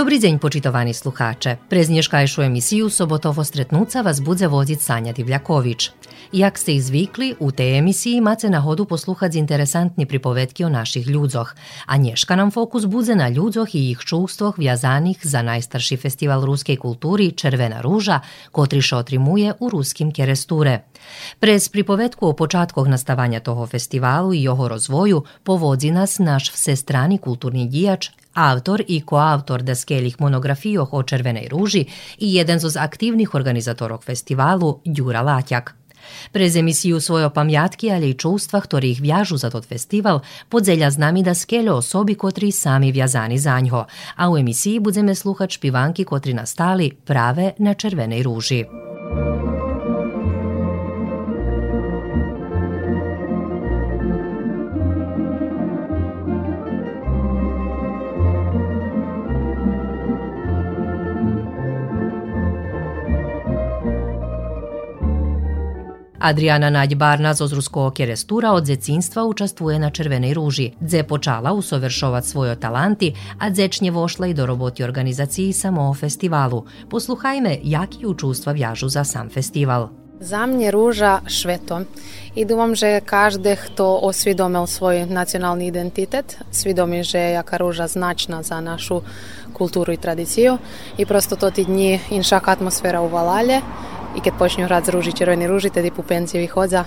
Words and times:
Добрий 0.00 0.18
день, 0.18 0.38
почитовані 0.38 0.94
слухаче. 0.94 1.58
През 1.68 1.90
нішкайшу 1.90 2.42
емісію 2.42 2.90
Соботово 2.90 3.44
стретнуца 3.44 4.02
вас 4.02 4.20
буде 4.20 4.46
возить 4.46 4.82
Саня 4.82 5.12
Дивлякович. 5.12 5.92
Jak 6.32 6.58
ste 6.58 6.72
i 6.72 6.80
zvykli, 6.80 7.34
u 7.38 7.50
tej 7.50 7.78
emisiji 7.78 8.20
mace 8.20 8.50
na 8.50 8.60
hodu 8.60 8.84
posluhati 8.86 9.38
interesantni 9.38 10.06
pripovetki 10.06 10.64
o 10.64 10.68
naših 10.68 11.06
ľudzoch, 11.06 11.54
a 11.86 11.96
nješka 11.96 12.36
nam 12.36 12.50
fokus 12.50 12.86
bude 12.86 13.14
na 13.14 13.30
ľudzoch 13.30 13.74
i 13.74 13.90
ih 13.90 13.98
čuvstvoh 13.98 14.58
vjazanih 14.58 15.18
za 15.22 15.42
najstarši 15.42 15.96
festival 15.96 16.44
ruskej 16.44 16.76
kulturi 16.76 17.32
Červena 17.32 17.80
ruža, 17.80 18.20
kotri 18.52 18.82
šotrimuje 18.82 19.54
u 19.60 19.68
ruskim 19.68 20.12
keresture. 20.12 20.80
Prez 21.40 21.68
pripovetku 21.68 22.26
o 22.26 22.32
počatkoh 22.32 22.88
nastavanja 22.88 23.40
toho 23.40 23.66
festivalu 23.66 24.34
i 24.34 24.42
jeho 24.42 24.68
rozvoju 24.68 25.24
povodzi 25.44 25.90
nas 25.90 26.18
naš 26.18 26.52
vsestrani 26.52 27.18
kulturni 27.18 27.68
dijač 27.68 28.08
Avtor 28.34 28.84
i 28.88 29.00
koautor 29.00 29.62
daskelih 29.62 30.20
monografijoh 30.20 30.92
o 30.92 31.02
Červenej 31.02 31.48
ruži 31.48 31.84
i 32.18 32.34
jedan 32.34 32.58
z 32.58 32.76
aktivnih 32.76 33.34
organizatorov 33.34 34.02
festivalu 34.06 34.80
Đura 34.84 35.22
Latjak. 35.22 35.74
Prez 36.32 36.56
emisiju 36.56 37.00
svoje 37.00 37.30
pamjatki, 37.34 37.90
ali 37.92 38.10
i 38.10 38.14
čustva, 38.14 38.60
ktorih 38.60 39.00
vjažu 39.00 39.36
za 39.36 39.50
tot 39.50 39.64
festival, 39.64 40.20
podzelja 40.48 40.90
z 40.90 40.98
nami 40.98 41.22
da 41.22 41.34
skele 41.34 41.72
osobi 41.72 42.14
kotri 42.14 42.52
sami 42.52 42.92
vjazani 42.92 43.38
za 43.38 43.60
njo, 43.60 43.84
a 44.16 44.30
u 44.30 44.38
emisiji 44.38 44.80
budeme 44.80 45.14
sluhat 45.14 45.50
špivanki 45.50 46.04
kotri 46.04 46.34
nastali 46.34 46.90
prave 47.04 47.52
na 47.58 47.74
Červenej 47.74 48.22
ruži. 48.22 48.64
Adriana 66.20 66.70
Nađbarna 66.70 67.34
z 67.34 67.40
ozruskog 67.40 68.00
je 68.00 68.06
restura 68.06 68.52
od 68.52 68.66
zecinstva 68.66 69.24
učestvuje 69.24 69.78
na 69.78 69.90
Červenej 69.90 70.34
ruži, 70.34 70.70
dze 70.80 71.02
počala 71.02 71.52
usovršovat 71.52 72.24
svojo 72.24 72.54
talanti, 72.54 73.14
a 73.38 73.50
dzečnje 73.50 73.90
vošla 73.90 74.26
i 74.26 74.34
do 74.34 74.46
roboti 74.46 74.84
organizaciji 74.84 75.52
samo 75.52 75.90
o 75.90 75.94
festivalu. 75.94 76.64
Posluhajme 76.90 77.58
jaki 77.62 77.98
ju 78.00 78.14
vjažu 78.54 78.88
za 78.88 79.04
sam 79.04 79.30
festival. 79.30 79.88
Za 80.20 80.46
mnje 80.46 80.70
ruža 80.70 81.20
šveto. 81.26 81.80
I 82.34 82.44
dumam, 82.44 82.74
že 82.74 83.00
každe 83.00 83.56
kto 83.56 83.98
osvidomil 84.02 84.66
svoj 84.66 85.06
nacionalni 85.06 85.66
identitet, 85.66 86.36
svidomi, 86.50 87.04
že 87.04 87.18
jaka 87.18 87.56
ruža 87.56 87.86
značna 87.86 88.42
za 88.42 88.60
našu 88.60 89.00
kulturu 89.52 89.92
i 89.92 89.96
tradiciju. 89.96 90.58
I 90.98 91.06
prosto 91.06 91.36
to 91.36 91.50
ti 91.50 91.64
dnji 91.64 92.00
inšak 92.10 92.48
atmosfera 92.48 93.00
u 93.00 93.08
Valalje, 93.08 93.60
i 94.16 94.20
kad 94.20 94.34
počinju 94.38 94.68
rad 94.68 94.84
z 94.84 94.88
ruži, 94.88 95.12
červeni 95.12 95.46
ruži, 95.46 95.70
tedy 95.70 95.90
pupenci 95.90 96.38
vychodza, 96.38 96.84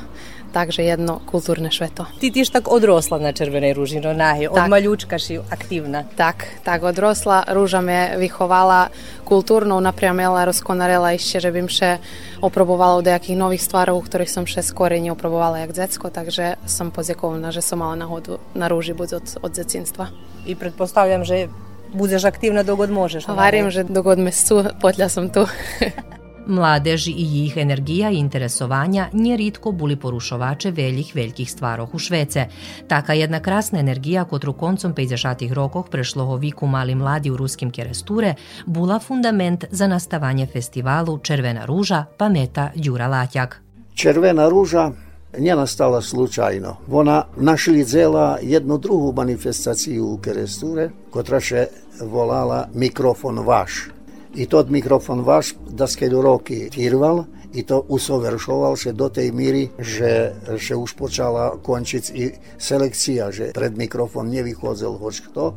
takže 0.54 0.84
jedno 0.84 1.20
kulturne 1.26 1.72
šveto. 1.72 2.06
Ti 2.20 2.32
tiš 2.32 2.50
tak 2.50 2.68
odrosla 2.68 3.18
na 3.18 3.32
červenej 3.32 3.74
ruži, 3.74 4.04
no 4.04 4.14
nahi, 4.14 4.48
od 4.48 4.70
maljučka 4.70 5.20
si 5.20 5.40
aktivna. 5.40 6.04
Tak, 6.16 6.46
tak 6.64 6.84
odrosla, 6.84 7.44
ruža 7.48 7.82
me 7.82 8.20
vychovala 8.20 8.92
kulturno, 9.24 9.80
naprijamela, 9.80 10.46
rozkonarela 10.46 11.16
ešte, 11.16 11.40
že 11.40 11.52
bym 11.52 11.72
še 11.72 11.98
oprobovala 12.44 13.00
od 13.00 13.08
nejakých 13.08 13.40
nových 13.40 13.64
stvarov, 13.64 14.04
ktorých 14.04 14.30
som 14.30 14.44
še 14.44 14.60
skôr 14.60 14.92
neoprobovala 14.92 15.64
jak 15.64 15.72
dzecko, 15.72 16.12
takže 16.12 16.60
som 16.68 16.92
pozjekovna, 16.92 17.56
že 17.56 17.64
som 17.64 17.80
mala 17.80 17.96
nahodu 17.96 18.38
na 18.52 18.68
rúži 18.68 18.92
buď 18.92 19.10
od, 19.24 19.28
od 19.48 19.52
dzecinstva. 19.56 20.12
I 20.44 20.60
pretpostavljam, 20.60 21.24
že 21.24 21.48
budeš 21.96 22.28
aktivna 22.28 22.68
dogod 22.68 22.92
možeš. 22.92 23.32
Varim, 23.32 23.72
že 23.72 23.88
dogod 23.88 24.20
me 24.20 24.36
su, 24.36 24.60
som 25.08 25.32
tu. 25.32 25.48
Mladež 26.48 27.08
i 27.08 27.14
jih 27.18 27.58
energija 27.58 28.10
i 28.12 28.18
interesovanja 28.18 29.08
njeritko 29.14 29.72
buli 29.72 29.96
porušovače 29.96 30.72
veljih 30.72 31.16
veljkih 31.16 31.52
stvaroh 31.52 31.94
u 31.94 32.00
Švece. 32.00 32.46
Taka 32.88 33.14
jedna 33.14 33.40
krasna 33.40 33.80
energija 33.80 34.24
kotru 34.24 34.54
koncom 34.54 34.94
50 34.94 35.54
rokoh 35.54 35.90
prešloho 35.90 36.36
viku 36.36 36.68
mali 36.68 36.96
mladi 36.96 37.32
u 37.32 37.38
ruskim 37.38 37.72
keresture 37.72 38.36
bula 38.66 39.00
fundament 39.00 39.66
za 39.72 39.88
nastavanje 39.88 40.46
festivalu 40.46 41.18
Červena 41.18 41.66
ruža 41.66 42.06
pameta 42.18 42.72
Đura 42.76 43.08
Latjak. 43.08 43.62
Červena 43.96 44.50
ruža 44.50 44.92
nije 45.38 45.56
nastala 45.56 46.02
slučajno. 46.02 46.78
Ona 46.92 47.26
našli 47.38 47.84
dzela 47.84 48.38
jednu 48.42 48.78
drugu 48.78 49.14
manifestaciju 49.14 50.06
u 50.08 50.18
keresture, 50.18 50.90
kotra 51.10 51.40
še 51.40 51.68
volala 52.02 52.68
mikrofon 52.74 53.40
vaš. 53.40 53.94
I 54.34 54.46
tот 54.50 54.70
mikrofon 54.74 55.22
vaš 55.22 55.54
da 55.70 55.86
skeľu 55.86 56.20
roky 56.22 56.70
firval 56.74 57.26
i 57.54 57.62
to 57.62 57.86
usoveršoval 57.86 58.74
še 58.74 58.98
do 58.98 59.06
tej 59.14 59.30
míry, 59.30 59.70
že, 59.78 60.34
že 60.58 60.74
už 60.74 60.98
počala 60.98 61.54
končiť 61.62 62.04
i 62.18 62.34
selekcia, 62.58 63.30
že 63.30 63.54
pred 63.54 63.78
mikrofon 63.78 64.34
nevychodzel 64.34 64.98
hoč 64.98 65.22
kto, 65.30 65.54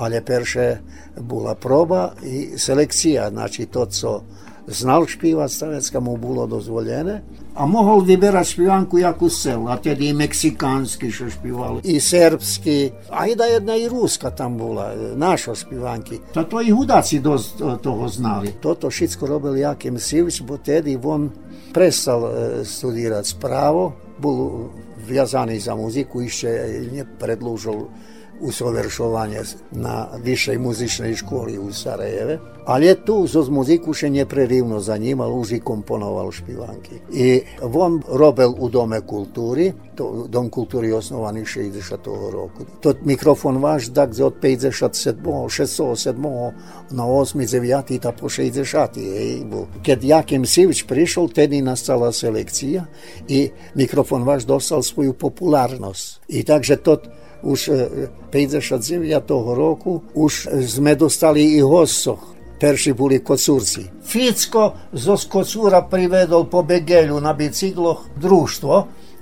ale 0.00 0.24
perše 0.24 0.80
bola 1.20 1.52
proba 1.54 2.16
i 2.24 2.56
selekcia, 2.56 3.28
znači 3.28 3.68
to, 3.68 3.86
co 3.86 4.10
znal 4.66 5.04
špívať 5.04 5.50
stavecka, 5.52 6.00
mu 6.00 6.16
bolo 6.16 6.48
a 7.54 7.62
mohol 7.70 8.02
vyberať 8.02 8.58
špívanku 8.58 8.98
jakú 8.98 9.30
chcel. 9.30 9.70
A 9.70 9.78
tedy 9.78 10.10
i 10.10 10.14
mexikánsky, 10.14 11.14
čo 11.14 11.30
špíval, 11.30 11.86
i 11.86 12.02
serbský, 12.02 13.10
a 13.14 13.30
i 13.30 13.38
da 13.38 13.46
jedna 13.46 13.78
i 13.78 13.86
ruska 13.86 14.34
tam 14.34 14.58
bola, 14.58 14.94
naša 15.14 15.54
špívanky. 15.54 16.34
Toto 16.34 16.58
i 16.58 16.74
hudáci 16.74 17.22
dosť 17.22 17.78
toho 17.78 18.04
znali. 18.10 18.58
Toto 18.58 18.90
všetko 18.90 19.22
robil 19.30 19.62
Jakim 19.62 19.98
Sivič, 20.02 20.42
bo 20.42 20.58
tedy 20.58 20.98
on 20.98 21.30
prestal 21.70 22.26
studirať 22.66 23.38
správo, 23.38 23.94
bol 24.18 24.70
viazaný 25.04 25.58
za 25.60 25.78
muziku, 25.78 26.22
ešte 26.22 26.48
nepredlúžil 26.90 27.86
usoveršovanje 28.40 29.40
na 29.70 30.08
višej 30.22 30.58
muzičnej 30.58 31.14
školi 31.14 31.58
u 31.58 31.72
Sarajeve. 31.72 32.38
Ali 32.66 32.86
je 32.86 33.04
tu 33.04 33.26
zo 33.28 33.44
muziku 33.52 33.92
še 33.92 34.08
neprerivno 34.08 34.80
zanimal, 34.80 35.28
už 35.36 35.52
i 35.52 35.60
komponoval 35.60 36.32
špivanki. 36.32 36.96
I 37.12 37.44
on 37.60 38.00
robil 38.08 38.56
u 38.56 38.68
Dome 38.72 39.00
kulturi, 39.04 39.68
to, 39.94 40.24
Dom 40.28 40.48
kulturi 40.48 40.88
je 40.88 40.96
osnovaný 40.96 41.44
60. 41.44 42.08
roku. 42.32 42.64
To 42.80 42.94
mikrofon 43.04 43.60
vaš, 43.60 43.92
tak 43.92 44.16
od 44.16 44.40
57. 44.40 45.20
607. 45.20 46.16
na 46.90 47.04
8. 47.04 47.44
9. 47.44 48.00
ta 48.00 48.12
po 48.16 48.32
60. 48.32 48.96
Ej, 48.96 49.44
Keď 49.84 49.98
Jakim 50.04 50.48
Sivić 50.48 50.88
prišel, 50.88 51.28
tedy 51.28 51.60
nastala 51.60 52.12
selekcija 52.12 52.88
i 53.28 53.52
mikrofon 53.76 54.24
vaš 54.24 54.48
dostal 54.48 54.80
svoju 54.80 55.12
popularnosť. 55.12 56.32
I 56.32 56.48
takže 56.48 56.80
to 56.80 56.96
už 57.44 57.60
59. 58.32 59.04
roku 59.52 60.00
už 60.16 60.48
sme 60.64 60.96
dostali 60.96 61.54
i 61.56 61.60
hosoch. 61.60 62.32
Perši 62.54 62.96
boli 62.96 63.20
kocurci. 63.20 63.84
Ficko 64.00 64.88
zo 64.94 65.20
kocura 65.28 65.84
privedol 65.84 66.48
po 66.48 66.64
Begelju 66.64 67.20
na 67.20 67.36
bicikloch 67.36 68.16
društvo 68.16 68.74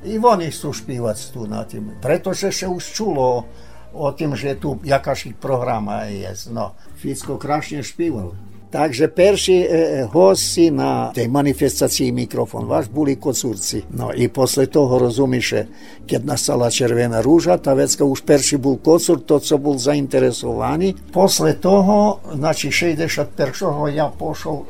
i 0.05 0.19
oni 0.19 0.53
su 0.53 0.73
špívac 0.73 1.19
tu 1.33 1.47
na 1.47 1.65
tým. 1.65 1.99
Pretože 1.99 2.53
še 2.55 2.69
už 2.71 2.83
čulo 2.93 3.45
o 3.93 4.07
tým, 4.13 4.37
že 4.37 4.55
tu 4.61 4.79
jakaších 4.85 5.37
programa 5.41 6.07
je. 6.07 6.31
No, 6.55 6.79
Ficko 6.97 7.41
krásne 7.41 7.83
špíval. 7.83 8.52
Takže 8.73 9.09
perši 9.09 9.53
e, 9.53 9.67
eh, 9.69 10.05
hosti 10.13 10.71
na 10.71 11.13
tej 11.13 11.29
manifestaciji 11.29 12.13
mikrofon 12.13 12.65
vaš 12.65 12.89
boli 12.89 13.17
kocurci. 13.17 13.83
No 13.91 14.11
i 14.17 14.29
posle 14.29 14.67
toho 14.67 14.99
rozumiše, 14.99 15.67
kad 16.11 16.25
nastala 16.25 16.71
Червена 16.71 17.23
Ружа, 17.23 17.59
Тавецька 17.59 18.05
уж 18.05 18.21
перший 18.21 18.59
був 18.59 18.83
коцур, 18.83 19.21
то 19.21 19.39
це 19.39 19.57
був 19.57 19.79
заінтересовані. 19.79 20.97
Після 21.15 21.53
того, 21.53 22.19
значить, 22.35 22.73
61-го 22.73 23.89
я 23.89 24.11
пішов 24.19 24.65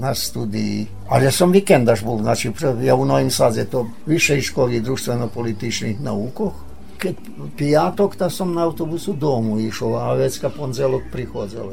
na 0.00 0.14
studiji. 0.14 0.86
Ali 1.08 1.24
ja 1.24 1.30
sam 1.30 1.52
vikendaš 1.52 2.04
bol, 2.04 2.22
znači 2.22 2.52
ja 2.82 2.94
u 2.94 3.04
Novim 3.04 3.30
Saze 3.30 3.64
to 3.64 3.86
više 4.06 4.38
iz 4.38 4.44
školi 4.44 4.80
društveno-političnih 4.80 6.00
naukoh, 6.00 6.52
keď 6.98 7.14
piatok, 7.54 8.18
tak 8.18 8.34
som 8.34 8.50
na 8.50 8.66
autobusu 8.66 9.14
domu 9.14 9.62
išol 9.62 9.94
a 9.94 10.18
vecka 10.18 10.50
ponzelok 10.50 11.06
prichádzal. 11.14 11.66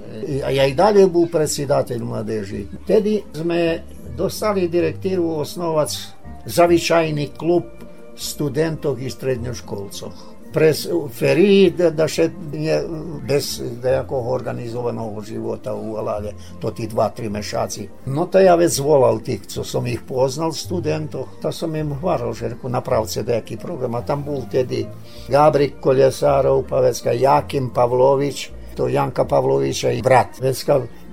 A 0.45 0.49
ja 0.53 0.63
i 0.69 0.77
dalje 0.77 1.09
bol 1.09 1.25
predsedateľ 1.25 1.99
mladeži. 2.05 2.69
Tedy 2.85 3.25
sme 3.33 3.81
dostali 4.13 4.69
direktívu 4.69 5.41
osnovať 5.41 5.89
zavičajný 6.45 7.33
klub 7.33 7.65
studentov 8.13 9.01
i 9.01 9.09
preferiji 10.55 11.69
da, 11.77 11.89
da 11.89 12.07
šetnje 12.07 12.79
bez 13.27 13.61
nekog 13.83 14.27
organizovanog 14.27 15.25
života 15.25 15.75
u 15.75 15.95
Alade, 15.95 16.31
to 16.59 16.71
ti 16.71 16.87
dva, 16.87 17.09
tri 17.09 17.29
mešaci. 17.29 17.89
No 18.05 18.25
ta 18.25 18.39
ja 18.39 18.55
već 18.55 18.71
zvolal 18.71 19.19
tih, 19.19 19.41
co 19.47 19.63
sam 19.63 19.87
ih 19.87 20.01
poznal 20.07 20.51
studentov, 20.51 21.27
ta 21.41 21.51
sam 21.51 21.75
im 21.75 21.93
hvaral, 21.99 22.33
že 22.33 22.47
reku, 22.47 22.69
napravce 22.69 23.23
neki 23.23 23.57
program, 23.57 23.95
a 23.95 24.01
tam 24.01 24.23
bol 24.23 24.41
tedi 24.51 24.85
Gabrik 25.27 25.73
Koljesarov, 25.81 26.63
pa 26.69 26.79
već 26.79 27.03
Jakim 27.19 27.69
Pavlović, 27.73 28.49
to 28.75 28.87
Janka 28.87 29.25
Pavlovića 29.25 29.91
i 29.91 30.01
brat. 30.01 30.39
Već 30.41 30.63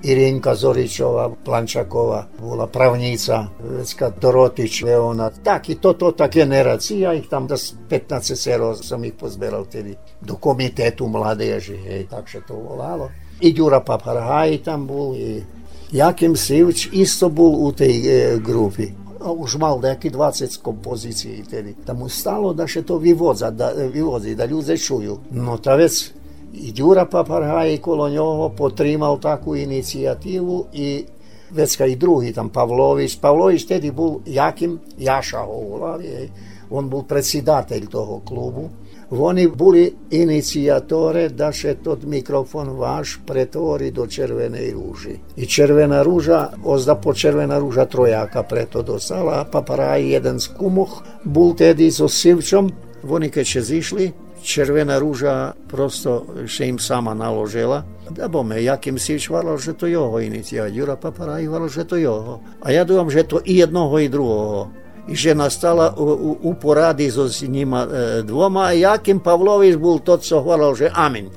Irinka 0.03 0.55
Zorićova, 0.55 1.29
Plančakova, 1.45 2.25
bola 2.41 2.67
pravnica, 2.67 3.47
Vecka 3.63 4.09
Dorotić, 4.21 4.81
Leona. 4.81 5.29
Tak 5.43 5.69
i 5.69 5.75
to, 5.75 5.93
to 5.93 6.11
ta 6.11 6.27
generacija, 6.27 7.13
ih 7.13 7.27
tam 7.29 7.47
da 7.47 7.55
15 7.55 8.35
sero 8.35 8.75
sam 8.75 9.05
ih 9.05 9.13
pozberao 9.19 9.65
tedi 9.65 9.95
do 10.21 10.35
komitetu 10.35 11.07
mladeži, 11.07 11.77
hej, 11.77 12.07
tak 12.09 12.29
se 12.29 12.41
to 12.47 12.55
volalo. 12.55 13.09
I 13.41 13.53
Đura 13.53 13.79
Paparhaj 13.79 14.57
tam 14.63 14.87
bol, 14.87 15.15
i 15.15 15.43
Jakim 15.91 16.35
Sivč 16.35 16.89
isto 16.91 17.29
bol 17.29 17.55
u 17.67 17.71
tej 17.71 18.01
e, 18.01 18.37
grupi 18.39 19.03
už 19.31 19.55
mal 19.55 19.79
nejaký 19.79 20.11
20 20.11 20.59
kompozícií 20.59 21.47
tedy. 21.47 21.79
Tam 21.87 22.03
mu 22.03 22.11
stalo 22.11 22.51
da 22.51 22.67
še 22.67 22.83
to 22.83 22.99
vyvodza, 22.99 23.55
da, 23.55 23.71
vyvodzi, 23.71 24.35
da 24.35 24.43
ľudia 24.43 24.75
čujú. 24.75 25.31
No 25.31 25.55
ta 25.63 25.79
vec 25.79 26.11
i 26.53 26.71
Đura 26.71 27.05
Paparhaj 27.05 27.77
kolo 27.77 28.09
njoho 28.09 28.49
potrimao 28.49 29.17
takvu 29.17 29.55
inicijativu 29.55 30.65
i 30.73 31.05
vecka 31.51 31.85
i 31.85 31.95
drugi 31.95 32.33
tam 32.33 32.49
Pavlović. 32.49 33.19
Pavlović 33.19 33.65
tedi 33.65 33.91
bol 33.91 34.19
jakim 34.25 34.79
Jaša 34.97 35.41
Ovulavi, 35.41 36.29
on 36.69 36.89
bol 36.89 37.03
predsidatelj 37.03 37.87
toho 37.87 38.21
klubu. 38.25 38.69
Oni 39.11 39.47
boli 39.47 39.93
inicijatore 40.11 41.29
da 41.29 41.51
se 41.51 41.75
tot 41.83 42.03
mikrofon 42.03 42.69
vaš 42.69 43.19
pretvori 43.25 43.91
do 43.91 44.07
červene 44.07 44.71
ruži. 44.71 45.17
I 45.35 45.45
červena 45.45 46.01
ruža, 46.03 46.49
ozda 46.63 46.95
po 46.95 47.13
červena 47.13 47.59
ruža 47.59 47.85
trojaka 47.85 48.43
preto 48.43 48.81
dostala, 48.81 49.41
a 49.41 49.45
paparaj 49.51 50.11
jeden 50.11 50.39
z 50.39 50.47
kumoh, 50.57 51.03
bol 51.23 51.53
tedi 51.55 51.91
so 51.91 52.07
Sivčom, 52.07 52.71
oni 53.09 53.29
keď 53.29 53.45
še 53.45 53.61
zišli, 53.61 54.11
Červena 54.43 54.99
ruža 54.99 55.53
prosto 55.67 56.25
їм 56.59 56.79
сама 56.79 57.11
sama 57.11 57.13
naložila, 57.13 57.83
da 58.09 58.27
bome, 58.27 58.63
Jakim 58.63 58.99
Sić 58.99 59.27
hvala 59.27 59.57
že 59.57 59.73
to 59.73 59.87
jeho 59.87 60.19
inicijativa, 60.19 60.67
Jura 60.67 60.95
Paparaj 60.95 61.45
hvala 61.45 61.67
že 61.67 61.83
to 61.83 61.95
jeho. 61.95 62.41
A 62.61 62.71
ja 62.71 62.83
dujam, 62.83 63.09
že 63.09 63.23
to 63.23 63.39
i 63.45 63.57
jednoho 63.57 63.99
i 63.99 64.09
drugoho. 64.09 64.67
І 65.07 65.13
вже 65.13 65.35
настала 65.35 65.89
у, 65.97 66.03
у, 66.03 66.31
у 66.31 66.55
пораді 66.55 67.09
з 67.09 67.43
ними 67.43 67.87
двома, 68.23 68.65
а 68.65 68.73
Яким 68.73 69.19
Павлович 69.19 69.75
був 69.75 69.99
тот, 69.99 70.23
що 70.23 70.41
говорив 70.41 70.71
вже 70.71 70.91
амінь. 70.93 71.29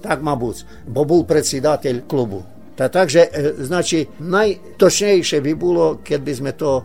Так, 0.00 0.22
мабуть, 0.22 0.64
бо 0.86 1.04
був 1.04 1.26
председатель 1.26 2.00
клубу. 2.08 2.44
Та 2.74 2.88
також, 2.88 3.18
значить, 3.58 4.08
найточніше 4.20 5.40
би 5.40 5.54
було, 5.54 5.98
коли 6.08 6.36
ми 6.40 6.52
то 6.52 6.82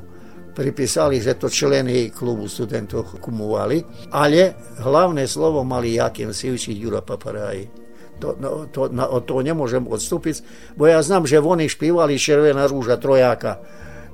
pripísali, 0.52 1.24
že 1.24 1.40
to 1.40 1.48
členy 1.48 2.12
klubu 2.12 2.46
studentov 2.46 3.18
kumovali, 3.20 3.84
ale 4.12 4.56
hlavné 4.84 5.26
slovo 5.28 5.64
mali 5.64 5.96
Jakim 5.96 6.36
Sivčić 6.36 6.78
Jura 6.78 7.02
Paparaji. 7.02 7.68
To, 8.22 8.38
no, 8.38 8.70
to, 8.70 8.94
na, 8.94 9.10
od 9.10 9.26
toho 9.26 9.42
nemôžem 9.42 9.82
odstúpiť, 9.82 10.46
bo 10.78 10.86
ja 10.86 11.02
znam, 11.02 11.26
že 11.26 11.42
oni 11.42 11.66
špívali 11.66 12.22
Červená 12.22 12.70
rúža 12.70 13.02
trojaka 13.02 13.58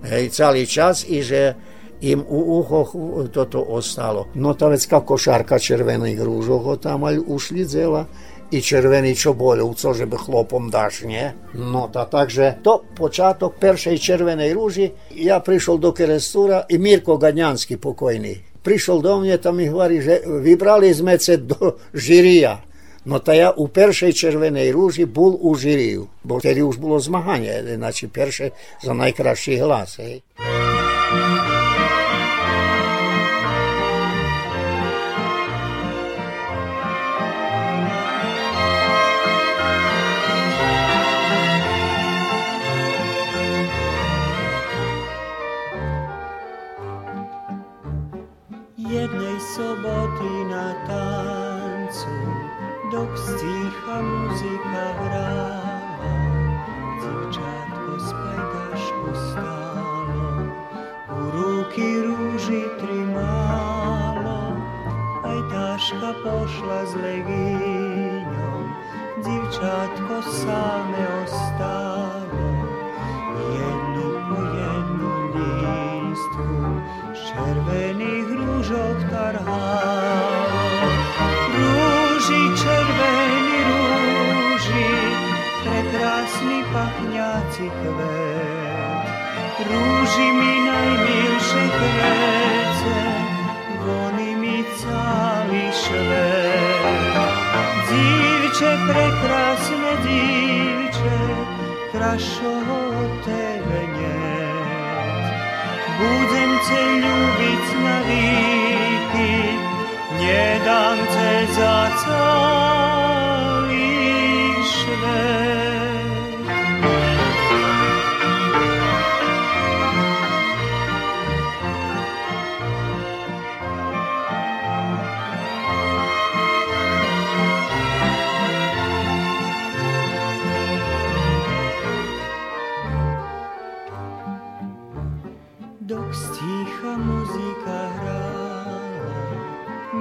hej, 0.05 0.31
celý 0.31 0.63
čas 0.63 1.03
i 1.03 1.19
že 1.25 1.57
im 1.97 2.21
u 2.21 2.61
uchoch 2.61 2.93
toto 3.33 3.57
ostalo. 3.57 4.29
No 4.37 4.53
ta 4.53 4.69
vecka 4.69 5.01
košarka 5.01 5.57
červených 5.57 6.21
rúžov 6.21 6.77
tam 6.77 7.09
ušli 7.09 7.65
dzela 7.65 8.05
і 8.51 8.61
червоний 8.61 9.15
чоболів, 9.15 9.75
це 9.77 9.93
ж 9.93 10.05
би 10.05 10.17
хлопом 10.17 10.69
даш, 10.69 11.01
не? 11.01 11.33
Ну, 11.53 11.89
та 11.93 12.05
так 12.05 12.29
же, 12.29 12.55
то 12.63 12.81
початок 12.97 13.59
першої 13.59 13.97
червоної 13.97 14.53
ружі, 14.53 14.91
я 15.15 15.39
прийшов 15.39 15.79
до 15.79 15.91
Керестура, 15.91 16.65
і 16.69 16.77
Мірко 16.77 17.17
Ганянський 17.17 17.77
покойний, 17.77 18.41
прийшов 18.63 19.01
до 19.01 19.19
мене, 19.19 19.37
там 19.37 19.59
і 19.59 19.67
говорить, 19.67 20.03
що 20.03 20.19
вибрали 20.25 20.93
з 20.93 21.01
мене 21.01 21.37
до 21.37 21.73
жирія. 21.93 22.57
Ну, 23.09 23.19
та 23.19 23.33
я 23.33 23.51
у 23.51 23.67
першій 23.67 24.13
червоній 24.13 24.71
ружі 24.71 25.05
був 25.05 25.45
у 25.45 25.55
жирію, 25.55 26.07
бо 26.23 26.39
тоді 26.39 26.59
ж 26.59 26.79
було 26.79 26.99
змагання, 26.99 27.53
іначе 27.73 28.07
перше 28.07 28.51
за 28.83 28.93
найкращий 28.93 29.57
глас. 29.57 29.99
Ей. 29.99 30.23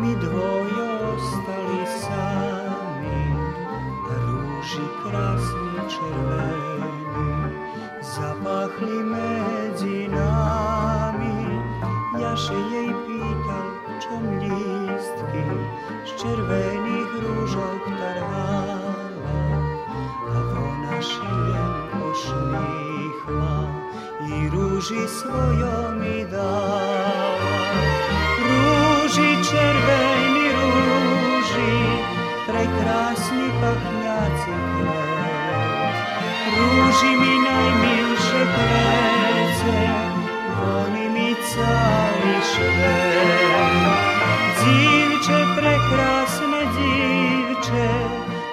Mi 0.00 0.12
dvoje 0.16 0.84
ostali 1.16 1.82
sami, 1.88 3.22
rúži 4.04 4.86
krásni 5.00 5.78
červení, 5.88 7.32
zapachli 8.04 8.98
medzi 9.08 10.08
nami. 10.12 11.38
Ja 12.20 12.36
še 12.36 12.56
jej 12.72 12.90
pýtal, 13.08 13.68
čom 14.04 14.22
lístky 14.40 15.44
z 16.04 16.10
červených 16.20 17.12
rúžok 17.24 17.82
tarhala, 17.96 19.40
a 20.28 20.38
ona 20.44 20.96
šiem 21.00 21.72
pošmíchla 21.96 23.58
i 24.28 24.36
rúži 24.52 25.04
svojo 25.08 25.96
mi 25.96 26.24
dala 26.28 27.55
červeni 29.50 30.46
ruži, 30.56 31.76
prekrasni 32.46 33.48
pahnjaci 33.60 34.54
kvet. 36.54 37.10
Mi 37.20 37.34
najmilše 37.48 38.42
plece, 38.54 39.78
voli 40.58 41.08
mi 41.14 41.34
cali 41.34 42.36
švet. 42.50 43.86
Divče, 44.58 45.40
prekrasne 45.56 46.62
divče, 46.76 47.88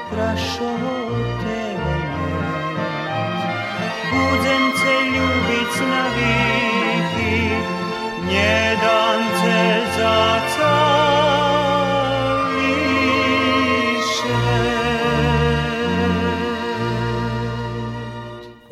krašo. 0.10 0.74
Budem 4.12 4.64
te 4.78 4.96
na 5.90 6.04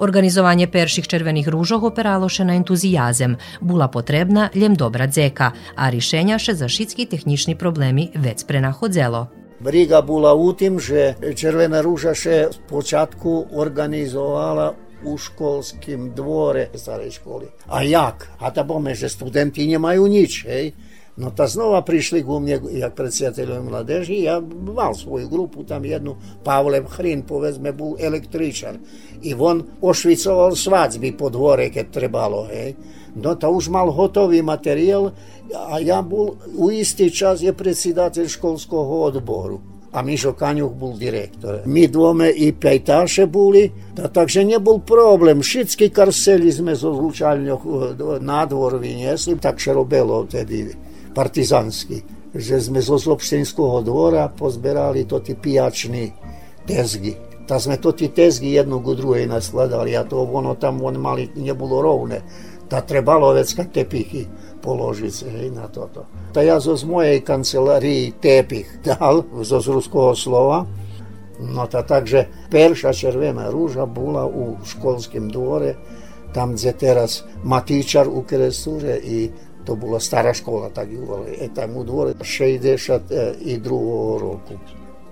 Organizovanje 0.01 0.65
perših 0.67 1.05
červenih 1.08 1.48
ružov 1.50 1.84
operaloše 1.86 2.46
na 2.46 2.55
entuzijazem, 2.58 3.36
bula 3.62 3.88
potrebna 3.88 4.50
ljem 4.55 4.75
dobra 4.75 5.05
dzeka, 5.08 5.51
a 5.75 5.89
rješenja 5.89 6.39
še 6.41 6.55
za 6.58 6.70
šitski 6.70 7.05
tehnični 7.05 7.53
problemi 7.55 8.08
već 8.15 8.46
prenahodzelo. 8.48 9.27
Briga 9.60 10.01
bula 10.01 10.34
u 10.34 10.53
tim, 10.53 10.79
že 10.79 11.13
Červena 11.38 11.81
ruža 11.86 12.15
še 12.17 12.48
počatku 12.70 13.46
organizovala 13.53 14.74
u 15.05 15.17
školskim 15.17 16.13
dvore 16.15 16.70
stare 16.74 17.12
školi. 17.12 17.46
A 17.70 17.84
jak? 17.84 18.25
A 18.39 18.50
ta 18.50 18.63
bome, 18.63 18.96
že 18.96 19.10
studenti 19.10 19.67
nemaju 19.67 20.08
nič, 20.08 20.46
hej? 20.50 20.74
No 21.22 21.30
ta 21.30 21.46
znova 21.46 21.84
prišli 21.86 22.24
ku 22.25 22.40
mne, 22.42 22.58
jak 22.74 22.96
predsjedateljom 22.98 23.70
mladeži, 23.70 24.24
ja 24.25 24.40
mal 24.74 24.98
svoju 24.98 25.30
grupu, 25.30 25.62
tam 25.63 25.86
jednu, 25.86 26.16
Pavle 26.44 26.82
Hrin, 26.98 27.22
povedzme, 27.22 27.75
bol 27.78 27.94
električar. 28.01 28.80
I 29.22 29.38
on 29.38 29.62
ošvicoval 29.82 30.58
svadbi 30.58 31.13
po 31.13 31.30
dvore, 31.30 31.70
keď 31.70 31.94
trebalo, 31.94 32.50
hej. 32.50 32.74
No 33.13 33.36
ta 33.38 33.54
už 33.54 33.70
mal 33.70 33.94
hotový 33.94 34.42
materijal, 34.42 35.13
a 35.54 35.78
ja 35.78 36.01
bol 36.01 36.42
u 36.58 36.74
istý 36.74 37.13
čas 37.13 37.46
je 37.46 37.54
predsjedatelj 37.54 38.42
školského 38.42 39.13
odboru 39.13 39.62
a 39.92 40.01
Mišo 40.01 40.32
Kanjuh 40.34 40.72
bol 40.72 40.96
direktor. 40.96 41.68
My 41.68 41.86
dvome 41.92 42.32
i 42.32 42.56
pejtaše 42.56 43.28
boli, 43.28 43.68
da, 43.92 44.08
takže 44.08 44.48
nebol 44.48 44.80
problem. 44.80 45.44
Všetky 45.44 45.92
karseli 45.92 46.48
sme 46.48 46.72
zo 46.80 46.96
zlučalňoch 46.96 47.63
na 48.24 48.48
dvor 48.48 48.80
vyniesli, 48.80 49.36
tak 49.36 49.60
še 49.60 49.75
robilo 49.75 50.24
vtedy 50.24 50.72
partizanský, 51.12 52.03
že 52.36 52.56
sme 52.63 52.80
zo 52.80 52.96
Zlobštenského 52.96 53.84
dvora 53.84 54.32
pozberali 54.32 55.03
to 55.03 55.20
tí 55.20 55.36
pijačný 55.36 56.15
tezgy. 56.63 57.15
Ta 57.46 57.60
sme 57.60 57.75
to 57.75 57.91
tí 57.91 58.08
tezgy 58.10 58.56
jednu 58.56 58.80
ku 58.80 58.96
druhej 58.96 59.27
nasledali 59.27 59.91
a 59.98 60.08
to 60.08 60.24
ono 60.24 60.56
tam 60.56 60.80
on 60.80 60.96
mali, 60.96 61.27
nebolo 61.36 61.84
rovné. 61.84 62.24
Ta 62.72 62.80
trebalo 62.80 63.36
vecka 63.36 63.68
tepichy 63.68 64.24
položiť 64.63 65.15
hej, 65.27 65.48
na 65.51 65.68
toto. 65.68 66.08
Ta 66.32 66.39
ja 66.39 66.56
zo 66.63 66.80
z 66.80 66.88
mojej 66.88 67.20
kancelárii 67.20 68.15
tepich 68.15 68.80
dal, 68.80 69.27
zo 69.44 69.60
z 69.60 69.68
ruského 69.68 70.15
slova, 70.15 70.63
No 71.41 71.65
ta 71.65 71.82
takže 71.82 72.30
perša 72.53 72.94
červená 72.94 73.50
rúža 73.50 73.89
bola 73.89 74.30
u 74.30 74.62
školském 74.62 75.34
dvore, 75.34 75.74
tam, 76.32 76.53
kde 76.53 76.72
teraz 76.77 77.25
Matičar 77.44 78.06
u 78.08 78.22
Kresure 78.22 79.01
i 79.01 79.34
to 79.68 79.75
була 79.75 80.00
стара 80.00 80.34
школа, 80.34 80.70
так 80.74 80.88
і 80.94 80.96
говорили. 80.96 81.50
Там 81.53 81.77
у 81.77 81.84
дворі 81.84 82.13
62 82.22 83.70
року. 84.20 84.60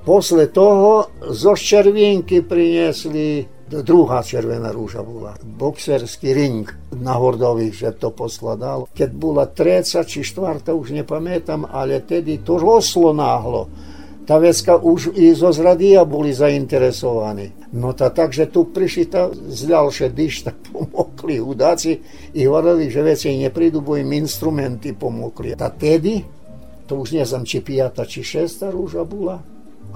Після 0.05 0.45
того 0.45 1.07
зо 1.29 1.55
червінки 1.55 2.41
принесли, 2.41 3.45
друга 3.71 4.23
червона 4.23 4.71
ружа 4.71 5.03
була, 5.03 5.33
боксерський 5.59 6.33
ринг 6.33 6.75
на 6.91 7.13
гордових 7.13 7.73
вже 7.73 7.91
то 7.91 8.11
поскладало. 8.11 8.87
Кед 8.97 9.13
була 9.13 9.45
третя 9.45 10.03
чи 10.03 10.23
четверта, 10.23 10.73
вже 10.73 10.93
не 10.93 11.03
пам'ятам, 11.03 11.65
але 11.71 11.99
тоді 11.99 12.37
то 12.37 12.59
росло 12.59 13.13
нагло. 13.13 13.67
Ta 14.29 14.37
vecka 14.37 14.77
už 14.77 15.17
i 15.17 15.33
zo 15.33 15.49
zradia 15.49 16.05
boli 16.05 16.29
zainteresovaní. 16.29 17.73
No 17.73 17.97
ta 17.97 18.13
takže 18.13 18.53
tu 18.53 18.69
prišli 18.69 19.09
ta 19.09 19.33
z 19.33 19.73
ďalšie 19.73 20.13
dyšta 20.13 20.53
pomokli 20.69 21.41
hudáci 21.41 21.97
i 22.37 22.45
hovorili, 22.45 22.93
že 22.93 23.01
veci 23.01 23.33
neprídu, 23.33 23.81
bo 23.81 23.97
im 23.97 24.13
instrumenty 24.13 24.93
pomokli. 24.93 25.57
Ta 25.57 25.73
tedy, 25.73 26.21
to 26.85 27.01
už 27.01 27.17
neznam, 27.17 27.41
či 27.41 27.65
pijata, 27.65 28.05
či 28.05 28.21
šesta 28.21 28.69
rúža 28.69 29.01
bola, 29.01 29.41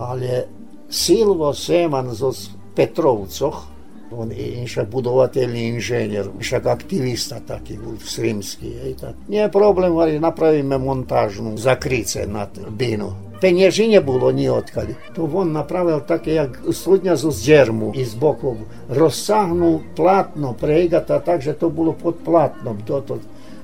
ale 0.01 0.49
Silvo 0.89 1.53
Seman 1.53 2.09
zo 2.17 2.33
Petrovcoch, 2.73 3.72
on 4.12 4.32
je 4.32 4.64
však 4.64 4.88
budovateľný 4.88 5.76
inženier, 5.76 6.24
však 6.32 6.64
aktivista 6.64 7.44
taký 7.44 7.76
bol 7.76 8.00
srímsky. 8.00 8.96
Nie 9.28 9.46
je 9.46 9.52
problém, 9.52 9.92
ale 9.92 10.16
napravíme 10.16 10.80
montážnu 10.80 11.60
zakryce 11.60 12.24
nad 12.24 12.48
binu 12.72 13.28
peniaži 13.40 13.88
не 13.88 14.00
було 14.00 14.32
ні 14.32 14.50
откалі. 14.50 14.96
То 15.14 15.26
він 15.26 15.52
направив 15.52 16.00
таке, 16.00 16.34
як 16.34 16.60
судня 16.72 17.16
з 17.16 17.46
дерму 17.46 17.92
із 17.96 18.14
боку, 18.14 18.56
розсагнув 18.90 19.80
платно, 19.96 20.54
пригата, 20.60 21.18
так 21.18 21.42
же 21.42 21.52
то 21.52 21.70
було 21.70 21.92
під 21.92 22.24
платном. 22.24 22.78
То, 22.86 23.00
то 23.00 23.18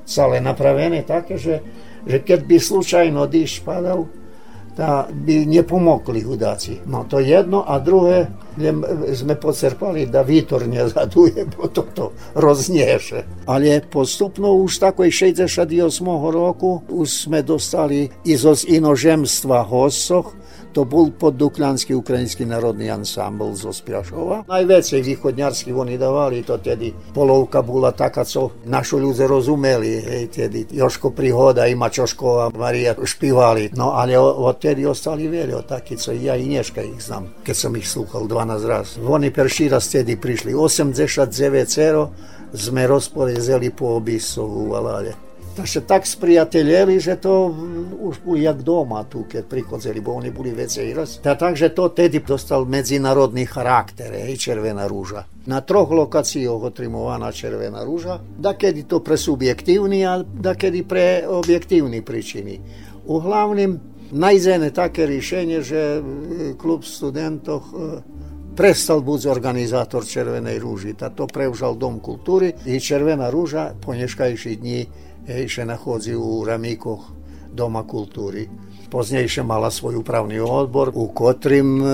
ціле 0.04 0.40
направлене 0.40 1.02
таке, 1.02 1.38
že, 1.38 1.60
že 2.06 2.18
keď 2.18 2.44
by 2.44 2.56
slučajno 2.60 3.24
dýš 3.26 3.64
padal, 3.64 4.06
da 4.76 5.06
bi 5.08 5.46
nie 5.46 5.62
pomogli 5.62 6.20
hudaci. 6.20 6.84
No 6.86 7.06
to 7.08 7.18
jedno, 7.22 7.64
a 7.64 7.78
druhé 7.78 8.26
sme 9.15 9.35
pocerpali 9.39 10.05
da 10.05 10.21
vitor 10.21 10.67
nie 10.67 10.83
zaduje, 10.87 11.47
bo 11.47 11.71
to 11.71 11.87
to 11.95 12.05
roznieše. 12.35 13.47
Ale 13.47 13.79
postupno 13.87 14.53
už 14.59 14.79
takoj 14.79 15.07
68. 15.07 15.71
roku 16.29 16.83
už 16.91 17.07
sme 17.29 17.39
dostali 17.41 18.11
i 18.27 18.33
zo 18.35 18.53
inožemstva 18.55 19.63
hosoch, 19.63 20.38
to 20.71 20.85
bol 20.85 21.09
poddukľanský 21.09 21.97
ukrajinský 21.97 22.45
národný 22.45 22.93
ansambl 22.93 23.53
zo 23.57 23.73
Spiašova. 23.73 24.45
Najväcej 24.45 25.01
východňarsky 25.01 25.73
oni 25.73 25.97
dávali, 25.97 26.45
to 26.45 26.61
tedy 26.61 26.93
polovka 27.13 27.65
bola 27.65 27.93
taká, 27.93 28.25
co 28.25 28.63
našu 28.65 29.01
ľudia 29.01 29.25
rozumeli, 29.25 29.89
hej, 30.01 30.23
tedy 30.29 30.65
Joško 30.69 31.13
Prihoda 31.13 31.65
i 31.65 31.73
Mačoško 31.73 32.27
a 32.41 32.45
Maria 32.53 32.93
špívali. 32.93 33.73
No 33.73 33.97
ale 33.97 34.17
odtedy 34.19 34.85
ostali 34.85 35.25
veľa 35.29 35.65
takí, 35.65 35.97
co 35.97 36.13
ja 36.13 36.37
i 36.37 36.45
dneška 36.45 36.81
ich 36.85 37.01
znam, 37.01 37.33
keď 37.41 37.55
som 37.55 37.71
ich 37.77 37.87
slúchal 37.89 38.25
12 38.29 38.65
raz. 38.69 38.97
Oni 39.01 39.29
perší 39.33 39.69
raz 39.69 39.89
tedy 39.89 40.17
prišli 40.17 40.53
89 40.53 42.49
sme 42.49 42.81
rozporezeli 42.89 43.69
po 43.69 44.01
obisovu 44.01 44.73
valale 44.73 45.28
se 45.67 45.81
tak 45.81 46.07
sprijateljeli, 46.07 46.99
že 46.99 47.15
to 47.15 47.49
mm, 47.49 47.85
už 47.99 48.17
boli 48.25 48.43
jak 48.43 48.61
doma 48.61 49.03
tu 49.03 49.25
kad 49.31 49.45
prikozeli, 49.45 50.01
bo 50.01 50.11
oni 50.11 50.31
boli 50.31 50.51
već 50.51 50.79
takže 51.23 51.69
to 51.69 51.89
tedi 51.89 52.21
dostal 52.27 52.65
međunarodni 52.65 53.45
karakter 53.45 54.29
i 54.29 54.37
Červena 54.37 54.87
ruža. 54.87 55.23
Na 55.45 55.61
troh 55.61 55.91
lokacijah 55.91 56.63
otrimovana 56.63 57.31
Červena 57.31 57.83
ruža, 57.83 58.19
da 58.37 58.53
kedi 58.53 58.83
to 58.83 58.99
pre 58.99 59.09
presubjektivni, 59.19 60.05
a 60.05 60.23
da 60.23 60.55
kedi 60.55 60.83
preobjektivni 60.83 62.01
pričini. 62.01 62.59
Uglavnim, 63.05 63.79
najzene 64.11 64.69
take 64.69 65.05
rješenje, 65.05 65.61
že 65.61 66.01
mm, 66.01 66.57
klub 66.61 66.83
studentov 66.83 67.59
e, 67.59 68.01
prestal 68.55 69.01
biti 69.01 69.27
organizator 69.27 70.05
Červene 70.05 70.59
ruži, 70.59 70.93
ta 70.93 71.09
to 71.09 71.27
preužal 71.27 71.75
Dom 71.75 71.99
kulturi 71.99 72.53
i 72.65 72.79
Červena 72.79 73.29
ruža 73.29 73.71
ponješkajši 73.81 74.55
dni. 74.55 74.85
Še 75.29 75.65
nachodzi 75.65 76.17
u 76.17 76.41
Ramíkoch 76.41 77.03
Doma 77.53 77.85
kultúry. 77.85 78.49
Poznejšie 78.89 79.45
mala 79.45 79.69
svoj 79.69 80.01
úpravný 80.01 80.41
odbor, 80.41 80.89
u 80.89 81.13
ktorým 81.13 81.69
e, 81.77 81.87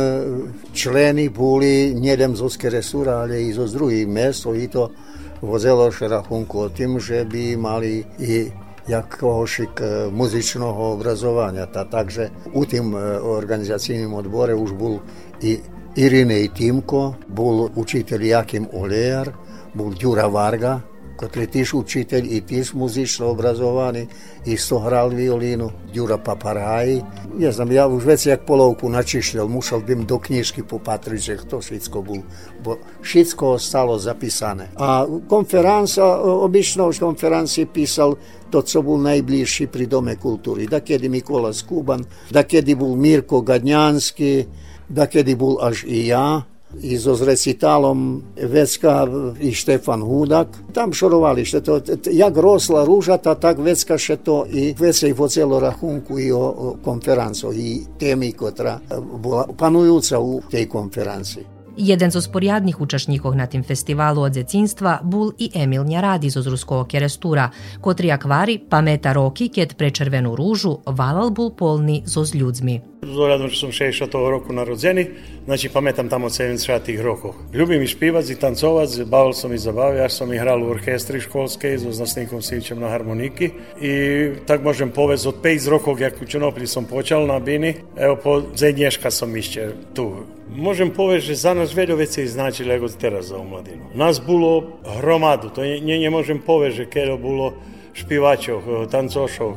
členy 0.72 1.27
boli 1.27 1.92
niedem 1.92 2.39
zo 2.39 2.48
Skeresura, 2.48 3.27
ale 3.27 3.44
i 3.44 3.51
zo 3.51 3.68
z 3.68 3.75
druhých 3.75 4.08
miest. 4.08 4.48
I 4.48 4.72
to 4.72 4.96
vozelo 5.44 5.92
rachunku 5.92 6.56
o 6.56 6.72
tým, 6.72 6.96
že 6.96 7.27
by 7.27 7.60
mali 7.60 8.00
i 8.24 8.48
jakošik 8.88 9.75
e, 9.84 9.88
muzičného 10.08 10.96
obrazovania. 10.96 11.68
Ta, 11.68 11.84
takže 11.84 12.32
u 12.56 12.63
tým 12.63 12.96
e, 12.96 13.20
organizacijnym 13.20 14.15
odbore 14.15 14.56
už 14.56 14.72
bol 14.80 15.04
i 15.44 15.60
Irinej 16.00 16.56
Timko, 16.56 17.20
bol 17.27 17.72
učiteľ 17.75 18.20
Jakim 18.20 18.72
Olejar, 18.72 19.32
bol 19.75 19.92
Ďura 19.92 20.32
Varga, 20.32 20.95
Kotli 21.16 21.48
tiš 21.48 21.74
učitelj 21.74 22.28
i 22.32 22.42
tiš 22.42 22.74
muzično 22.74 23.28
obrazovani, 23.28 24.08
isto 24.46 24.80
hral 24.80 25.10
violinu, 25.10 25.70
Đura 25.94 26.18
Paparaji. 26.18 27.02
Ne 27.38 27.52
znam, 27.52 27.72
ja 27.72 27.88
už 27.88 28.06
već 28.06 28.26
jak 28.26 28.46
polovku 28.46 28.90
načišljal, 28.90 29.48
mušal 29.48 29.80
bim 29.80 30.06
do 30.06 30.20
knjižki 30.20 30.64
popatriť, 30.64 31.22
že 31.22 31.38
to 31.50 31.62
všetko 31.62 32.02
bol, 32.02 32.20
bo 32.64 32.78
všetko 33.02 33.48
ostalo 33.48 34.00
zapisane. 34.00 34.68
A 34.76 35.08
konferansa, 35.28 36.04
obično 36.20 36.92
v 36.92 37.00
konferenciji 37.00 37.66
pisal 37.66 38.16
to, 38.50 38.62
co 38.62 38.82
bol 38.82 39.00
najbližší 39.00 39.68
pri 39.68 39.88
Dome 39.88 40.16
kultúry. 40.16 40.68
Da 40.68 40.80
kedy 40.80 41.10
Mikola 41.10 41.54
Skuban, 41.54 42.04
da 42.32 42.44
kedy 42.44 42.76
bol 42.76 42.96
Mirko 42.96 43.42
Gadnjanski, 43.42 44.46
da 44.90 45.08
kedy 45.08 45.36
bol 45.36 45.64
až 45.64 45.88
i 45.88 46.08
ja, 46.12 46.44
izos 46.82 47.22
recitalom 47.22 48.24
Vecka 48.41 49.08
i 49.41 49.53
Štefan 49.53 50.01
Hudak. 50.01 50.48
Tam 50.74 50.94
šorovali 50.94 51.46
što 51.46 51.62
to, 51.62 51.79
jak 52.12 52.38
rosla 52.38 52.86
ružata, 52.86 53.36
tak 53.36 53.58
Vecka 53.58 53.98
še 53.98 54.17
to 54.17 54.46
i 54.51 54.75
Vecka 54.79 55.08
i 55.08 55.13
po 55.13 55.27
celo 55.27 55.60
rahunku 55.60 56.20
i 56.20 56.32
o, 56.32 56.75
konferanco 56.84 57.53
i 57.53 57.82
temi 58.00 58.32
kotra 58.32 58.79
e, 58.89 58.96
bila 59.24 59.48
panujuca 59.58 60.20
u 60.20 60.41
tej 60.51 60.70
konferanci. 60.70 61.55
Jeden 61.77 62.12
z 62.12 62.15
usporjadnih 62.15 62.82
učašnjikov 62.82 63.36
na 63.36 63.48
tim 63.48 63.63
festivalu 63.63 64.22
od 64.22 64.34
zecinstva 64.34 65.00
bul 65.03 65.32
i 65.38 65.50
Emil 65.53 65.84
Njaradi 65.84 66.27
iz 66.27 66.38
ruskog 66.38 66.88
kerestura, 66.88 67.50
kotri 67.82 68.12
akvari 68.12 68.60
pameta 68.70 69.13
roki 69.13 69.50
kjet 69.50 69.77
prečervenu 69.77 70.36
ružu 70.36 70.77
valal 70.86 71.29
bul 71.29 71.51
polni 71.51 72.03
zoz 72.05 72.36
ljudzmi. 72.36 72.82
Zoradno 73.06 73.50
što 73.50 73.60
sam 73.60 73.72
60 73.72 74.30
roku 74.30 74.54
narodzeni, 74.54 75.08
znači 75.46 75.70
pametam 75.70 76.10
tamo 76.10 76.30
70 76.30 76.80
tih 76.86 77.02
rokov. 77.02 77.34
Ljubim 77.54 77.82
i 77.82 77.88
špivac 77.88 78.30
i 78.30 78.40
tancovac, 78.40 78.98
bavil 79.00 79.34
sam 79.34 79.54
i 79.54 79.58
zabavio, 79.58 80.02
ja 80.02 80.10
sam 80.10 80.34
ihral 80.34 80.64
u 80.64 80.70
orkestri 80.70 81.20
školske, 81.20 81.80
so 81.80 81.92
znasnikom 81.92 82.42
Sivićem 82.42 82.80
na 82.80 82.90
harmoniki 82.90 83.50
i 83.82 84.30
tak 84.48 84.64
možem 84.64 84.92
povez 84.92 85.28
od 85.28 85.36
5 85.44 85.70
rokov, 85.70 86.02
jak 86.02 86.22
u 86.22 86.26
Černopilji 86.26 86.68
sam 86.68 86.86
počal 86.86 87.26
na 87.28 87.40
bini, 87.40 87.74
evo 87.98 88.16
po 88.16 88.42
zadnješka 88.56 89.12
sam 89.12 89.38
išće 89.38 89.70
tu. 89.94 90.14
Možem 90.56 90.90
povez, 90.90 91.24
že 91.24 91.36
za 91.36 91.54
nas 91.54 91.74
veľo 91.76 91.96
vecí 91.96 92.28
značilo 92.28 92.74
ako 92.74 92.88
teraz 93.02 93.26
za 93.26 93.38
omladinu. 93.38 93.86
Nas 93.94 94.22
bolo 94.22 94.80
hromadu, 94.98 95.50
to 95.50 95.64
nie, 95.64 96.00
nie 96.00 96.10
možem 96.10 96.40
povez, 96.40 96.74
že 96.74 96.86
keď 96.86 97.18
bolo 97.22 97.54
špivačov, 97.96 98.92
tancošov, 98.92 99.54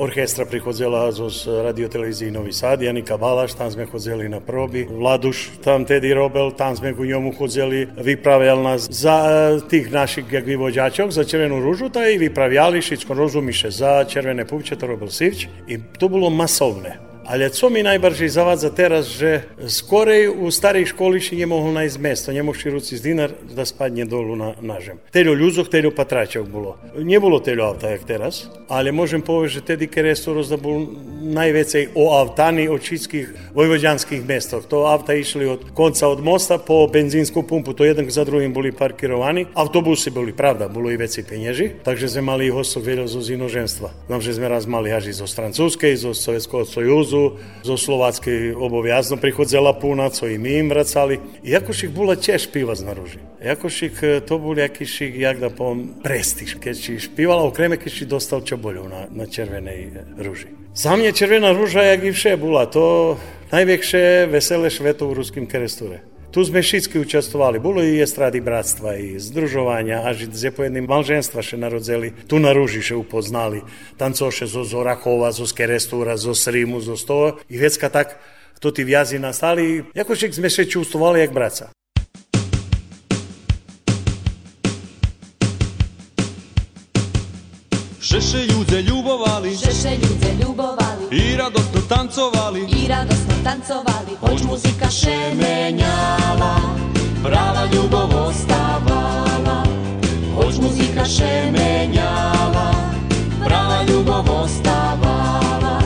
orkestra 0.00 0.48
prichodzela 0.48 1.12
zo 1.12 1.28
radioteleviziji 1.62 2.30
Novi 2.32 2.52
Sad, 2.52 2.82
Janika 2.82 3.16
Balaš, 3.20 3.54
tam 3.54 3.70
sme 3.70 3.86
chodzeli 3.86 4.28
na 4.32 4.40
probi, 4.40 4.88
Vladuš 4.88 5.60
tam 5.60 5.84
tedy 5.84 6.16
robil, 6.16 6.56
tam 6.56 6.72
sme 6.72 6.96
ku 6.96 7.04
njomu 7.04 7.36
chodzeli, 7.36 7.86
vypravjal 8.00 8.64
nas 8.64 8.88
za 8.88 9.16
e, 9.28 9.60
tih 9.68 9.92
naših 9.92 10.24
jak 10.32 10.48
za 11.12 11.24
Červenú 11.24 11.60
rúžu, 11.60 11.92
ta 11.92 12.08
i 12.08 12.18
vypravjali, 12.18 12.80
všetko 12.80 13.14
rozumiše, 13.14 13.70
za 13.70 14.04
Červené 14.08 14.44
pupče 14.48 14.76
to 14.76 14.86
robil 14.86 15.12
Sivč 15.12 15.46
i 15.68 15.76
to 15.98 16.08
bolo 16.08 16.30
masovné. 16.30 17.11
Ale 17.24 17.50
co 17.50 17.70
mi 17.70 17.82
najbardziej 17.82 18.28
zawadza 18.28 18.70
teraz, 18.70 19.06
że 19.06 19.42
skorej 19.66 20.28
u 20.28 20.50
starej 20.50 20.86
szkoły 20.86 21.20
się 21.20 21.36
nie 21.36 21.46
mogło 21.46 21.70
znaleźć 21.70 21.98
miejsca, 21.98 22.32
nie 22.32 22.42
z 22.82 23.00
dinar 23.00 23.30
da 23.56 23.64
spadnie 23.64 24.06
dolu 24.06 24.36
na 24.36 24.54
nażem. 24.62 24.98
Telo 25.10 25.34
ljuzoh, 25.34 25.68
telo 25.68 25.90
patračak 25.90 26.44
było. 26.44 26.78
Nie 26.98 27.20
było 27.20 27.40
telo 27.40 27.66
auta 27.66 27.90
jak 27.90 28.04
teraz, 28.04 28.50
ale 28.68 28.92
możem 28.92 29.22
powiedzieć, 29.22 29.54
że 29.54 29.60
wtedy 29.60 29.88
Kerestor 29.88 30.48
da 30.48 30.56
był 30.56 30.88
najwięcej 31.22 31.88
o 31.94 32.20
autani 32.20 32.68
od 32.68 32.82
wszystkich 32.82 33.34
vojvođanskich 33.54 34.28
miastach. 34.28 34.64
To 34.64 34.92
auta 34.92 35.14
išli 35.14 35.46
od 35.48 35.70
konca 35.70 36.08
od 36.08 36.24
mosta 36.24 36.58
po 36.58 36.88
benzinsku 36.92 37.42
pumpu, 37.42 37.74
to 37.74 37.84
jeden 37.84 38.10
za 38.10 38.24
drugim 38.24 38.52
byli 38.52 38.72
parkirovani. 38.72 39.46
Autobusi 39.54 40.10
byli, 40.10 40.32
pravda, 40.32 40.68
było 40.68 40.90
i 40.90 40.96
veći 40.96 41.22
penježi, 41.22 41.70
takže 41.84 42.08
sme 42.08 42.22
mali 42.22 42.46
ih 42.46 42.54
veľa 42.54 43.06
z 43.06 43.30
inozemstva. 43.30 43.90
Znam, 44.06 44.20
že 44.20 44.34
sme 44.34 44.48
raz 44.48 44.66
mali 44.66 44.92
až 44.92 45.06
iz 45.06 45.22
Francuske, 45.34 45.92
iz 45.92 46.02
Sovjetskog 46.02 46.66
sojuza, 46.68 47.11
izvozu 47.12 47.36
zo 47.62 47.76
Slovatske 47.76 48.54
obavezno 48.56 49.16
prihodzela 49.16 49.72
puna, 49.72 50.10
co 50.10 50.26
i 50.26 50.38
mi 50.38 50.58
im 50.58 50.68
vracali. 50.68 51.20
Jakošik 51.44 51.90
bula 51.90 52.16
ćeš 52.16 52.46
pivac 52.52 52.80
e, 52.80 52.84
na 52.84 52.92
ruži. 52.92 53.18
Jakošik 53.44 53.92
to 54.28 54.38
bul 54.38 54.58
jakišik 54.58 55.14
jak 55.16 55.40
da 55.40 55.50
pom 55.50 55.94
prestiš. 56.02 56.56
Kad 56.64 56.76
si 56.76 56.98
špivala 56.98 57.44
u 57.44 57.50
kreme, 57.50 57.76
kad 57.76 57.92
si 57.92 58.06
dostal 58.06 58.40
čabolju 58.40 58.88
na, 58.88 59.06
na 59.10 59.26
červenoj 59.26 59.82
e, 59.82 60.04
ruži. 60.18 60.46
Za 60.74 60.96
mnie 60.96 61.12
červena 61.12 61.52
róża, 61.52 61.82
jak 61.82 62.04
i 62.04 62.12
wsze, 62.12 62.36
była 62.36 62.66
to 62.66 63.16
największe 63.52 64.26
wesele 64.30 64.70
Szwetów 64.70 65.16
ruskim 65.16 65.46
kresture. 65.46 66.11
Tu 66.32 66.40
sme 66.48 66.64
všetci 66.64 66.96
učestvovali. 66.96 67.60
Bolo 67.60 67.84
i 67.84 68.00
estrady 68.00 68.40
bratstva, 68.40 68.96
i 68.96 69.20
združovania, 69.20 70.00
až 70.08 70.32
z 70.32 70.48
jedným 70.48 70.88
malženstva 70.88 71.44
še 71.44 71.60
narodzeli. 71.60 72.16
Tu 72.24 72.40
na 72.40 72.56
Ružiše 72.56 72.96
upoznali. 72.96 73.60
Tancoše 74.00 74.48
zo 74.48 74.64
Zorachova, 74.64 75.28
zo 75.36 75.44
Skerestúra, 75.44 76.16
zo 76.16 76.32
Srimu, 76.32 76.80
zo 76.80 76.96
Stova. 76.96 77.36
I 77.52 77.60
vecka 77.60 77.92
tak, 77.92 78.16
to 78.64 78.72
ti 78.72 78.80
viazi 78.80 79.20
nastali. 79.20 79.84
Jako 79.92 80.16
však 80.16 80.32
sme 80.32 80.48
še 80.48 80.64
čustovali 80.64 81.20
jak 81.20 81.36
braca. 81.36 81.68
Šeše 88.12 88.46
ljude 88.46 88.82
ljubovali, 88.82 89.56
Šeše 89.56 89.90
ljude 89.90 90.44
ljubovali 90.44 91.04
i 91.10 91.36
radosno 91.36 91.80
tancovali, 91.88 92.60
i 92.60 92.88
radosno 92.88 93.34
tancovali 93.44 94.12
Hoć 94.20 94.42
muzika 94.42 94.90
še 94.90 95.16
menjala, 95.34 96.56
prava 97.24 97.64
ljubov 97.72 98.28
ostavala. 98.28 99.64
Hoć 100.34 100.58
muzika 100.60 101.04
še 101.04 101.52
menjala, 101.56 102.68
prava 103.46 103.82
ljubov 103.88 104.30
ostavala. 104.42 105.80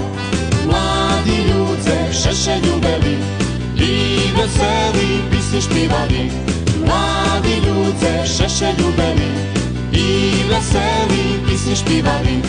Mladi 0.67 1.37
ljude 1.49 2.13
šeše 2.13 2.59
ljubeli 2.67 3.19
i 3.79 4.19
veseli 4.35 5.23
pisni 5.31 5.61
špivali. 5.61 6.31
Mladi 6.87 7.55
ljude 7.67 8.27
šeše 8.27 8.75
ljubeli 8.79 9.56
i 9.97 10.45
veseli 10.49 11.41
pisni 11.49 11.77
špivali. 11.77 12.43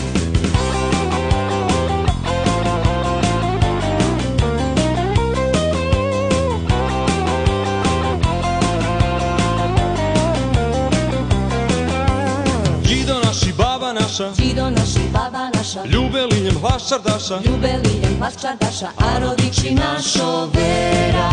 Đido 12.82 13.20
naši, 13.24 13.52
baba 13.52 13.92
naša, 13.92 14.30
Đido 14.36 14.70
naši, 14.70 15.00
baba 15.12 15.50
naša. 15.54 15.84
Ljubeli 15.84 16.40
njem 16.40 16.58
hvaščardaša, 16.60 17.40
Ljubeli 17.46 18.00
ljem 18.02 18.18
čardaša 18.42 18.88
A 18.98 19.18
rodiči 19.18 19.74
našo 19.74 20.48
vera. 20.54 21.30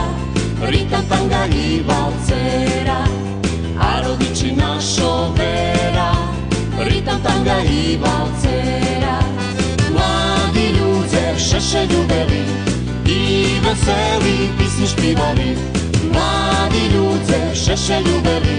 Ritam 0.69 1.06
tanga 1.10 1.45
i 1.56 1.84
valcera 1.88 3.06
A 3.79 4.01
rodiči 4.07 4.51
našo 4.51 5.33
vera 5.38 6.11
Ritam 6.79 7.21
tanga 7.23 7.57
i 7.63 7.97
valcera 7.97 9.19
Mladi 9.93 10.67
ljude 10.79 11.39
šeše 11.39 11.85
ljubeli 11.85 12.45
i 13.07 13.45
veseli 13.63 14.49
pisni 14.57 14.88
špivali. 14.88 15.57
Mladi 16.13 16.85
ljude 16.95 17.55
šeše 17.55 18.01
ljubeli 18.05 18.57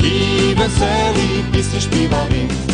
i 0.00 0.54
veseli 0.54 1.44
pisni 1.52 1.80
špivali. 1.80 2.73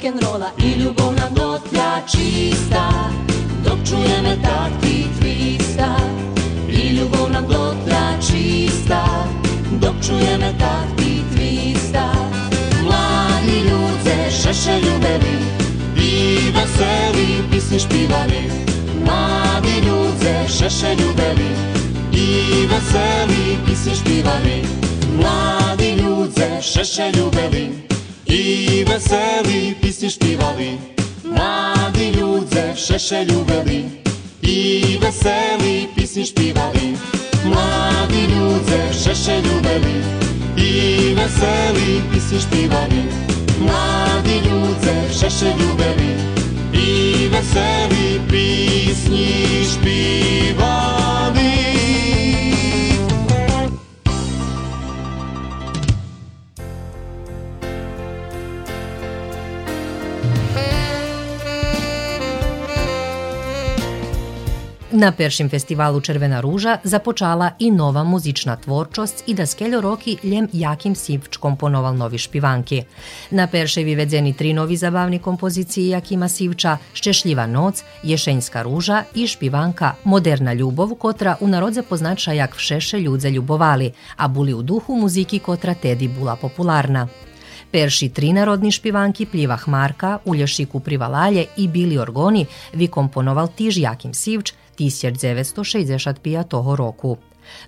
Rock'n'rolla 0.00 0.50
I 0.58 0.80
ljubav 0.80 1.14
nam 1.14 1.34
dotlja 1.34 2.00
čista 2.06 3.10
Dok 3.64 3.78
čuje 3.88 4.22
me 4.22 4.36
takti 4.42 5.06
twista 5.20 5.96
I 6.68 6.88
ljubav 6.88 7.30
nam 7.32 7.44
dotlja 7.48 8.18
čista 8.20 9.26
Dok 9.80 9.94
čuje 10.06 10.38
me 10.38 10.54
takti 10.58 11.22
twista 11.32 12.08
Mladi 12.84 13.60
ljude 13.60 14.30
šeše 14.30 14.80
ljubeli 14.80 15.60
i 15.96 16.36
veseli 16.54 17.42
pisni 17.50 17.78
špivali. 17.78 18.50
Mladi 19.04 19.86
ljude 19.86 20.48
šeše 20.48 20.94
ljubeli 20.94 21.50
i 22.12 22.66
veseli 22.66 23.58
pisni 23.66 23.94
špivali. 23.94 24.62
Mladi 25.16 25.90
ljude 25.90 26.62
šeše 26.62 27.12
ljubeli 27.16 27.90
i 28.26 28.84
veseli 28.84 29.79
місті 30.02 30.10
співали, 30.24 30.78
младі 31.24 32.14
людзе 32.16 32.72
в 32.74 32.78
шешелю 32.78 33.46
вели, 33.48 33.84
і 34.42 34.82
веселі 35.02 35.88
пісні 35.94 36.24
співали, 36.24 36.96
младі 37.44 38.28
людзе 38.28 38.80
в 38.90 38.94
шешелю 38.94 39.60
вели, 39.62 40.04
і 40.56 41.14
веселі 41.14 42.00
пісні 42.14 42.40
співали, 42.40 43.04
младі 43.58 44.42
людзе 44.46 44.94
в 45.10 45.20
шешелю 45.20 45.70
вели, 45.78 46.16
і 46.72 47.28
веселі 47.28 48.20
пісні 48.30 49.66
співали. 49.72 51.49
Na 64.92 65.12
peršim 65.12 65.48
festivalu 65.48 66.00
Červena 66.00 66.40
ruža 66.40 66.78
započala 66.84 67.50
i 67.58 67.70
nova 67.70 68.04
muzična 68.04 68.56
tvorčost 68.56 69.24
i 69.26 69.34
da 69.34 69.46
skeljo 69.46 69.80
roki 69.80 70.16
ljem 70.22 70.48
jakim 70.52 70.94
sivčkom 70.94 71.40
komponoval 71.40 71.96
novi 71.96 72.18
špivanki. 72.18 72.82
Na 73.30 73.46
perševi 73.46 73.94
vedzeni 73.94 74.32
tri 74.32 74.52
novi 74.52 74.76
zabavni 74.76 75.18
kompoziciji 75.18 75.88
Jakima 75.88 76.28
Sivča, 76.28 76.76
Ščešljiva 76.94 77.46
noc, 77.46 77.84
Ješenjska 78.02 78.62
ruža 78.62 79.04
i 79.14 79.26
špivanka 79.26 79.94
Moderna 80.04 80.52
ljubov, 80.52 80.94
kotra 80.94 81.36
u 81.40 81.48
narodze 81.48 81.82
poznača 81.82 82.32
jak 82.32 82.54
všeše 82.54 83.00
ljudze 83.00 83.30
ljubovali, 83.30 83.92
a 84.16 84.28
buli 84.28 84.54
u 84.54 84.62
duhu 84.62 84.96
muziki 84.96 85.38
kotra 85.38 85.74
tedi 85.74 86.08
bula 86.08 86.36
popularna. 86.36 87.08
Perši 87.70 88.08
tri 88.08 88.32
narodni 88.32 88.70
špivanki 88.70 89.26
Pljivah 89.26 89.68
Marka, 89.68 90.18
Ulješiku 90.24 90.80
Privalalje 90.80 91.46
i 91.56 91.68
Bili 91.68 91.98
Orgoni 91.98 92.46
vikomponoval 92.72 93.48
Tiž 93.48 93.78
Jakim 93.78 94.14
Sivč, 94.14 94.52
1965 94.80 96.76
roku. 96.76 97.16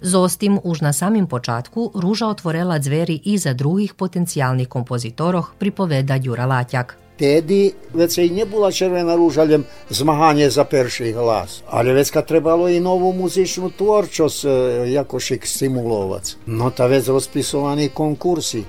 Zostim 0.00 0.60
už 0.64 0.80
na 0.80 0.92
samim 0.92 1.26
počatku 1.26 1.92
Ruža 1.94 2.26
otvorela 2.26 2.78
dzveri 2.78 3.20
i 3.24 3.38
za 3.38 3.52
drugih 3.52 3.94
potencijalnih 3.94 4.68
kompozitoroh, 4.68 5.52
pripoveda 5.58 6.16
Jura 6.22 6.46
Latjak. 6.46 6.96
Tedi 7.16 7.72
već 7.94 8.18
i 8.18 8.30
nie 8.30 8.46
była 8.46 8.72
Czerwona 8.72 9.14
Róża 9.14 9.44
ljem 9.44 9.64
zmaganie 9.90 10.50
za 10.50 10.64
perši 10.64 11.12
glas, 11.12 11.62
ali 11.68 11.92
već 11.92 12.10
kad 12.10 12.26
trebalo 12.26 12.68
i 12.68 12.80
novu 12.80 13.12
muzičnu 13.12 13.70
tvorčost 13.70 14.44
e, 14.44 14.48
jakož 14.90 15.30
ih 15.30 15.48
stimulovac. 15.48 16.36
No 16.46 16.70
ta 16.70 16.86
već 16.86 17.06
rozpisovani 17.06 17.88
konkursi 17.88 18.64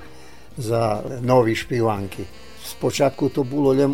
za 0.58 1.02
novi 1.22 1.54
špivanki. 1.54 2.24
Спочатку 2.64 3.30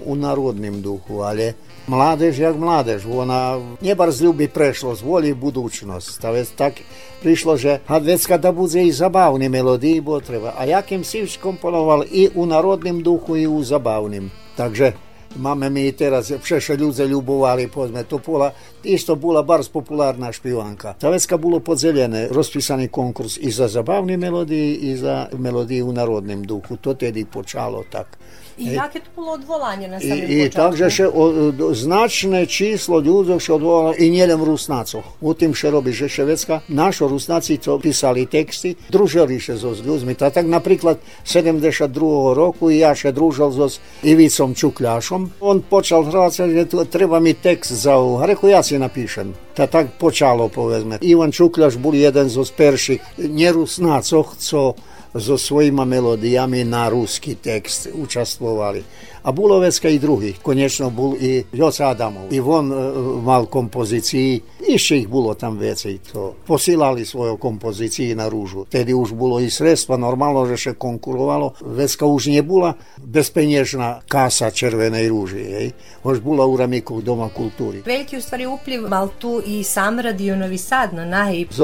у 0.07 0.15
народнім 0.15 0.81
духу, 0.81 1.19
але 1.19 1.55
mladež 1.90 2.38
jak 2.38 2.55
mladež, 2.55 3.03
ona 3.11 3.59
nebarz 3.83 4.22
ľubí 4.22 4.46
prešlosť, 4.46 5.03
volí 5.03 5.35
budúčnosť. 5.35 6.09
Ta 6.22 6.31
vec 6.31 6.46
tak 6.55 6.79
prišlo, 7.18 7.59
že 7.59 7.83
vecka 7.90 8.38
da 8.38 8.55
bude 8.55 8.79
i 8.79 8.94
zabavný 8.94 9.50
melodii, 9.50 9.98
bo 9.98 10.22
treba. 10.22 10.55
A 10.55 10.70
Jakim 10.70 11.03
Sivč 11.03 11.42
komponoval 11.42 12.07
i 12.07 12.31
u 12.31 12.46
narodným 12.46 13.03
duchu, 13.03 13.42
i 13.42 13.44
u 13.50 13.59
zabavným. 13.59 14.31
Takže 14.55 15.11
Máme 15.31 15.70
mi 15.70 15.87
i 15.87 15.94
teraz, 15.94 16.35
všeše 16.35 16.74
ľudze 16.74 17.07
ľubovali, 17.07 17.70
povedzme, 17.70 18.03
to 18.03 18.18
bola, 18.18 18.50
isto 18.83 19.14
bola 19.14 19.46
barz 19.46 19.70
populárna 19.70 20.35
špivanka. 20.35 20.98
Ta 20.98 21.07
vecka 21.07 21.38
bolo 21.38 21.62
podzelené, 21.62 22.26
rozpísaný 22.35 22.90
konkurs 22.90 23.38
i 23.38 23.46
za 23.55 23.70
zabavné 23.70 24.18
melodii, 24.18 24.90
i 24.90 24.98
za 24.98 25.31
melodiju 25.31 25.87
u 25.87 25.94
narodnom 25.94 26.42
duhu. 26.42 26.83
To 26.83 26.98
tedy 26.98 27.31
počalo 27.31 27.87
tak. 27.87 28.18
I 28.58 28.65
jakie 28.72 29.00
to 29.00 29.06
było 29.15 29.32
odvolanie 29.32 29.88
na 29.88 30.00
samym 30.00 30.18
I, 30.18 30.22
i 30.34 30.38
początku? 30.50 30.58
także 30.58 30.91
się 30.91 31.13
o, 31.13 31.32
do- 31.52 31.76
znaczne 31.76 32.48
число 32.48 33.00
ludzi 33.00 33.46
się 33.46 33.54
odwołało 33.54 33.94
i 33.94 34.12
nie 34.12 34.28
len 34.28 34.41
rusnacoch. 34.41 35.04
U 35.22 35.34
tym 35.34 35.56
się 35.56 35.72
robi, 35.72 35.94
że 35.94 36.10
Szewecka, 36.10 36.62
nasze 36.70 37.08
rusnaci 37.08 37.60
to 37.60 37.80
pisali 37.80 38.28
teksty, 38.28 38.76
drużyli 38.89 39.41
się 39.41 39.58
z 39.58 39.86
ludźmi. 39.86 40.15
To 40.15 40.32
tak 40.32 40.46
na 40.46 40.60
przykład 40.60 40.98
72 41.26 42.34
roku 42.34 42.70
ja 42.70 42.96
się 42.96 43.13
drużał 43.13 43.70
z 43.70 43.80
Iwicą 44.04 44.54
Czuklaszą. 44.54 45.28
On 45.41 45.62
począł 45.62 46.04
grać, 46.06 46.36
że 46.36 46.65
tu 46.65 46.86
trzeba 46.86 47.20
mi 47.20 47.36
tekst 47.36 47.72
za 47.72 47.96
Grechu, 48.22 48.48
ja 48.48 48.63
ci 48.63 48.80
napiszę. 48.80 49.26
To 49.56 49.68
tak 49.68 49.88
poczęło, 49.88 50.50
powiedzmy. 50.50 50.98
Iwan 51.02 51.32
Czuklasz 51.32 51.78
był 51.78 51.94
jeden 51.94 52.30
z 52.30 52.52
pierwszych 52.52 53.02
nierusnacoch, 53.18 54.36
co 54.38 54.74
so 55.18 55.38
svojima 55.38 55.85
melodijami 55.85 56.64
na 56.64 56.88
ruski 56.88 57.35
tekst 57.35 57.88
učestvovali. 57.94 58.85
A 59.23 59.33
Bulovecka 59.33 59.88
i 59.88 59.99
drugi, 59.99 60.35
konečno 60.42 60.90
bol 60.90 61.14
i 61.20 61.44
Joc 61.53 61.81
Adamov. 61.81 62.33
I 62.33 62.40
on 62.40 62.73
e, 62.73 62.77
e, 62.77 62.81
mal 63.23 63.46
kompoziciji, 63.46 64.40
išće 64.68 64.99
ih 64.99 65.09
bilo 65.09 65.35
tam 65.35 65.59
veci 65.59 65.99
to. 66.12 66.35
Posilali 66.46 67.05
svoje 67.05 67.37
kompoziciji 67.37 68.14
na 68.14 68.29
ružu. 68.29 68.64
Tedy 68.64 68.94
už 68.94 69.12
bilo 69.12 69.40
i 69.40 69.51
sredstva, 69.51 69.96
normalno 69.96 70.46
že 70.46 70.57
še 70.57 70.73
konkurovalo. 70.73 71.53
Vecka 71.61 72.07
už 72.07 72.27
nije 72.27 72.42
bila 72.42 72.73
bezpenježna 72.96 74.01
kasa 74.09 74.51
červenej 74.51 75.09
ruži. 75.09 75.38
Jej. 75.38 75.70
Už 76.05 76.20
bila 76.20 76.46
u 76.46 76.57
Ramiku 76.57 77.01
Doma 77.01 77.29
kulturi. 77.29 77.83
Veliki 77.87 78.16
u 78.16 78.20
stvari 78.20 78.46
mal 78.88 79.09
tu 79.18 79.42
i 79.46 79.64
sam 79.64 80.01
radio 80.01 80.37
Novi 80.37 80.59
Sad 80.59 80.94
na 80.94 81.05
naj... 81.05 81.44
Z 81.51 81.61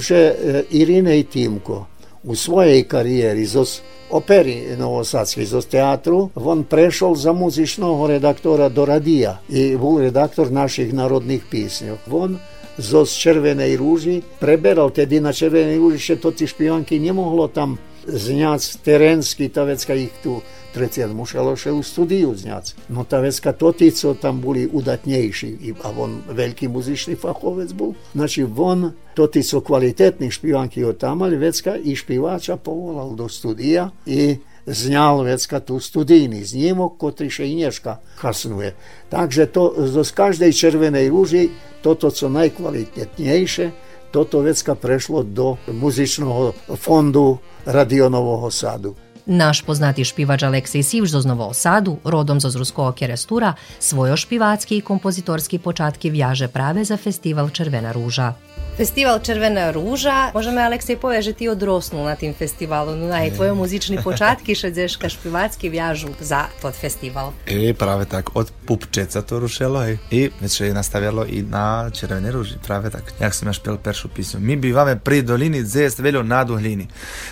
že 0.00 0.16
e, 0.16 0.64
Irine 0.70 1.18
i 1.18 1.24
Timko 1.24 1.86
u 2.24 2.34
svojej 2.34 2.84
karijeri 2.84 3.46
z 3.46 3.80
operi 4.10 4.76
Novosadskih, 4.78 5.42
iz 5.42 5.66
teatru, 5.70 6.28
on 6.34 6.64
prešol 6.64 7.14
za 7.14 7.32
muzičnog 7.32 8.08
redaktora 8.08 8.68
do 8.68 8.84
radija 8.84 9.38
i 9.48 9.76
bol 9.76 10.00
redaktor 10.00 10.52
naših 10.52 10.94
narodnih 10.94 11.42
pisnjov. 11.50 11.96
On 12.10 12.38
z 12.78 13.04
Červenej 13.04 13.76
rúži 13.76 14.22
preberal, 14.40 14.90
tedy 14.90 15.20
na 15.20 15.32
Červenej 15.32 15.78
rúži 15.78 15.98
še 15.98 16.16
to 16.16 16.30
tí 16.30 16.46
špionky 16.46 17.00
nemohlo 17.00 17.48
tam 17.48 17.78
zňac 18.12 18.78
terenský, 18.84 19.48
ta 19.48 19.64
vecka 19.64 19.94
ich 19.94 20.12
tu 20.22 20.40
tretien 20.74 21.10
muselo 21.14 21.56
še 21.56 21.72
u 21.72 21.82
studiju 21.82 22.34
znjac. 22.36 22.74
No 22.88 23.04
ta 23.04 23.20
veska 23.20 23.52
totico 23.52 24.14
tam 24.14 24.40
boli 24.40 24.68
udatnejši, 24.72 25.50
a 25.82 25.92
on 25.96 26.20
veliki 26.28 26.68
muzični 26.68 27.16
fahovec 27.16 27.72
bol. 27.72 27.94
Znači, 28.14 28.46
on 28.56 28.92
totico 29.14 29.60
kvalitetnih 29.60 30.32
špivanki 30.32 30.84
od 30.84 30.98
tamal 30.98 31.34
vecka 31.38 31.76
i 31.76 31.96
špivača 31.96 32.56
povolal 32.56 33.14
do 33.16 33.28
studija 33.28 33.90
i 34.06 34.36
znjal 34.66 35.22
vecka 35.22 35.60
tu 35.60 35.80
studijni 35.80 36.44
znimok 36.44 36.98
kotri 36.98 37.30
še 37.30 37.48
i 37.48 37.54
nješka 37.54 37.96
kasnuje. 38.20 38.74
Takže 39.08 39.46
to, 39.46 39.74
z 39.86 40.10
každej 40.12 40.52
červenej 40.52 41.08
ruži, 41.08 41.48
toto 41.82 42.10
co 42.10 42.28
najkvalitetnejše, 42.28 43.70
toto 44.10 44.40
vecka 44.40 44.74
prešlo 44.74 45.22
do 45.22 45.56
muzičnog 45.72 46.54
fondu 46.76 47.38
Radionového 47.66 48.50
sadu. 48.50 48.94
Naš 49.26 49.62
poznati 49.62 50.04
špivač 50.04 50.42
Aleksej 50.42 50.82
Sivž 50.82 51.22
z 51.22 51.26
Novog 51.28 51.54
Sadu, 51.54 52.00
rodom 52.04 52.40
z 52.40 52.50
Ruskog 52.56 52.96
Kerestura, 52.96 53.54
svojo 53.78 54.16
špivatski 54.16 54.76
i 54.76 54.80
kompozitorski 54.80 55.58
počatki 55.58 56.10
vjaže 56.10 56.48
prave 56.48 56.84
za 56.84 56.96
festival 56.96 57.50
Červena 57.50 57.92
ruža. 57.92 58.34
Festival 58.80 59.20
Červena 59.20 59.70
ruža, 59.76 60.32
možeme 60.32 60.64
Aleksej 60.64 60.96
poje, 60.96 61.20
že 61.22 61.32
ti 61.36 61.52
odrosnul 61.52 62.08
na 62.08 62.16
tim 62.16 62.32
festivalu, 62.32 62.96
no 62.96 63.12
tvoje 63.36 63.52
muzični 63.52 64.00
počatki 64.00 64.56
še 64.56 64.72
dzeška 64.72 65.04
špivatski 65.12 65.68
vjažu 65.68 66.08
za 66.16 66.48
tot 66.64 66.72
festival. 66.72 67.36
I 67.44 67.76
prawie 67.76 68.08
tak, 68.08 68.32
od 68.32 68.48
Pupčeca 68.64 69.20
to 69.20 69.36
rušilo 69.44 69.84
hej. 69.84 70.00
i 70.10 70.30
već 70.40 70.60
je 70.60 70.72
nastavljalo 70.72 71.28
i 71.28 71.42
na 71.44 71.90
Červene 71.92 72.32
ruži, 72.32 72.56
prawie 72.56 72.88
tak. 72.90 73.12
Jak 73.20 73.36
sam 73.36 73.48
ja 73.48 73.52
špel 73.52 73.76
peršu 73.76 74.08
pismu. 74.08 74.40
Mi 74.40 74.56
bivame 74.56 74.96
pri 74.96 75.22
dolini 75.22 75.60
zest 75.60 75.98
veljo 76.00 76.22
na 76.22 76.44
duhlini. 76.44 76.88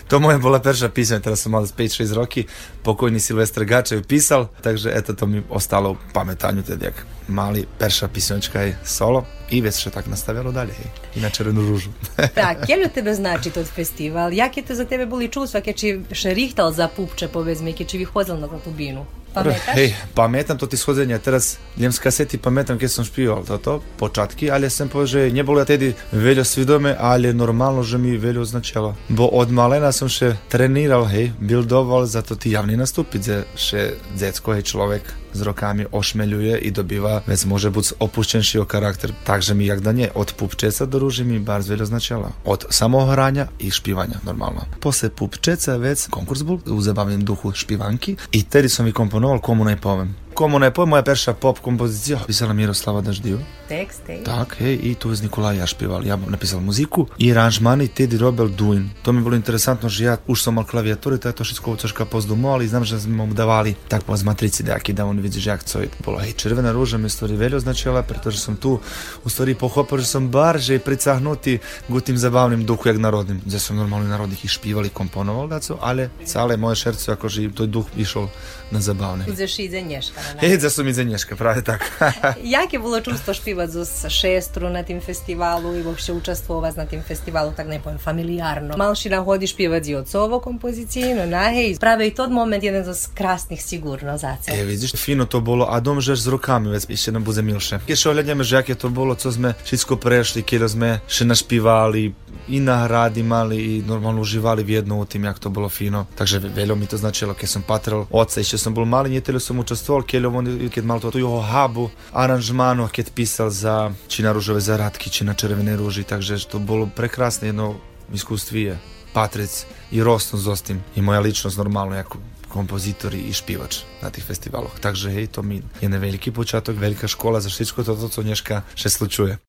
To 0.08 0.20
moja 0.20 0.38
bola 0.38 0.60
perša 0.60 0.92
pisma, 0.92 1.24
teraz 1.24 1.40
sam 1.40 1.56
malo 1.56 1.66
z 1.66 1.72
5-6 1.72 2.12
roki, 2.12 2.44
pokojni 2.84 3.20
Silvestr 3.20 3.64
Gačev 3.64 4.04
pisal, 4.04 4.52
takže 4.60 4.92
eto 4.92 5.16
to 5.16 5.26
mi 5.26 5.42
ostalo 5.48 5.90
u 5.90 5.96
pametanju 6.12 6.62
jak 6.82 7.17
mali 7.28 7.66
perša 7.78 8.08
pismočka 8.08 8.60
je 8.60 8.78
solo 8.84 9.24
i 9.50 9.60
već 9.60 9.74
se 9.74 9.90
tak 9.90 10.06
nastavljalo 10.06 10.52
dalje 10.52 10.72
i 11.14 11.20
na 11.20 11.30
Červenu 11.30 11.60
ružu. 11.60 11.90
Tak, 12.34 12.66
kje 12.66 12.76
li 12.76 12.88
tebe 12.88 13.14
znači 13.14 13.50
tot 13.50 13.66
festival? 13.66 14.32
Jak 14.32 14.56
je 14.56 14.62
to 14.62 14.74
za 14.74 14.84
tebe 14.84 15.06
boli 15.06 15.28
čustva, 15.28 15.60
keď 15.60 15.76
či 15.76 16.00
še 16.12 16.34
rihtal 16.34 16.72
za 16.72 16.88
pupče, 16.88 17.28
povedzme, 17.28 17.72
keď 17.72 17.86
či 17.86 17.98
vyhodil 17.98 18.36
na 18.36 18.48
tu 18.48 18.70
binu? 18.70 19.06
Pametaš? 19.34 19.76
Hej, 19.76 19.92
pamätam 20.16 20.56
to 20.56 20.64
tie 20.64 20.80
schodenia, 20.80 21.20
teraz 21.20 21.60
idem 21.76 21.92
z 21.92 22.00
kasety, 22.00 22.40
pamätam, 22.40 22.80
keď 22.80 22.90
som 22.90 23.04
špíval 23.04 23.44
toto, 23.44 23.84
počatky, 24.00 24.48
ale 24.48 24.72
som 24.72 24.88
povedal, 24.88 25.28
že 25.28 25.36
nebolo 25.36 25.60
ja 25.60 25.68
tedy 25.68 25.92
veľa 26.16 26.44
svedome, 26.48 26.96
ale 26.96 27.36
normálno, 27.36 27.84
že 27.84 28.00
mi 28.00 28.16
veľa 28.16 28.40
označilo. 28.40 28.96
Bo 29.12 29.28
od 29.28 29.52
malena 29.52 29.92
som 29.92 30.08
še 30.08 30.40
treníral, 30.48 31.04
hej, 31.12 31.36
bildoval 31.38 32.08
za 32.08 32.24
to 32.24 32.40
tí 32.40 32.56
javni 32.56 32.80
nastupiť, 32.80 33.20
že 33.20 33.36
še 33.52 33.80
decko, 34.16 34.56
hej, 34.56 34.64
človek 34.64 35.04
z 35.38 35.46
rokami 35.46 35.86
ošmeľuje 35.86 36.58
i 36.66 36.70
dobiva, 36.74 37.22
vec 37.30 37.40
môže 37.46 37.70
buď 37.70 38.02
opuštenšieho 38.02 38.66
charakter, 38.66 39.14
takže 39.22 39.54
mi 39.54 39.70
jak 39.70 39.80
da 39.80 39.94
nie, 39.94 40.10
od 40.10 40.34
pupčeca 40.34 40.90
do 40.90 40.98
rúži 40.98 41.22
mi 41.22 41.38
bardzo 41.38 41.78
veľa 41.78 41.86
značila. 41.86 42.28
Od 42.42 42.66
samohrania 42.74 43.46
i 43.62 43.70
špívania, 43.70 44.18
normálno. 44.26 44.66
Posle 44.82 45.14
pupčeca 45.14 45.78
vec, 45.78 46.10
konkurs 46.10 46.42
bol 46.42 46.58
u 46.66 46.78
zabavnom 46.82 47.22
duchu 47.22 47.54
špivanky 47.54 48.18
i 48.34 48.42
tedy 48.42 48.66
som 48.66 48.82
vykomponoval 48.84 49.38
komu 49.38 49.62
ne 49.62 49.78
povem. 49.78 50.27
Komu 50.38 50.58
ne 50.58 50.72
moja 50.86 51.02
perša 51.02 51.32
pop 51.34 51.58
kompozicija 51.58 52.18
pisala 52.26 52.52
Miroslava 52.52 53.00
Daždiju. 53.00 53.40
Tekst, 53.68 54.02
hej. 54.06 54.20
Tak, 54.24 54.54
hej, 54.58 54.78
i 54.82 54.94
tu 54.94 55.10
je 55.10 55.16
Nikolaj 55.22 55.58
ja 55.58 55.66
špival. 55.66 56.06
Ja 56.06 56.16
napisal 56.16 56.60
muziku 56.60 57.06
i 57.18 57.32
aranžmani 57.32 57.88
Teddy 57.88 58.18
Robel 58.18 58.48
Duin. 58.48 58.90
To 59.02 59.12
mi 59.12 59.18
je 59.18 59.24
bilo 59.24 59.36
interesantno, 59.36 59.88
že 59.88 60.04
ja 60.04 60.14
už 60.26 60.42
som 60.42 60.54
mal 60.54 60.64
klaviaturi, 60.64 61.18
to 61.18 61.28
je 61.28 61.34
to 61.34 61.44
všetko 61.44 61.76
troška 61.76 62.04
pozdumovali 62.06 62.64
i 62.64 62.68
znam, 62.68 62.84
že 62.86 63.00
sme 63.02 63.26
mu 63.26 63.34
davali 63.34 63.74
tak 63.88 64.06
po 64.06 64.14
z 64.16 64.22
matrici 64.22 64.62
nejaký, 64.62 64.94
da 64.94 65.10
on 65.10 65.18
vidi, 65.18 65.42
že 65.42 65.50
jak 65.50 65.64
co 65.66 65.82
je. 65.82 65.90
Bolo, 66.06 66.22
hej, 66.22 66.38
červena 66.38 66.70
ruža 66.70 67.02
mi 67.02 67.10
u 67.10 67.10
stvari 67.10 67.34
veľo 67.34 67.58
značila, 67.58 68.06
pretože 68.06 68.38
som 68.38 68.54
tu 68.54 68.78
u 69.24 69.28
stvari 69.28 69.58
pochopil, 69.58 69.98
že 69.98 70.06
som 70.06 70.30
barže 70.30 70.78
pricahnuti 70.78 71.58
u 71.90 71.98
tim 72.00 72.14
zabavnim 72.14 72.62
duhu 72.62 72.94
jak 72.94 73.02
narodnim, 73.02 73.42
gdje 73.42 73.58
som 73.58 73.74
normalno 73.74 74.06
narodnih 74.06 74.38
i 74.44 74.48
špivali, 74.48 74.94
komponoval 74.94 75.50
daco, 75.50 75.82
ale 75.82 76.14
cale 76.22 76.54
moje 76.54 76.86
šerce, 76.86 77.10
akože 77.18 77.50
to 77.50 77.66
duh 77.66 77.90
išao 77.98 78.30
na 78.70 78.80
zabavne. 78.80 79.26
Uzeš 79.26 79.58
i 79.58 79.68
Neška. 79.68 80.20
Е, 80.20 80.27
Jedzie 80.42 80.70
sumie 80.70 80.94
zenieszkę, 80.94 81.36
prawie 81.36 81.62
tak. 81.62 81.90
Jakie 82.44 82.78
było 82.78 83.00
čustvo 83.00 83.34
špivat 83.34 83.74
uz 83.74 84.06
šestru 84.08 84.70
na 84.70 84.82
tim 84.84 85.00
festivalu 85.00 85.74
i 85.74 85.82
uopšte 85.82 86.12
učestvovat 86.12 86.76
na 86.76 86.86
tim 86.86 87.02
festivalu, 87.02 87.52
tak 87.56 87.66
ne 87.68 87.80
pojem, 87.80 87.98
familijarno? 87.98 88.76
Malšina 88.76 89.20
hodi 89.24 89.46
špivat 89.46 89.86
i 89.86 89.94
od 89.94 90.08
sovo 90.08 90.40
kompoziciju, 90.40 91.16
no 91.16 91.26
na 91.26 91.50
hej, 91.50 91.76
prave 91.80 92.06
i 92.06 92.14
tod 92.14 92.30
moment 92.30 92.64
jedan 92.64 92.94
z 92.94 93.06
krasnih 93.14 93.62
sigurno 93.62 94.18
za 94.18 94.36
E, 94.46 94.64
vidiš, 94.64 94.92
fino 94.96 95.24
to 95.24 95.40
bolo, 95.40 95.66
a 95.70 95.80
dom 95.80 96.00
žeš 96.00 96.18
z 96.18 96.26
rukami, 96.26 96.68
već 96.68 96.84
išće 96.88 97.12
nam 97.12 97.24
bude 97.24 97.42
milše. 97.42 97.78
Kje 97.86 97.96
še 97.96 98.08
oljednjame 98.08 98.44
žak 98.44 98.68
je 98.68 98.74
to 98.74 98.88
bolo, 98.88 99.14
co 99.14 99.32
sme 99.32 99.54
všetko 99.64 99.96
prešli, 99.96 100.42
kje 100.42 100.68
sme 100.68 101.00
še 101.08 101.24
našpivali, 101.24 102.12
i 102.48 102.60
nahrad 102.60 103.16
imali 103.16 103.76
i 103.76 103.82
normalno 103.82 104.20
uživali 104.20 104.62
vjedno 104.64 105.00
u 105.00 105.04
tim, 105.04 105.24
jak 105.24 105.38
to 105.38 105.50
bolo 105.50 105.68
fino. 105.68 106.06
Takže 106.14 106.38
veľo 106.38 106.76
mi 106.76 106.86
to 106.86 106.96
značilo, 106.96 107.34
keď 107.34 107.48
som 107.48 107.62
patril 107.62 108.06
oca, 108.10 108.40
ešte 108.40 108.58
som 108.58 108.74
bol 108.74 108.84
malý, 108.84 109.10
netele 109.10 109.40
som 109.40 109.58
učestvoval, 109.58 110.02
keď 110.02 110.17
on, 110.26 110.46
keď 110.66 110.84
mal 110.84 110.98
to 110.98 111.14
tu 111.14 111.22
jeho 111.22 111.38
habu, 111.38 111.90
aranžmánu, 112.10 112.90
keď 112.90 113.14
písal 113.14 113.48
za, 113.54 113.94
či 114.10 114.26
na 114.26 114.34
rúžové 114.34 114.58
zaradky, 114.58 115.06
či 115.12 115.22
na 115.22 115.38
červené 115.38 115.78
rúži, 115.78 116.02
takže 116.02 116.40
to 116.50 116.58
bolo 116.58 116.90
prekrásne 116.90 117.54
jedno 117.54 117.78
iskustvije. 118.10 118.78
Patric 119.14 119.66
i 119.90 120.02
rosnu 120.04 120.36
s 120.38 120.62
tim 120.62 120.82
i 120.96 121.00
moja 121.00 121.20
ličnost 121.20 121.58
normalno 121.58 121.96
jako 121.96 122.18
kompozitor 122.48 123.14
i 123.14 123.32
špivač 123.32 123.84
na 124.02 124.10
tih 124.10 124.24
festivaloch. 124.24 124.80
Takže 124.80 125.10
hej, 125.10 125.26
to 125.26 125.42
mi 125.42 125.62
je 125.80 125.88
veliki 125.88 126.30
počatok, 126.30 126.76
velika 126.76 127.08
škola 127.08 127.40
za 127.40 127.48
všetko 127.48 127.84
toto, 127.84 128.08
co 128.08 128.22
Nješka 128.22 128.62
še 128.74 128.88
slučuje. 128.88 129.47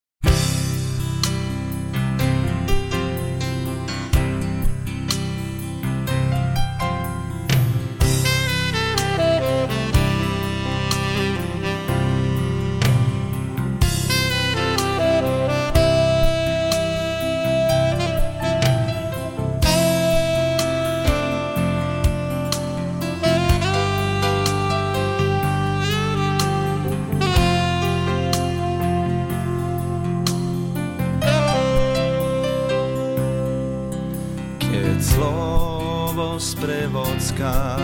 slovo 35.03 36.39
sprevodská, 36.39 37.75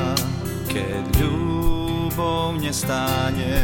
keď 0.68 1.06
ľubov 1.24 2.60
nestáne. 2.60 3.60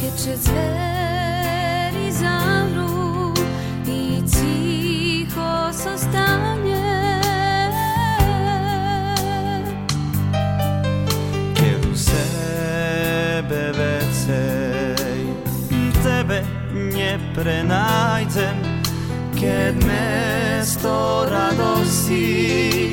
Keď 0.00 0.12
před 0.16 0.40
dverí 0.44 2.08
zavrú, 2.12 3.32
ty 3.84 4.24
ticho 4.24 5.52
zostane. 5.72 6.88
Keď 11.56 11.80
u 11.84 11.94
sebe 11.96 13.72
vecej, 13.76 15.20
tebe 16.00 16.44
neprenájdem, 16.72 18.69
keď 19.40 19.72
mesto 19.88 21.24
radosti 21.24 22.92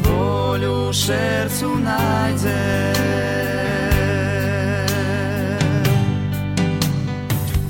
voľu 0.00 0.88
šercu 0.88 1.68
nájdem. 1.84 2.96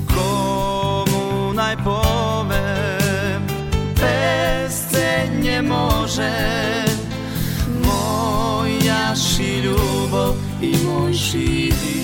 Komu 0.07 1.51
najpovem, 1.51 3.43
bezcenne 3.99 5.59
môžem, 5.67 6.87
moja 7.83 9.11
ši 9.11 9.67
ľubov 9.67 10.39
i 10.63 10.71
môj 10.79 11.11
šíri. 11.11 11.96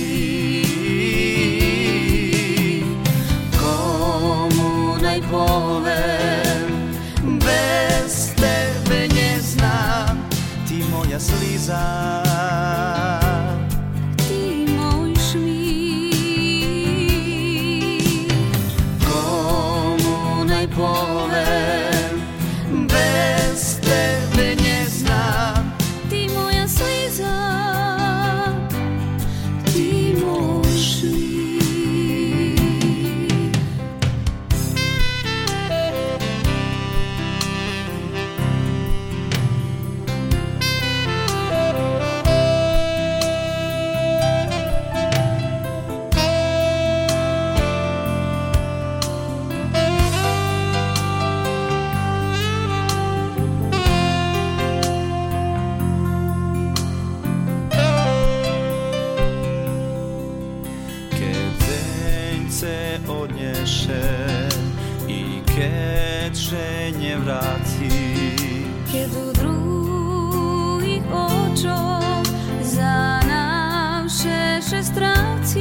Najpovem, 5.34 6.93
bez 7.41 8.38
tebe 8.38 9.08
neznám, 9.10 10.30
ty 10.69 10.86
moja 10.93 11.19
sliza. 11.19 12.22
se 62.63 62.99
odniesie 63.08 64.04
i 65.08 65.41
kecze 65.45 66.91
nie 66.99 67.17
wraci. 67.17 67.89
Kiedy 68.91 69.08
w 69.10 69.34
drugich 69.34 71.04
oczach 71.13 72.26
za 72.63 73.19
nasze 73.28 74.62
się 74.69 74.84
stracisz. 74.84 75.54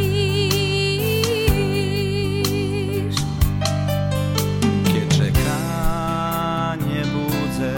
Kiedy 4.84 5.16
czekanie 5.16 7.02
budzę, 7.14 7.74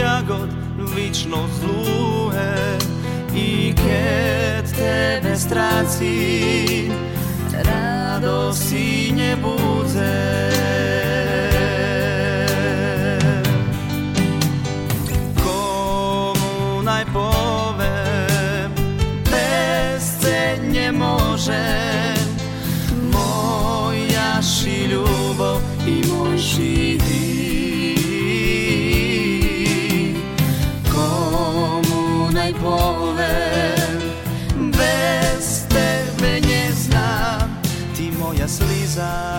jagod 0.00 0.50
wiczno 0.96 1.48
zluhe 1.48 2.78
i 3.34 3.74
kiedy 3.74 4.30
tebe 4.80 5.38
straci. 5.38 6.99
ciñe 8.52 9.36
pasar. 39.00 39.29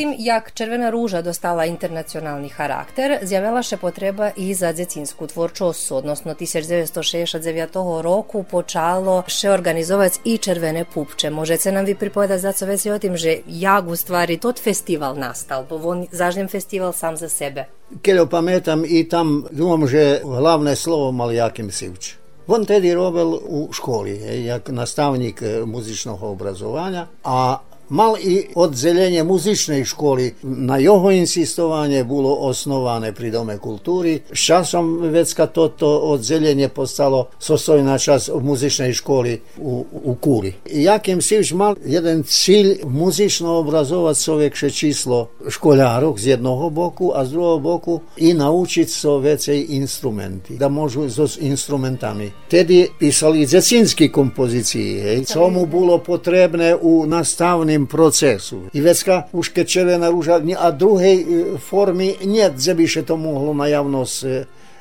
Međutim, 0.00 0.24
jak 0.24 0.54
Červena 0.54 0.90
ruža 0.90 1.22
dostala 1.22 1.64
internacionalni 1.64 2.48
charakter, 2.48 3.18
zjavila 3.22 3.60
še 3.62 3.76
potreba 3.76 4.30
i 4.36 4.54
za 4.54 4.72
dzecinsku 4.72 5.26
tvorčosu, 5.26 5.96
odnosno 5.96 6.34
1969 6.34 8.00
roku 8.02 8.42
počalo 8.42 9.22
še 9.26 9.50
organizovati 9.50 10.20
i 10.24 10.38
Červene 10.38 10.84
pupče. 10.94 11.30
Možete 11.30 11.72
nam 11.72 11.84
vi 11.84 11.94
pripovedati 11.94 12.40
za 12.40 12.52
co 12.52 12.66
veci 12.66 12.90
o 12.90 12.98
tim, 12.98 13.16
že 13.16 13.36
jak 13.46 13.88
u 13.88 13.96
stvari 13.96 14.38
tot 14.38 14.60
festival 14.60 15.18
nastal, 15.18 15.66
bo 15.68 15.76
on 15.76 16.06
zažnjem 16.12 16.48
festival 16.48 16.92
sam 16.92 17.16
za 17.16 17.28
sebe. 17.28 17.66
Keljo 18.02 18.26
pametam 18.26 18.84
i 18.86 19.08
tam 19.08 19.44
dumam, 19.50 19.86
že 19.86 20.20
glavne 20.24 20.76
slovo 20.76 21.12
Maljakim 21.12 21.70
Sivč. 21.70 22.14
On 22.46 22.64
tedi 22.64 22.94
robil 22.94 23.36
u 23.36 23.68
školi, 23.72 24.44
jak 24.46 24.68
nastavnik 24.68 25.42
muzičnog 25.66 26.22
obrazovanja, 26.22 27.06
a 27.24 27.58
Mal 27.90 28.14
i 28.22 28.46
oddelenie 28.54 29.26
muzičnej 29.26 29.82
školy. 29.82 30.46
Na 30.46 30.78
jeho 30.78 31.10
insistovanie 31.10 32.06
bolo 32.06 32.46
osnované 32.46 33.10
pri 33.10 33.34
Dome 33.34 33.58
kultúry. 33.58 34.22
S 34.30 34.38
časom 34.38 35.10
vecka 35.10 35.50
toto 35.50 36.14
oddelenie 36.14 36.70
postalo 36.70 37.34
sostojná 37.34 37.98
časť 37.98 38.30
muzičnej 38.38 38.94
školy 38.94 39.58
u, 39.58 39.82
u 40.06 40.12
Kúry. 40.22 40.62
Jakým 40.70 41.18
si 41.18 41.42
už 41.42 41.58
mal 41.58 41.74
jeden 41.82 42.22
cíl 42.22 42.78
muzično 42.86 43.58
obrazovať 43.66 44.16
soviekše 44.16 44.68
číslo 44.70 45.34
školárov 45.50 46.14
z 46.14 46.38
jednoho 46.38 46.70
boku 46.70 47.10
a 47.10 47.26
z 47.26 47.34
druhého 47.34 47.58
boku 47.58 47.94
i 48.22 48.30
naučiť 48.38 48.86
so 48.86 49.18
vecej 49.18 49.74
instrumenty, 49.74 50.54
da 50.54 50.70
môžu 50.70 51.10
so 51.10 51.26
instrumentami. 51.42 52.30
Tedy 52.46 52.86
písali 52.94 53.42
dzecinsky 53.48 54.14
kompozícii, 54.14 54.90
hej, 55.00 55.18
co 55.26 55.50
mu 55.50 55.66
bolo 55.66 55.98
potrebné 55.98 56.78
u 56.78 57.02
nastavným 57.08 57.79
samym 57.80 57.86
procesu. 57.86 58.62
I 58.74 58.78
Iwecka 58.78 59.22
puszkę 59.32 59.64
czerwona 59.64 60.10
róża, 60.10 60.40
a 60.58 60.72
drugiej 60.72 61.26
e, 61.54 61.58
formy 61.58 62.14
nie, 62.26 62.50
żeby 62.58 62.88
się 62.88 63.02
to 63.02 63.16
mogło 63.16 63.54
na 63.54 63.68
jawność 63.68 64.24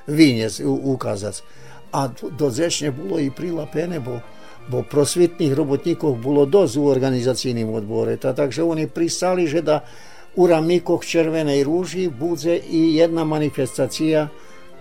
wynieść, 0.07 0.61
e, 0.61 0.67
ukazać. 0.67 1.43
A 1.91 2.09
dozecznie 2.37 2.91
było 2.91 3.19
i 3.19 3.31
prilapene, 3.31 4.01
bo 4.01 4.19
bo 4.69 4.83
prosvjetnih 4.83 5.53
robotnikov 5.53 6.21
bilo 6.21 6.45
doz 6.45 6.77
u 6.77 6.87
organizacijnim 6.87 7.73
odbore, 7.73 8.17
ta 8.17 8.33
takže 8.33 8.63
oni 8.63 8.87
pristali 8.87 9.47
že 9.47 9.61
da 9.61 9.81
u 10.35 10.47
ramikog 10.47 11.05
Červenej 11.05 11.63
ruži 11.63 12.09
bude 12.09 12.57
i 12.57 12.93
jedna 12.93 13.25
manifestacija 13.25 14.27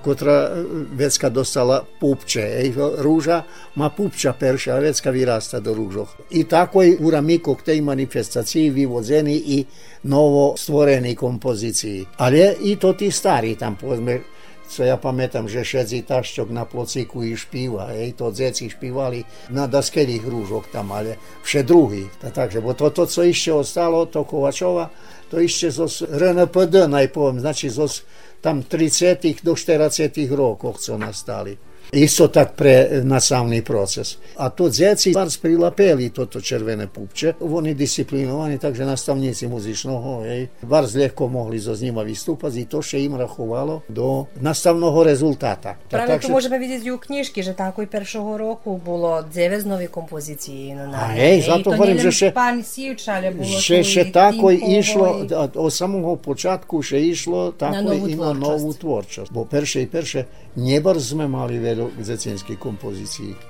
ktorá 0.02 0.38
e, 0.46 0.50
vecka 0.94 1.28
dostala 1.30 1.82
pupče. 2.00 2.42
Ej, 2.62 2.74
rúža 3.02 3.44
má 3.76 3.90
pupča 3.90 4.32
perša, 4.32 4.76
a 4.76 4.82
vecka 4.82 5.10
vyrasta 5.10 5.60
do 5.60 5.74
rúžoch. 5.74 6.16
I 6.30 6.44
takoj 6.44 6.98
uramiko 7.00 7.54
k 7.58 7.74
tej 7.74 7.78
manifestacii 7.82 8.70
vyvodzeni 8.70 9.36
i 9.36 9.58
novo 10.04 10.54
stvoreni 10.56 11.14
kompoziciji. 11.14 12.06
Ali 12.18 12.72
i 12.72 12.76
to 12.76 12.94
ti 12.94 13.10
stari 13.12 13.56
tam 13.56 13.76
pozme, 13.76 14.20
co 14.68 14.84
ja 14.84 14.96
pamiętam, 14.96 15.48
że 15.48 15.64
siedzi 15.64 16.02
taszczok 16.02 16.50
na 16.50 16.66
plociku 16.66 17.22
i 17.22 17.36
śpiewa, 17.36 17.92
ej, 17.92 18.12
to 18.12 18.32
dzieci 18.32 18.70
śpiewali 18.70 19.24
na 19.50 19.68
daskelich 19.68 20.26
różok 20.26 20.68
tam, 20.68 20.92
ale 20.92 21.16
wsze 21.42 21.64
drugi. 21.64 22.08
To 22.20 22.60
bo 22.62 22.74
to, 22.74 22.90
to 22.90 23.06
co 23.06 23.22
jeszcze 23.22 23.54
ostało, 23.54 24.06
to 24.06 24.24
Kołaczowa, 24.24 24.88
to 25.30 25.40
jeszcze 25.40 25.70
z 25.70 26.02
RNPD 26.02 26.88
najpowiem, 26.88 27.40
znaczy 27.40 27.70
z 27.70 28.04
tam 28.40 28.62
30. 28.62 29.42
do 29.44 29.56
40. 29.56 30.12
rokov, 30.30 30.78
co 30.78 30.98
nastali. 30.98 31.58
Isto 31.92 32.28
tak 32.28 32.52
pre 32.56 33.00
nastavni 33.04 33.62
proces. 33.62 34.16
A 34.36 34.48
to 34.50 34.68
djeci 34.68 35.12
bar 35.12 35.28
prilapeli 35.42 36.10
to 36.10 36.26
to 36.26 36.40
červene 36.40 36.86
pupče. 36.86 37.32
Oni 37.40 37.74
disciplinovani, 37.74 38.58
takže 38.58 38.84
nastavnici 38.84 39.46
muzičnoho, 39.46 40.24
jej, 40.24 40.48
bar 40.62 40.86
zljehko 40.86 41.28
mogli 41.28 41.58
za 41.58 41.74
njima 41.80 42.02
vistupati 42.02 42.60
i 42.60 42.64
to 42.64 42.82
še 42.82 43.00
im 43.04 43.16
rahovalo 43.16 43.80
do 43.88 44.24
nastavnog 44.40 45.02
rezultata. 45.02 45.76
Правильно, 45.90 46.14
так, 46.14 46.22
то 46.22 46.28
можемо 46.28 46.58
видіти 46.58 46.92
у 46.92 46.98
книжці, 46.98 47.42
що 47.42 47.52
такої 47.52 47.86
першого 47.86 48.38
року 48.38 48.80
було 48.86 49.24
9 49.34 49.66
нові 49.66 49.86
композиції 49.86 50.74
на 50.74 50.86
нас. 50.86 51.00
А 51.08 51.18
ей, 51.18 51.40
зато 51.42 51.70
говорим, 51.70 51.98
що 51.98 52.10
ще 52.10 52.30
пан 52.30 52.64
Сівчаля 52.64 53.30
було 53.30 53.44
ще, 53.44 53.84
ще 53.84 54.04
такої 54.04 54.78
ішло, 54.78 55.26
від 55.30 55.72
самого 55.72 56.16
початку 56.16 56.82
ще 56.82 57.06
ішло 57.06 57.52
такої 57.52 58.12
і 58.12 58.14
на 58.14 58.32
нову 58.32 58.74
творчість. 58.74 59.32
Бо 59.32 59.44
перше 59.44 59.82
і 59.82 59.86
перше 59.86 60.24
не 60.56 60.80
бар 60.80 60.98
зме 60.98 61.28
мали 61.28 61.58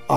a 0.09 0.17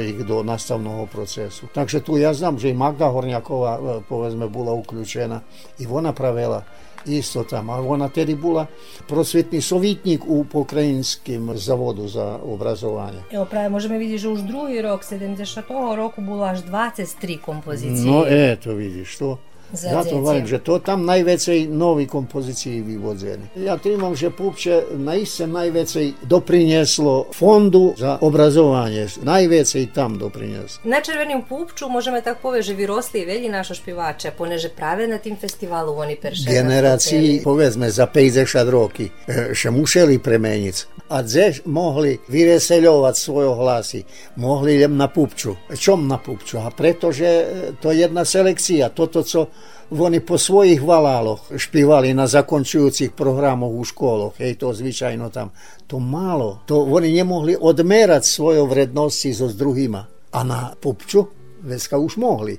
ich 0.00 0.18
do 0.24 0.42
nastavného 0.42 1.06
procesu. 1.06 1.66
Takže 1.74 2.00
tu 2.00 2.16
ja 2.16 2.34
znam, 2.34 2.58
že 2.58 2.70
i 2.70 2.74
Magda 2.74 3.08
Hornjakova, 3.08 3.72
e, 3.76 4.00
povedzme, 4.08 4.48
bola 4.48 4.72
uključena 4.72 5.40
i 5.78 5.86
ona 5.86 6.12
pravela 6.12 6.64
isto 7.06 7.42
tam, 7.44 7.70
a 7.70 7.80
ona 7.82 8.08
tedy 8.08 8.34
bola 8.34 8.66
prosvetný 9.08 9.62
sovitník 9.62 10.22
u 10.26 10.44
pokrajinským 10.44 11.50
zavodu 11.58 12.08
za 12.08 12.38
obrazovanje. 12.38 13.22
Evo 13.30 13.44
pravi, 13.44 13.70
možemo 13.70 13.98
vidjeti, 13.98 14.18
že 14.18 14.28
už 14.28 14.40
drugi 14.40 14.82
rok, 14.82 15.02
70. 15.04 15.66
roku, 15.96 16.20
bilo 16.20 16.44
až 16.44 16.62
23 16.62 17.38
kompozicije. 17.38 18.06
No 18.06 18.24
eto 18.26 18.74
vidiš 18.74 19.18
to. 19.18 19.38
Za 19.72 19.88
Zato 19.88 20.16
govorim, 20.16 20.46
že 20.46 20.58
to 20.58 20.78
tam 20.78 21.04
najvecej 21.06 21.66
novi 21.68 22.06
kompoziciji 22.06 22.80
vyvodzeni. 22.80 23.56
Ja 23.56 23.76
trimam, 23.76 24.12
že 24.16 24.30
Pupče 24.30 24.82
naiste 25.00 25.46
najvecej 25.46 26.12
doprinjeslo 26.28 27.32
fondu 27.32 27.94
za 27.96 28.18
obrazovanje. 28.20 29.08
Najvecej 29.22 29.86
tam 29.94 30.18
doprinjeslo. 30.18 30.84
Na 30.84 31.00
Červenim 31.00 31.42
pupču 31.48 31.88
možemo 31.88 32.20
tak 32.20 32.38
povedati, 32.42 32.66
že 32.66 32.74
vyrosli 32.74 33.24
velji 33.26 33.48
našo 33.48 33.74
špivače, 33.74 34.30
poneže 34.38 34.68
prave 34.68 35.08
na 35.08 35.18
tim 35.18 35.36
festivalu 35.36 35.96
oni 35.96 36.16
perše. 36.16 36.50
Generaciji, 36.50 37.40
povedzme, 37.44 37.90
za 37.90 38.06
50 38.06 38.70
roky 38.70 39.08
e, 39.08 39.54
še 39.54 39.70
museli 39.70 40.18
premeniť. 40.18 40.76
A 41.12 41.22
dze 41.22 41.64
mohli 41.64 42.18
vyveseľovať 42.28 43.14
svojo 43.16 43.56
hlasy. 43.56 44.04
Mohli 44.36 44.80
len 44.84 44.96
na 44.96 45.08
pupču. 45.08 45.56
Čom 45.72 46.08
na 46.08 46.16
pupču? 46.16 46.60
A 46.60 46.68
pretože 46.70 47.24
e, 47.24 47.44
to 47.80 47.92
je 47.92 48.04
jedna 48.04 48.24
selekcia. 48.24 48.88
Toto, 48.92 49.22
co 49.22 49.48
oni 49.92 50.24
po 50.24 50.40
svojich 50.40 50.80
valáloch 50.80 51.52
špívali 51.52 52.16
na 52.16 52.24
zakončujúcich 52.24 53.12
programoch 53.12 53.76
u 53.76 53.84
školoch, 53.84 54.40
hej, 54.40 54.56
to 54.56 54.72
zvyčajno 54.72 55.28
tam, 55.28 55.52
to 55.84 56.00
málo. 56.00 56.64
To 56.64 56.80
oni 56.80 57.12
nemohli 57.12 57.52
odmerať 57.60 58.24
svoje 58.24 58.64
vrednosti 58.64 59.28
so 59.36 59.52
s 59.52 59.54
druhýma. 59.56 60.08
A 60.32 60.40
na 60.48 60.72
pupču 60.72 61.28
vecka 61.60 62.00
už 62.00 62.16
mohli. 62.16 62.56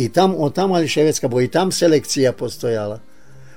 I 0.00 0.08
tam, 0.08 0.32
o 0.32 0.48
tam 0.48 0.72
ali 0.72 0.88
ševecka, 0.88 1.28
bo 1.28 1.44
i 1.44 1.52
tam 1.52 1.68
selekcija 1.68 2.32
postojala. 2.32 2.96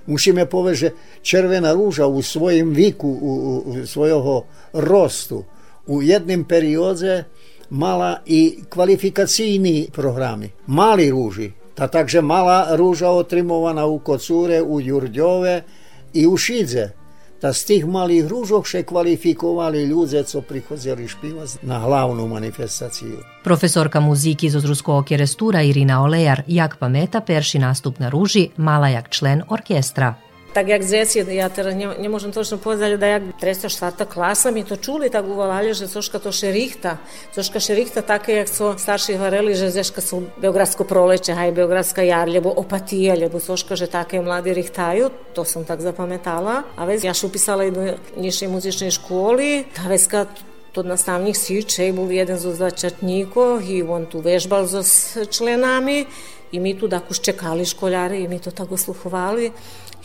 Musíme 0.06 0.46
povedať, 0.46 0.78
že 0.78 0.90
Červená 1.24 1.74
rúža 1.74 2.06
u 2.06 2.22
svojim 2.22 2.76
viku, 2.76 3.08
u, 3.08 3.32
u, 3.32 3.88
svojho 3.88 4.46
rostu, 4.76 5.48
u 5.88 6.04
jednom 6.04 6.44
periódze 6.44 7.26
mala 7.70 8.22
i 8.26 8.62
kvalifikacijní 8.70 9.90
programy. 9.90 10.52
Mali 10.68 11.10
rúži. 11.10 11.65
Ta 11.76 11.92
takže 11.92 12.24
mala 12.24 12.72
rúža 12.80 13.12
otrimovaná 13.12 13.84
u 13.84 14.00
Kocúre, 14.00 14.64
u 14.64 14.80
Jurďove 14.80 15.68
i 16.16 16.24
u 16.24 16.40
Šidze. 16.40 16.96
Ta 17.36 17.52
z 17.52 17.62
tých 17.68 17.84
malých 17.84 18.32
rúžok 18.32 18.64
še 18.64 18.88
kvalifikovali 18.88 19.84
ľudze, 19.92 20.24
co 20.24 20.40
prichodzeli 20.40 21.04
špívať 21.04 21.68
na 21.68 21.84
hlavnú 21.84 22.32
manifestáciu. 22.32 23.20
Profesorka 23.44 24.00
muziki 24.00 24.48
iz 24.48 24.56
Ozruskog 24.56 25.04
kerestura 25.04 25.60
Irina 25.68 26.00
Olejar 26.00 26.48
jak 26.48 26.80
pameta 26.80 27.20
perši 27.20 27.60
nastup 27.60 28.00
na 28.00 28.08
ruži, 28.08 28.56
mala 28.56 28.90
jak 28.96 29.12
člen 29.12 29.44
orkestra. 29.52 30.16
Так 30.55 30.69
як 30.69 30.83
дзеці, 30.83 31.27
я 31.31 31.49
teraz 31.49 31.75
не, 31.75 31.87
не 31.87 32.09
можем 32.09 32.33
точно 32.33 32.59
povedať, 32.59 32.99
da 32.99 33.07
jak 33.07 33.23
304 33.39 34.07
klasa 34.07 34.51
mi 34.51 34.65
to 34.67 34.75
čuli, 34.77 35.07
tak 35.07 35.23
uvalali, 35.23 35.71
že 35.75 35.87
coška 35.87 36.19
to 36.19 36.33
šerihta. 36.35 36.99
Coška 37.31 37.61
šerihta 37.63 38.03
také, 38.03 38.43
jak 38.43 38.49
so 38.51 38.75
starší 38.75 39.15
hovorili, 39.15 39.55
že 39.55 39.71
zeška 39.71 40.01
su 40.03 40.27
Beogradsko 40.43 40.85
proleće, 40.85 41.39
haj 41.39 41.53
Beogradska 41.53 42.03
jar, 42.03 42.29
lebo 42.29 42.51
opatija, 42.51 43.15
lebo 43.15 43.39
coška, 43.39 43.79
že 43.79 43.87
také 43.87 44.19
mladi 44.19 44.51
rihtaju, 44.51 45.11
to 45.35 45.45
sam 45.45 45.65
tak 45.65 45.81
zapametala. 45.81 46.67
A 46.77 46.85
već 46.85 47.05
ja 47.05 47.15
šu 47.15 47.31
upisala 47.31 47.65
i 47.65 47.71
do 47.71 47.95
nižšej 48.19 48.49
muzičnej 48.51 48.91
školi, 48.91 49.65
a 49.79 49.89
već 49.89 50.07
kad 50.11 50.29
Тут 50.73 50.87
наставник 50.87 51.37
Сичей 51.37 51.93
був 51.93 52.09
один 52.09 52.39
з 52.39 52.55
зачатників, 52.55 53.71
і 53.71 53.83
він 53.83 54.07
ту 54.07 54.21
вежбав 54.21 54.67
з 54.67 55.27
членами, 55.27 56.07
і 56.53 56.61
ми 56.61 56.75
тут 56.75 56.91
також 56.91 57.21
чекали 57.21 57.65
школяри, 57.65 58.21
і 58.21 58.29
ми 58.29 58.39
то 58.39 58.51
так 58.51 58.69
слухували. 58.79 59.51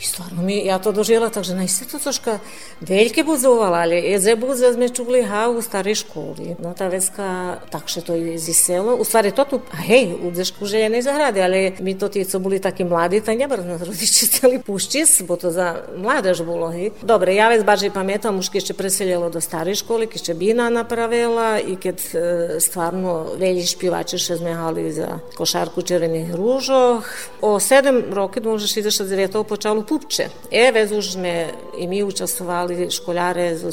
I 0.01 0.03
stvarno 0.03 0.41
mi, 0.41 0.65
ja 0.65 0.79
to 0.79 0.91
doživjela, 0.91 1.29
takže 1.29 1.53
naiste 1.55 1.85
to 1.85 1.99
troška 1.99 2.39
veljke 2.81 3.23
buzovala, 3.23 3.77
ali 3.77 3.95
je 3.95 4.19
ze 4.19 4.35
buze 4.35 4.73
sme 4.73 4.89
čuli 4.89 5.21
ha 5.23 5.49
u 5.49 5.61
staroj 5.61 5.95
školi. 5.95 6.55
No 6.59 6.73
ta 6.73 6.87
veska, 6.89 7.57
tak 7.69 7.85
še 7.85 8.01
to 8.01 8.15
iz 8.15 8.47
selo. 8.57 8.95
U 8.97 9.05
stvari 9.05 9.29
to 9.31 9.45
tu, 9.45 9.59
a 9.71 9.77
hej, 9.85 10.15
u 10.25 10.31
dzešku 10.33 10.65
že 10.65 10.79
je 10.81 10.89
ne 10.89 11.01
zahrade, 11.01 11.43
ali 11.43 11.73
mi 11.79 11.93
to 11.97 12.09
ti, 12.09 12.25
co 12.25 12.39
boli 12.39 12.59
taki 12.59 12.83
mladi, 12.83 13.21
ta 13.21 13.35
nebrzo 13.37 13.77
rodiči 13.77 14.25
chceli 14.31 14.57
puščis, 14.59 15.21
bo 15.29 15.37
to 15.37 15.51
za 15.53 15.85
mladež 15.97 16.41
bolo, 16.49 16.71
hej. 16.73 16.89
Dobre, 17.05 17.35
ja 17.37 17.51
već 17.53 17.61
baš 17.65 17.85
i 17.85 17.93
pametam, 17.93 18.41
už 18.41 18.49
keď 18.49 18.73
preseljelo 18.73 19.29
do 19.29 19.41
stare 19.41 19.75
škole, 19.77 20.09
keď 20.09 20.31
še 20.31 20.33
bina 20.33 20.69
napravila 20.73 21.59
i 21.61 21.77
e, 21.77 22.57
stvarno 22.57 23.37
velji 23.37 23.69
špivači 23.69 24.17
še 24.17 24.41
sme 24.41 24.57
hali 24.57 24.89
za 24.97 25.21
košarku 25.37 25.85
červenih 25.85 26.33
ružoh. 26.33 27.05
O 27.45 27.59
sedem 27.61 28.01
roki, 28.09 28.41
možeš 28.41 28.77
ideš 28.81 29.05
je 29.05 29.29
počalo 29.45 29.90
пупче. 29.91 30.29
Еве 30.51 30.87
зужме 30.87 31.51
и 31.77 31.87
ми 31.87 32.03
учасували 32.03 32.89
школяре 32.91 33.55
за 33.55 33.71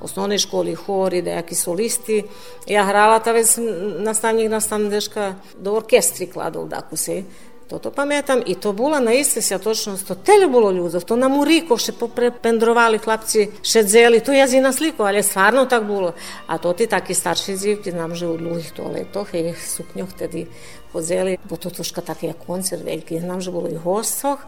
основни 0.00 0.38
школи, 0.38 0.72
хори, 0.74 1.20
дејаки 1.20 1.52
солисти. 1.52 2.22
Ја 2.64 2.86
гралата 2.88 3.34
вез 3.36 3.58
наставник 4.00 4.48
наставничка 4.48 5.34
до 5.58 5.76
оркестри 5.76 6.30
кладол 6.32 6.64
даку 6.72 6.96
се. 6.96 7.24
Тото 7.68 7.90
паметам 7.90 8.42
и 8.46 8.54
то 8.54 8.72
була 8.72 9.00
наистина 9.00 9.58
точно 9.58 9.96
сто 9.96 10.14
теле 10.14 10.48
було 10.48 10.72
људов, 10.72 11.04
то 11.04 11.16
на 11.16 11.28
муриков 11.28 11.80
ше 11.80 11.92
попрепендровали 11.92 12.98
хлапци, 12.98 13.50
ше 13.62 13.84
дзели, 13.84 14.20
то 14.24 14.32
јази 14.32 14.60
на 14.60 14.72
слико, 14.72 15.04
але 15.04 15.22
сварно 15.22 15.66
так 15.66 15.86
було. 15.86 16.14
А 16.46 16.58
тоти 16.58 16.86
таки 16.86 17.14
старши 17.14 17.56
зивки, 17.56 17.90
знам 17.90 18.14
же 18.14 18.26
одлулих 18.26 18.72
то 18.72 18.88
лето, 18.88 19.24
хе 19.24 19.52
сукњох 19.52 20.16
теди 20.16 20.46
хозели. 20.92 21.38
бо 21.44 21.56
тотушка 21.56 22.00
така 22.00 22.26
ја 22.26 22.34
концерт 22.46 22.84
велики, 22.84 23.20
знам 23.20 23.40
же 23.40 23.50
було 23.50 23.68
и 23.68 23.76
гостох. 23.76 24.38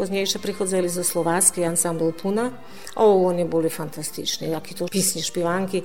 Познејше 0.00 0.38
приходзели 0.40 0.88
за 0.88 1.04
словански 1.04 1.60
ансамбл 1.60 2.12
Пуна, 2.12 2.52
а 2.96 3.04
они 3.04 3.44
були 3.44 3.68
фантастични, 3.68 4.48
јакито 4.48 4.88
писни, 4.88 5.20
шпиванки. 5.20 5.82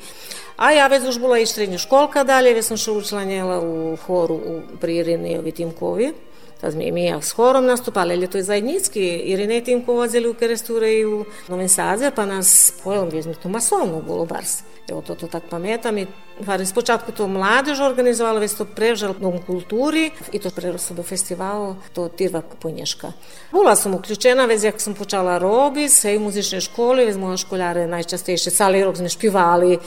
А 0.56 0.72
ја 0.72 0.86
веќе 0.88 1.10
уж 1.12 1.18
була 1.20 1.42
и 1.44 1.46
средња 1.46 1.82
школка 1.84 2.24
дали 2.24 2.54
веќе 2.56 2.70
сум 2.70 2.78
шо 2.80 2.96
учланела 2.96 3.60
у 3.60 3.98
хору 4.06 4.38
у, 4.40 4.54
при 4.80 5.02
Иринејови 5.04 5.52
Тимкови. 5.52 6.14
Тад 6.62 6.76
ми 6.80 6.88
ја 6.88 7.20
с 7.20 7.36
хором 7.36 7.68
наступале, 7.68 8.16
ле 8.16 8.32
тој 8.32 8.48
заедницки, 8.48 9.04
Иринеј 9.04 9.66
Тимкова 9.66 10.08
зели 10.08 10.32
у 10.32 10.34
Керестуре 10.34 10.94
и 11.02 11.06
у 11.06 11.26
Новен 11.50 11.68
Садзе, 11.68 12.14
па 12.16 12.24
нас 12.26 12.72
појам 12.86 13.12
везмито 13.12 13.50
масовно 13.50 14.00
було 14.00 14.26
барс. 14.26 14.64
Ево, 14.90 15.02
тото 15.02 15.28
так 15.28 15.50
паметам 15.50 15.98
и 15.98 16.08
Vare, 16.40 16.66
spočatku 16.66 17.12
to 17.16 17.28
mladež 17.32 17.80
organizovala, 17.80 18.40
već 18.40 18.54
to 18.60 18.66
prežel 18.66 19.14
u 19.22 19.40
kulturi 19.46 20.12
i 20.32 20.40
to 20.40 20.50
preroslo 20.50 20.96
do 20.96 21.04
festivala, 21.04 21.76
to 21.94 22.10
tirva 22.10 22.42
ponješka. 22.60 23.12
Bula 23.52 23.76
sam 23.76 23.96
uključena, 23.96 24.46
već 24.46 24.64
jak 24.64 24.82
sam 24.82 24.94
počala 24.94 25.38
robi, 25.38 25.90
sve 25.90 26.16
i 26.16 26.20
muzične 26.20 26.62
škole, 26.62 27.06
već 27.06 27.16
moja 27.16 27.38
školjare 27.38 27.88
najčastejše 27.88 28.52
sali 28.52 28.84
rok 28.84 28.98
sme 28.98 29.10
špivali, 29.10 29.78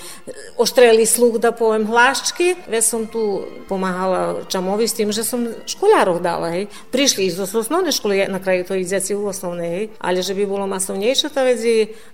oštreli 0.56 1.06
sluh 1.06 1.36
da 1.36 1.52
pojem 1.52 1.86
hlaščki, 1.86 2.54
već 2.68 2.84
sam 2.84 3.06
tu 3.06 3.42
pomagala 3.68 4.36
čamovi 4.48 4.88
s 4.88 4.94
tim, 4.94 5.12
že 5.12 5.24
sam 5.24 5.46
školjarov 5.66 6.22
dala, 6.24 6.48
hej. 6.50 6.66
Prišli 6.90 7.26
iz 7.26 7.40
osnovne 7.40 7.92
škole, 7.92 8.24
na 8.28 8.40
kraju 8.40 8.64
to 8.64 8.74
i 8.74 9.14
u 9.14 9.26
osnovne, 9.26 9.68
hej. 9.68 9.88
Ali 9.98 10.22
že 10.22 10.34
bi 10.34 10.46
bilo 10.46 10.66
masovnejše, 10.66 11.28
ta 11.28 11.42
već 11.42 11.60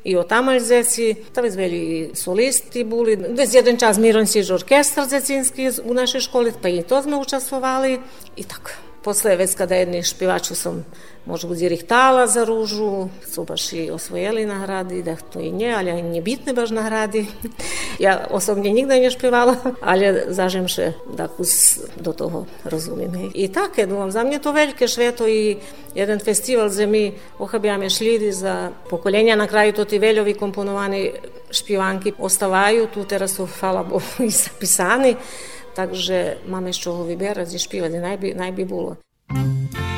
i 0.05 0.17
otamalj 0.17 0.61
zeci, 0.61 1.15
ta 1.33 1.41
već 1.41 1.55
veli 1.55 2.11
solisti 2.15 2.85
buli, 2.85 3.17
već 3.17 3.55
jedan 3.55 3.77
čas 3.77 3.99
miran 3.99 4.24
on 4.25 4.29
siđe 4.29 4.55
orkestar 4.55 5.09
zecinski 5.09 5.71
u 5.85 5.95
našoj 5.95 6.21
školi, 6.21 6.53
pa 6.63 6.69
i 6.69 6.83
to 6.83 7.03
smo 7.03 7.21
učestvovali 7.21 8.01
i 8.37 8.45
tako. 8.45 8.71
Posle 9.03 9.37
već 9.37 9.55
kada 9.55 9.75
jedni 9.75 10.03
špivači 10.03 10.55
sam 10.55 10.85
možda 11.27 11.49
budi 11.49 11.69
rihtala 11.69 12.27
za 12.27 12.45
ružu, 12.45 13.09
su 13.27 13.45
baš 13.45 13.73
i 13.73 13.91
osvojili 13.91 14.47
nagrady, 14.47 15.03
da 15.03 15.17
to 15.17 15.41
i 15.41 15.53
nje, 15.53 15.75
ali 15.75 16.03
nje 16.03 16.23
bitne 16.23 16.53
baš 16.53 16.71
nagrady. 16.71 17.27
ja 17.99 18.29
osobnie 18.29 18.73
nigdy 18.73 19.01
nie 19.01 19.11
śpiewala, 19.11 19.57
ale 19.81 20.25
zażem 20.29 20.69
się 20.69 20.93
tak 21.17 21.31
do 21.97 22.13
tego 22.13 22.45
rozumiem. 22.65 23.33
I 23.35 23.49
takie, 23.49 23.87
думаю, 23.87 24.11
za 24.11 24.25
mnie 24.25 24.41
to 24.41 24.53
wielkie 24.53 24.89
święto 24.89 25.29
i 25.29 25.57
jeden 25.95 26.21
festiwal, 26.21 26.71
gdzie 26.71 26.87
my 26.87 27.13
ochabiamy 27.39 27.91
szlidi 27.91 28.33
za 28.33 28.71
pokolenia 28.91 29.37
na 29.37 29.47
kraju, 29.47 29.73
to 29.73 29.85
ti 29.87 29.99
veljovi 29.99 30.35
komponovani 30.35 31.11
śpiewanki 31.51 32.13
ostawaju, 32.19 32.87
tu 32.87 33.05
teraz 33.05 33.33
su, 33.33 33.47
hvala 33.47 33.85
Bogu, 33.85 34.05
i 34.21 34.31
zapisani, 34.31 35.17
także 35.75 36.37
mamy 36.47 36.73
z 36.73 36.77
czego 36.77 37.05
wybierać 37.05 37.55
i 37.55 37.59
śpiewać, 37.59 37.93
najbi, 37.93 38.35
najbi 38.35 38.65
było. 38.67 38.97
Thank 39.29 39.75
you. 39.75 39.94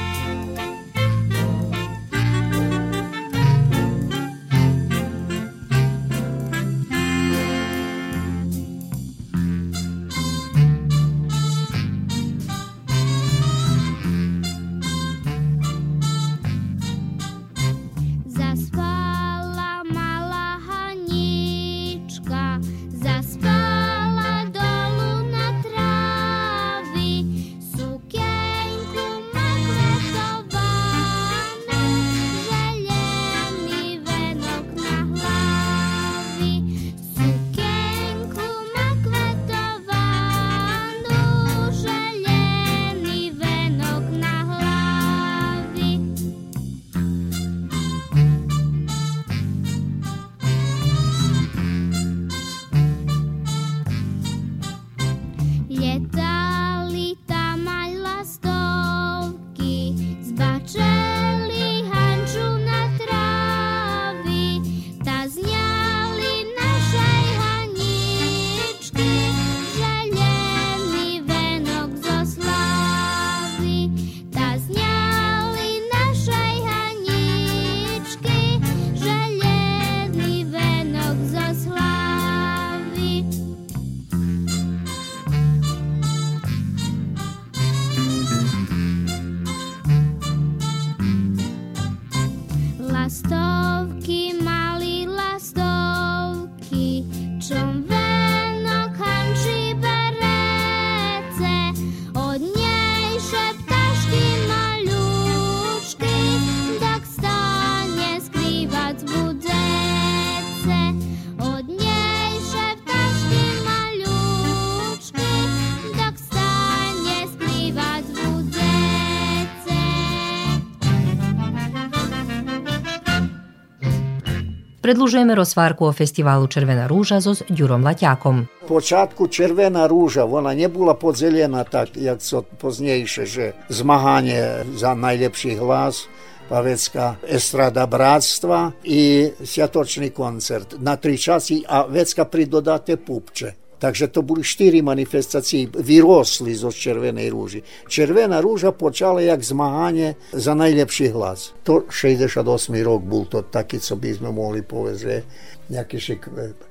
predlžujeme 124.86 125.34
rozvárku 125.34 125.82
o 125.82 125.90
festivalu 125.90 126.46
Červená 126.46 126.86
rúža 126.86 127.18
so 127.18 127.34
Ďurom 127.34 127.82
Laťákom. 127.82 128.46
Počátku 128.70 129.26
Červená 129.26 129.90
rúža, 129.90 130.22
ona 130.22 130.54
nebola 130.54 130.94
podzelená 130.94 131.66
tak, 131.66 131.98
jak 131.98 132.22
co 132.22 132.46
poznejšie, 132.62 133.24
že 133.26 133.44
zmahanie 133.66 134.62
za 134.78 134.94
najlepší 134.94 135.58
hlas, 135.58 136.06
Pavecká 136.46 137.18
estrada 137.26 137.90
bratstva 137.90 138.86
i 138.86 139.34
svjatočni 139.34 140.14
koncert 140.14 140.78
na 140.78 140.94
tri 140.94 141.18
časi, 141.18 141.66
a 141.66 141.90
Vecka 141.90 142.22
pridodate 142.22 142.94
pupče. 142.94 143.65
Takže 143.76 144.08
to 144.08 144.24
boli 144.24 144.40
štyri 144.40 144.80
manifestácie, 144.80 145.68
vyrosli 145.68 146.56
zo 146.56 146.72
Červenej 146.72 147.28
rúži. 147.28 147.60
Červená 147.84 148.40
rúža 148.40 148.72
počala 148.72 149.20
jak 149.20 149.44
zmaganie 149.44 150.16
za 150.32 150.56
najlepší 150.56 151.12
hlas. 151.12 151.52
To 151.68 151.84
68. 151.84 152.40
rok 152.80 153.00
bol 153.04 153.28
to 153.28 153.44
taký, 153.44 153.76
co 153.76 154.00
by 154.00 154.10
sme 154.16 154.32
mohli 154.32 154.64
povedať, 154.64 155.20
nejaký 155.68 155.96
šik 156.00 156.22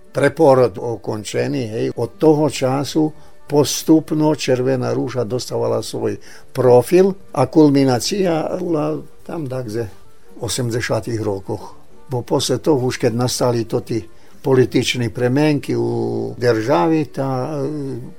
preporod 0.10 0.82
ukončený. 0.82 1.64
Hej. 1.70 1.86
Od 1.94 2.12
toho 2.18 2.50
času 2.50 3.14
postupno 3.46 4.34
Červená 4.34 4.90
rúža 4.90 5.22
dostávala 5.22 5.86
svoj 5.86 6.18
profil 6.50 7.14
a 7.38 7.46
kulminácia 7.46 8.50
bola 8.58 8.98
tam 9.22 9.46
takže 9.46 9.84
v 10.36 10.42
80. 10.42 10.82
rokoch. 11.22 11.78
Bo 12.10 12.26
posle 12.26 12.58
toho, 12.58 12.82
už 12.82 12.98
keď 12.98 13.14
nastali 13.14 13.66
to 13.70 13.82
tí 13.86 14.02
politični 14.46 15.10
premenki 15.10 15.76
u 15.76 16.36
državi, 16.38 17.06
ta 17.06 17.60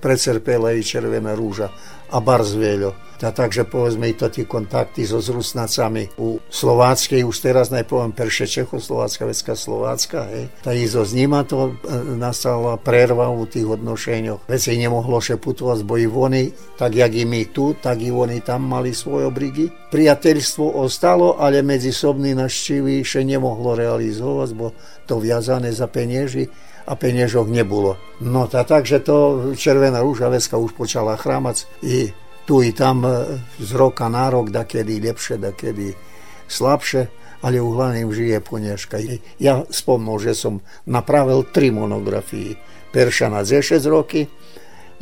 precerpela 0.01 0.73
i 0.73 0.83
Červena 0.83 1.35
rúža 1.35 1.69
a 2.11 2.21
bar 2.21 2.45
zveljo. 2.45 2.95
Ta 3.17 3.33
takže 3.33 3.65
povedzme 3.65 4.13
i 4.13 4.13
to 4.13 4.29
ti 4.29 4.45
kontakti 4.45 5.09
so 5.09 5.25
Rusnacami 5.25 6.21
u 6.21 6.37
Slováckej, 6.53 7.25
už 7.25 7.41
teraz 7.41 7.73
najpoviem 7.73 8.13
perše 8.13 8.45
Čechoslovácka, 8.45 9.25
vecka 9.25 9.57
Slovácka, 9.57 10.29
hej. 10.29 10.53
Ta 10.61 10.77
i 10.77 10.85
so 10.85 11.01
s 11.01 11.17
nima 11.17 11.41
to 11.49 11.73
e, 11.73 12.05
nastala 12.21 12.77
prerva 12.77 13.33
u 13.33 13.49
tých 13.49 13.81
odnošenjoch. 13.81 14.45
Veci 14.45 14.77
nemohlo 14.77 15.17
še 15.25 15.41
putovať 15.41 15.81
z 15.81 15.89
boji 15.89 16.07
voni, 16.13 16.45
tak 16.77 16.93
jak 16.93 17.17
i 17.17 17.25
my 17.25 17.49
tu, 17.57 17.73
tak 17.81 18.05
i 18.05 18.13
oni 18.13 18.45
tam 18.45 18.69
mali 18.69 18.93
svoje 18.93 19.33
obrigy. 19.33 19.73
Priateľstvo 19.89 20.77
ostalo, 20.77 21.41
ale 21.41 21.65
medzi 21.65 21.97
sobní 21.97 22.37
naštívy 22.37 23.01
še 23.01 23.25
nemohlo 23.25 23.81
realizovať, 23.81 24.49
bo 24.53 24.77
to 25.09 25.17
viazané 25.25 25.73
za 25.73 25.89
penieži 25.89 26.53
a 26.87 26.93
peniežok 26.95 27.51
nebolo. 27.51 27.99
No 28.23 28.47
tá 28.47 28.63
takže 28.63 29.03
to 29.03 29.17
Červená 29.59 30.01
rúža 30.01 30.31
veska 30.31 30.55
už 30.55 30.79
počala 30.79 31.19
chrámať 31.19 31.67
i 31.83 32.15
tu 32.47 32.63
i 32.63 32.71
tam 32.71 33.03
e, 33.03 33.43
z 33.59 33.71
roka 33.75 34.07
na 34.07 34.31
rok, 34.31 34.55
da 34.55 34.63
kedy 34.63 35.03
lepšie, 35.03 35.43
da 35.43 35.51
kedy 35.51 35.99
slabšie, 36.47 37.11
ale 37.43 37.59
u 37.59 37.75
hlavným 37.75 38.15
žije 38.15 38.39
Ponieška. 38.39 39.03
Ja 39.43 39.67
spomnul, 39.67 40.23
že 40.23 40.39
som 40.39 40.63
napravil 40.87 41.43
tri 41.51 41.75
monografii. 41.75 42.55
Perša 42.95 43.29
na 43.29 43.43
10 43.43 43.83
roky, 43.91 44.31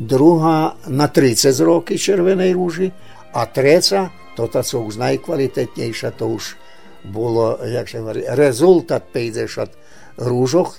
druhá 0.01 0.75
na 0.89 1.07
30 1.07 1.53
roky 1.63 2.01
Červenej 2.01 2.57
rúži 2.57 2.89
a 3.37 3.45
treca, 3.45 4.11
to 4.35 4.49
co 4.51 4.77
už 4.81 4.99
najkvalitetnejšia, 4.99 6.17
to 6.17 6.33
už 6.33 6.57
bolo, 7.05 7.61
jak 7.61 7.87
sa 7.87 8.01
hovorí, 8.01 8.25
rezultat 8.33 9.05
50 9.13 9.84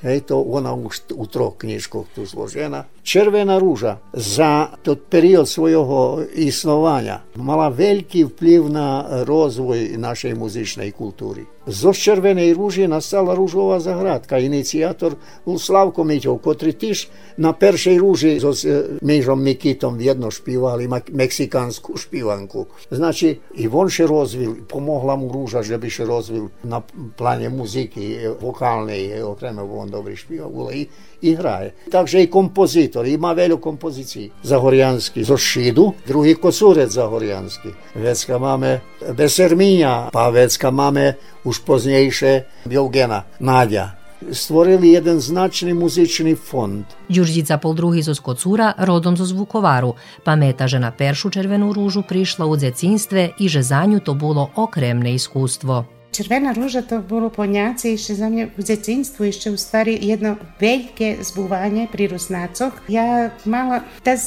hej, 0.04 0.32
to 0.32 0.40
ona 0.40 0.72
už 0.72 1.12
u 1.16 1.26
troch 1.28 1.60
knižkoch 1.60 2.16
tu 2.16 2.24
zložená. 2.24 2.88
Červená 3.04 3.60
rúža 3.60 4.00
za 4.16 4.72
to 4.80 4.96
period 4.96 5.46
svojho 5.46 6.24
isnovania 6.36 7.22
mala 7.36 7.68
veľký 7.68 8.32
vplyv 8.32 8.62
na 8.72 8.88
rozvoj 9.28 10.00
našej 10.00 10.34
muzičnej 10.40 10.90
kultúry. 10.96 11.55
Zo 11.66 11.98
Červenej 11.98 12.54
rúži 12.54 12.86
nastala 12.86 13.34
rúžová 13.34 13.82
zahradka. 13.82 14.38
Iniciátor 14.38 15.18
bol 15.42 15.58
Slavko 15.58 16.06
Miťov, 16.06 16.38
ktorý 16.38 16.78
tiež 16.78 17.10
na 17.42 17.58
peršej 17.58 17.98
rúži 17.98 18.38
so 18.38 18.54
Mižom 19.02 19.42
Mikitom 19.42 19.98
jedno 19.98 20.30
špívali 20.30 20.86
mexikánsku 21.10 21.98
špívanku. 21.98 22.70
Znači, 22.94 23.58
i 23.58 23.66
on 23.66 23.90
še 23.90 24.06
rozvil, 24.06 24.70
pomogla 24.70 25.18
mu 25.18 25.34
rúža, 25.34 25.66
že 25.66 25.82
by 25.82 25.90
še 25.90 26.06
rozvil 26.06 26.54
na 26.70 26.86
plane 27.18 27.50
muziky 27.50 28.38
vokálnej, 28.38 29.26
okrem 29.26 29.58
on 29.58 29.90
dobrý 29.90 30.14
špíva, 30.14 30.46
i, 30.70 30.86
і 31.26 31.34
грає. 31.34 31.72
Також 31.92 32.16
і 32.16 32.28
композитор, 32.28 33.06
і 33.06 33.18
мав 33.18 33.36
велю 33.36 33.58
композицій. 33.58 34.32
Загорянський 34.44 35.24
з 35.24 35.30
Ошиду, 35.30 35.94
другий 36.08 36.34
косурець 36.34 36.92
Загорянський. 36.92 37.72
Вецька 37.96 38.40
маме 38.40 38.82
Бесерміня, 39.18 40.10
Павецька 40.14 40.72
маме 40.72 41.16
уж 41.44 41.60
пізніше 41.60 42.44
Євгена 42.72 43.24
Надя. 43.40 43.94
Stvorili 44.32 44.98
jeden 44.98 45.20
značný 45.20 45.74
muzičný 45.74 46.36
fond. 46.36 46.86
Đurđica 47.10 47.58
Poldruhi 47.58 48.02
zo 48.02 48.16
Skocura, 48.16 48.74
rodom 48.78 49.18
zo 49.18 49.26
Zvukovaru, 49.26 49.94
pameta 50.24 50.68
že 50.68 50.80
na 50.80 50.92
peršu 50.92 51.30
červenu 51.30 51.74
ružu 51.74 52.02
prišla 52.02 52.46
u 52.46 52.56
dzecinstve 52.58 53.30
i 53.40 53.46
že 53.48 53.62
za 53.62 53.86
nju 53.86 54.00
to 54.00 54.14
bilo 54.14 54.50
okremne 54.56 55.14
iskustvo. 55.14 55.86
Czerwona 56.16 56.54
Róża 56.54 56.82
to 56.82 57.00
było 57.00 57.30
poniacie 57.30 57.92
jeszcze 57.92 58.16
za 58.16 58.30
mnie 58.30 58.48
w 58.58 58.64
dzieciństwie, 58.64 59.26
jeszcze 59.26 59.52
u 59.52 59.58
stary 59.58 59.92
jedno 59.92 60.36
wielkie 60.62 61.24
zbuwanie 61.24 61.88
przy 61.94 62.08
różnacach. 62.08 62.82
Ja 62.90 63.32
mała, 63.46 63.82
też 64.04 64.20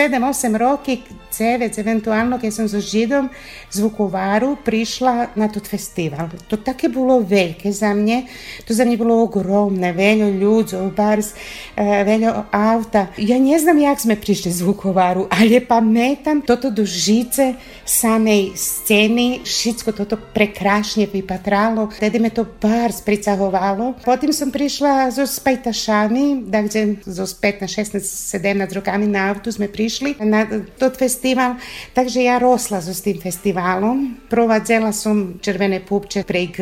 7-8 0.00 0.56
roky 0.56 1.04
cevec, 1.28 1.76
eventualno, 1.76 2.40
keď 2.40 2.50
som 2.50 2.66
so 2.66 2.80
Židom 2.80 3.28
z 3.68 3.76
Vukovaru 3.84 4.56
prišla 4.64 5.36
na 5.36 5.46
tot 5.52 5.68
festival. 5.68 6.32
To 6.48 6.56
také 6.56 6.88
bolo 6.88 7.20
veľké 7.20 7.68
za 7.68 7.92
mne, 7.92 8.24
to 8.64 8.72
za 8.72 8.88
mne 8.88 8.96
bolo 8.96 9.28
ogromné, 9.28 9.92
veľo 9.92 10.40
ľudzov, 10.40 10.90
bars, 10.96 11.36
veľo 11.78 12.48
auta. 12.50 13.12
Ja 13.20 13.36
ne 13.36 13.54
znam 13.60 13.76
jak 13.76 14.00
sme 14.00 14.16
prišli 14.16 14.50
z 14.50 14.64
Vukovaru, 14.64 15.28
ale 15.28 15.60
pamätam 15.60 16.40
toto 16.42 16.72
do 16.72 16.82
žice 16.82 17.60
samej 17.84 18.56
scény, 18.56 19.44
všetko 19.44 19.92
toto 19.94 20.16
prekrašne 20.16 21.06
vypatralo, 21.06 21.92
vtedy 21.94 22.18
me 22.18 22.32
to 22.32 22.42
bars 22.42 23.04
pricahovalo. 23.04 24.00
Potom 24.02 24.32
som 24.32 24.48
prišla 24.48 25.12
so 25.12 25.28
spajtašami, 25.28 26.48
dakle, 26.48 26.98
so 27.04 27.22
15, 27.22 27.68
16, 27.68 28.02
17 28.02 28.78
rokami 28.80 29.06
na 29.06 29.30
autu 29.30 29.52
sme 29.52 29.70
prišli 29.90 30.22
na 30.22 30.46
tot 30.78 30.94
festival, 30.94 31.58
takže 31.90 32.22
ja 32.22 32.38
rosla 32.38 32.78
so 32.78 32.94
s 32.94 33.02
tým 33.02 33.18
festivalom. 33.18 34.22
Provadzela 34.30 34.94
som 34.94 35.42
Červené 35.42 35.82
pupče 35.82 36.22
prek 36.22 36.54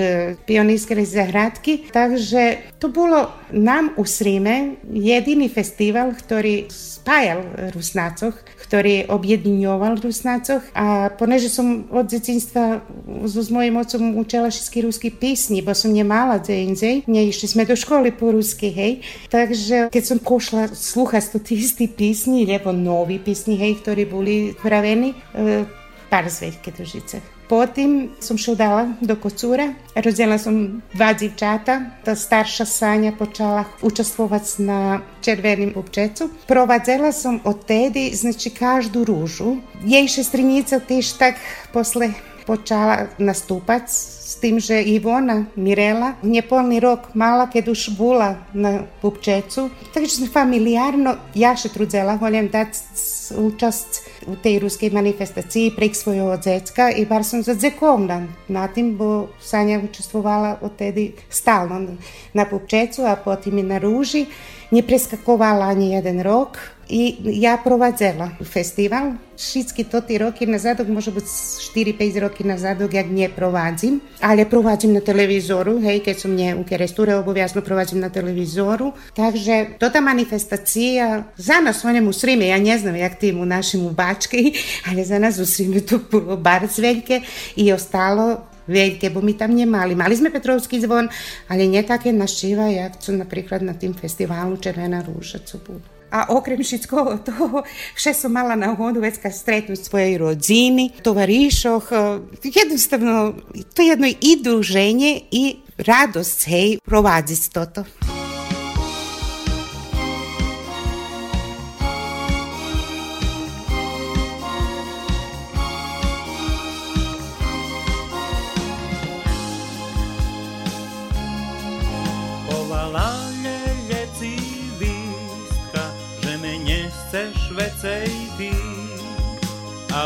pionirske 0.49 0.97
zahradky, 0.97 1.93
takže 1.93 2.72
to 2.81 2.89
bolo 2.89 3.29
nám 3.53 3.93
u 4.01 4.09
Srime 4.09 4.81
jediný 4.89 5.53
festival, 5.53 6.16
ktorý 6.16 6.72
spájal 6.72 7.68
Rusnácoch, 7.76 8.41
ktorý 8.69 9.09
objedinjoval 9.09 9.97
Rusnácoch 10.05 10.61
a 10.77 11.09
poneže 11.16 11.49
som 11.49 11.89
od 11.89 12.05
detinstva 12.05 12.85
so 13.25 13.41
s 13.41 13.49
mojim 13.49 13.81
ocom 13.81 14.21
učila 14.21 14.53
všetky 14.53 14.85
ruské 14.85 15.09
písni, 15.09 15.64
bo 15.64 15.73
som 15.73 15.89
nemala 15.89 16.37
dzendzej, 16.37 17.09
neišli 17.09 17.49
sme 17.49 17.64
do 17.64 17.73
školy 17.73 18.12
po 18.12 18.29
rusky, 18.29 18.69
hej. 18.69 19.01
Takže 19.33 19.89
keď 19.89 20.03
som 20.05 20.19
pošla 20.21 20.69
slúchať 20.69 21.33
to 21.33 21.39
istý 21.57 21.89
písni, 21.89 22.45
lebo 22.45 22.77
noví 22.77 23.16
písni, 23.16 23.57
hej, 23.57 23.81
ktorí 23.81 24.05
boli 24.05 24.53
pravení, 24.53 25.16
e, 25.33 25.64
pár 26.12 26.29
zveďke 26.29 26.77
do 26.77 26.85
žice. 26.85 27.38
Potim 27.49 28.11
som 28.20 28.36
še 28.36 28.53
udala 28.53 28.82
do 29.01 29.16
kocura, 29.16 29.70
rozdjela 29.96 30.36
sam 30.38 30.82
dva 30.92 31.14
dzivčata, 31.16 31.78
ta 32.05 32.14
starša 32.14 32.66
Sanja 32.68 33.12
počala 33.16 33.64
učestvovati 33.82 34.62
na 34.68 35.01
červenim 35.24 35.72
pupčecu. 35.72 36.28
Provadzela 36.46 37.12
sam 37.12 37.40
od 37.44 37.64
tedi, 37.64 38.11
znači 38.14 38.51
každu 38.51 39.05
ružu. 39.05 39.57
Jej 39.84 40.09
šestrinjica 40.09 40.80
tiš 40.80 41.12
tak 41.16 41.40
posle 41.72 42.12
počala 42.46 43.07
nastupati 43.18 44.18
s 44.29 44.37
tim, 44.37 44.61
že 44.61 44.76
Ivona 44.85 45.49
Mirela 45.57 46.20
nepolný 46.20 46.85
rok 46.85 47.16
mala, 47.16 47.49
keď 47.49 47.72
už 47.72 47.97
bola 47.97 48.45
na 48.53 48.85
Pupčecu. 49.01 49.72
Takže 49.97 50.20
som 50.20 50.29
familiárno, 50.29 51.16
ja 51.33 51.57
še 51.57 51.72
trudzela, 51.72 52.20
voľam 52.20 52.53
dať 52.53 52.76
účasť 53.33 53.91
u 54.29 54.37
tej 54.37 54.61
ruskej 54.61 54.93
manifestácii 54.93 55.72
prek 55.72 55.97
svojho 55.97 56.37
dzecka 56.37 56.93
i 56.93 57.09
bar 57.09 57.24
som 57.24 57.41
zadzekovna 57.41 58.29
na 58.53 58.68
tým, 58.68 59.01
bo 59.01 59.33
Sanja 59.41 59.81
učestvovala 59.81 60.61
odtedy 60.61 61.16
stalno 61.33 61.97
na 62.37 62.45
Pupčecu 62.45 63.09
a 63.09 63.16
potom 63.16 63.57
i 63.57 63.64
na 63.64 63.81
Rúži. 63.81 64.29
Nepreskakovala 64.68 65.72
ani 65.72 65.97
jeden 65.97 66.20
rok, 66.20 66.61
i 66.89 67.20
ja 67.37 67.61
provadzela 67.61 68.33
festival. 68.41 69.20
Všetky 69.37 69.87
to 69.93 70.01
tí 70.01 70.16
roky 70.16 70.49
nazadok, 70.49 70.89
môže 70.89 71.12
byť 71.12 71.26
4-5 71.76 72.24
roky 72.24 72.43
nazadok, 72.49 72.91
jak 72.97 73.09
nie 73.12 73.29
provadzim, 73.29 74.01
ale 74.21 74.47
provádzam 74.47 74.95
na 74.95 75.03
televízoru, 75.03 75.79
hej, 75.79 76.03
keď 76.03 76.16
som 76.19 76.35
nie 76.35 76.51
u 76.55 76.66
kerestúre, 76.66 77.14
oboviazno 77.14 77.62
provádzam 77.62 78.03
na 78.03 78.11
televízoru. 78.11 78.93
Takže 79.14 79.79
toto 79.79 80.03
manifestácia, 80.03 81.31
za 81.39 81.62
nás 81.62 81.83
oni 81.87 82.03
musíme, 82.03 82.51
ja 82.51 82.59
ne 82.59 82.75
jak 82.99 83.19
tim 83.19 83.41
u 83.41 83.47
našemu 83.47 83.91
bački, 83.95 84.55
ali 84.91 85.05
za 85.05 85.19
nas 85.19 85.39
u 85.39 85.47
to 85.81 85.99
bilo 86.11 86.37
bar 86.37 86.66
sveljke 86.69 87.23
i 87.57 87.73
ostalo 87.73 88.47
veľké, 88.69 89.09
bo 89.11 89.25
my 89.25 89.33
tam 89.33 89.57
nemali. 89.57 89.97
Mali 89.97 90.14
sme 90.14 90.29
Petrovský 90.29 90.79
zvon, 90.85 91.09
ale 91.49 91.64
nie 91.64 91.81
také 91.83 92.12
našiva, 92.12 92.69
jak 92.69 93.01
co 93.01 93.16
napríklad 93.16 93.64
na 93.64 93.73
tým 93.73 93.97
festivalu 93.97 94.61
Červená 94.61 95.01
rúža, 95.01 95.41
co 95.41 95.59
bolo. 95.64 95.97
a 96.11 96.27
окрім 96.29 96.65
школи, 96.65 97.19
того, 97.25 97.63
ще 97.95 98.15
sam 98.15 98.33
mala 98.33 98.57
na 98.57 98.73
ugodu 98.73 99.01
već 99.01 99.15
kad 99.23 99.37
sretnu 99.37 99.77
svojoj 99.77 100.19
rodzini, 100.19 100.91
tovarišoh, 101.03 101.89
jednostavno, 102.43 103.35
to 103.75 103.83
je 103.83 103.89
jedno 103.89 104.07
i 104.07 104.43
druženje 104.43 105.21
i 105.31 105.57
radost, 105.79 106.45
hej, 106.45 106.79
provadi 106.85 107.37
s 107.37 107.49
toto. 107.49 107.85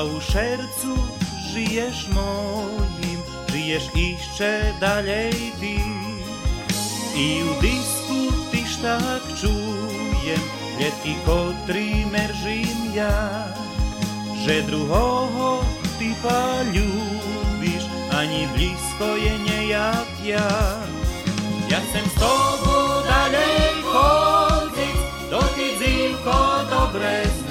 u 0.04 0.20
šercu 0.20 0.96
żyjesz 1.52 2.08
moim, 2.08 3.20
żyjesz 3.48 3.88
jeszcze 3.94 4.74
dalej 4.80 5.52
ty. 5.60 5.76
I 7.16 7.42
u 7.42 7.60
disku 7.60 8.18
tiš 8.52 8.76
tak 8.76 9.22
czujem, 9.40 10.42
ljetki 10.80 11.14
kotri 11.26 12.06
meržim 12.12 12.94
ja, 12.94 13.44
że 14.46 14.62
druhoho 14.62 15.64
ty 15.98 16.14
pa 16.22 16.62
ljubiš, 16.74 17.84
ani 18.10 18.48
blisko 18.54 19.16
je 19.16 19.38
nie 19.38 19.66
jak 19.66 20.12
ja. 20.24 20.50
Ja 21.70 21.80
sem 21.92 22.06
s 22.10 22.14
tobu 22.14 23.06
dalej 23.08 23.82
chodzić, 23.92 24.98
do 25.30 25.40
ty 25.54 25.66
dziwko 25.78 26.64
dobre 26.70 27.41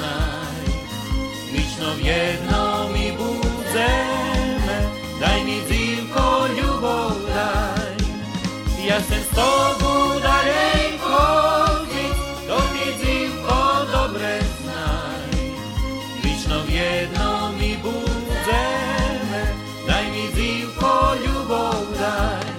Jednom 2.02 2.89
mi 2.93 3.14
budeme, 3.14 4.78
daj 5.22 5.39
mi 5.45 5.62
dzivko 5.70 6.49
ľubov 6.58 7.14
daj. 7.30 7.93
Ja 8.82 8.97
chcem 9.06 9.22
s 9.22 9.30
tobou 9.38 10.18
dalej 10.18 10.97
chodziť, 10.97 12.16
to 12.49 12.58
ty 12.74 12.86
dzivko 12.97 13.60
dobre 13.93 14.41
znaj. 14.66 15.30
Lično 16.26 16.66
v 16.66 16.70
jednom 16.74 17.54
mi 17.54 17.78
budeme, 17.78 19.41
daj 19.86 20.06
mi 20.10 20.26
dzivko 20.34 21.22
ľubov 21.22 21.86
daj. 22.02 22.49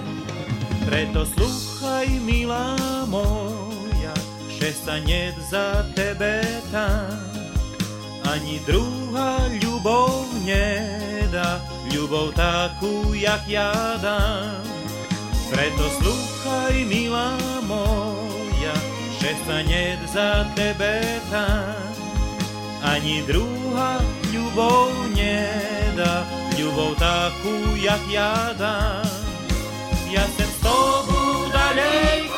Preto 0.87 1.27
sluchaj, 1.27 2.07
milá 2.23 2.79
moja, 3.11 4.15
nie 5.03 5.35
za 5.51 5.83
tebe 5.91 6.39
tam. 6.71 7.22
Druhá 8.63 9.51
ľubov 9.59 10.31
nedá, 10.47 11.59
ľubov 11.91 12.31
takú, 12.31 13.11
jak 13.11 13.43
ja 13.43 13.99
dám. 13.99 14.63
Preto 15.51 15.83
sluchaj, 15.99 16.87
milá 16.87 17.35
moja, 17.67 18.75
že 19.19 19.35
sa 19.43 19.59
nie 19.67 19.99
za 20.07 20.47
tebe 20.55 21.03
tam. 21.27 21.75
Ani 22.87 23.19
druhá 23.27 23.99
ľubov 24.31 25.11
nedá, 25.11 26.23
ľubov 26.55 26.95
takú, 26.95 27.75
jak 27.83 28.03
ja 28.07 28.55
dám. 28.55 29.03
Ja 30.07 30.23
chcem 30.23 30.47
s 30.47 30.59
tobou 30.63 31.51
dalej 31.51 32.31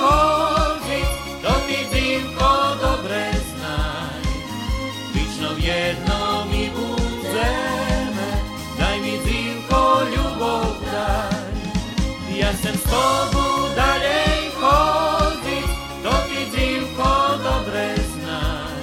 Chcem 12.66 12.82
s 12.82 12.90
tobou 12.90 13.70
dalej 13.78 14.50
chodziť, 14.58 15.70
to 16.02 16.14
ty 16.26 16.40
dzivko 16.50 17.38
dobre 17.46 17.94
znaj. 17.94 18.82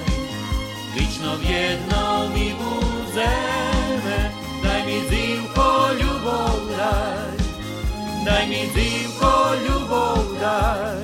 Lično 0.95 1.35
v 1.35 1.43
jednom 1.43 2.31
mi 2.31 2.55
budeme, 2.55 4.31
daj 4.63 4.81
mi 4.87 5.03
dzivko 5.11 5.99
ľubov 5.99 6.63
daj. 6.71 7.35
Daj 8.23 8.43
mi 8.47 8.71
dzivko 8.71 9.31
ľubov 9.67 10.31
daj, 10.39 11.03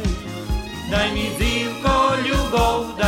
daj 0.87 1.07
mi 1.11 1.27
dzivko 1.35 1.95
ľubov 2.23 2.95
daj. 2.95 2.98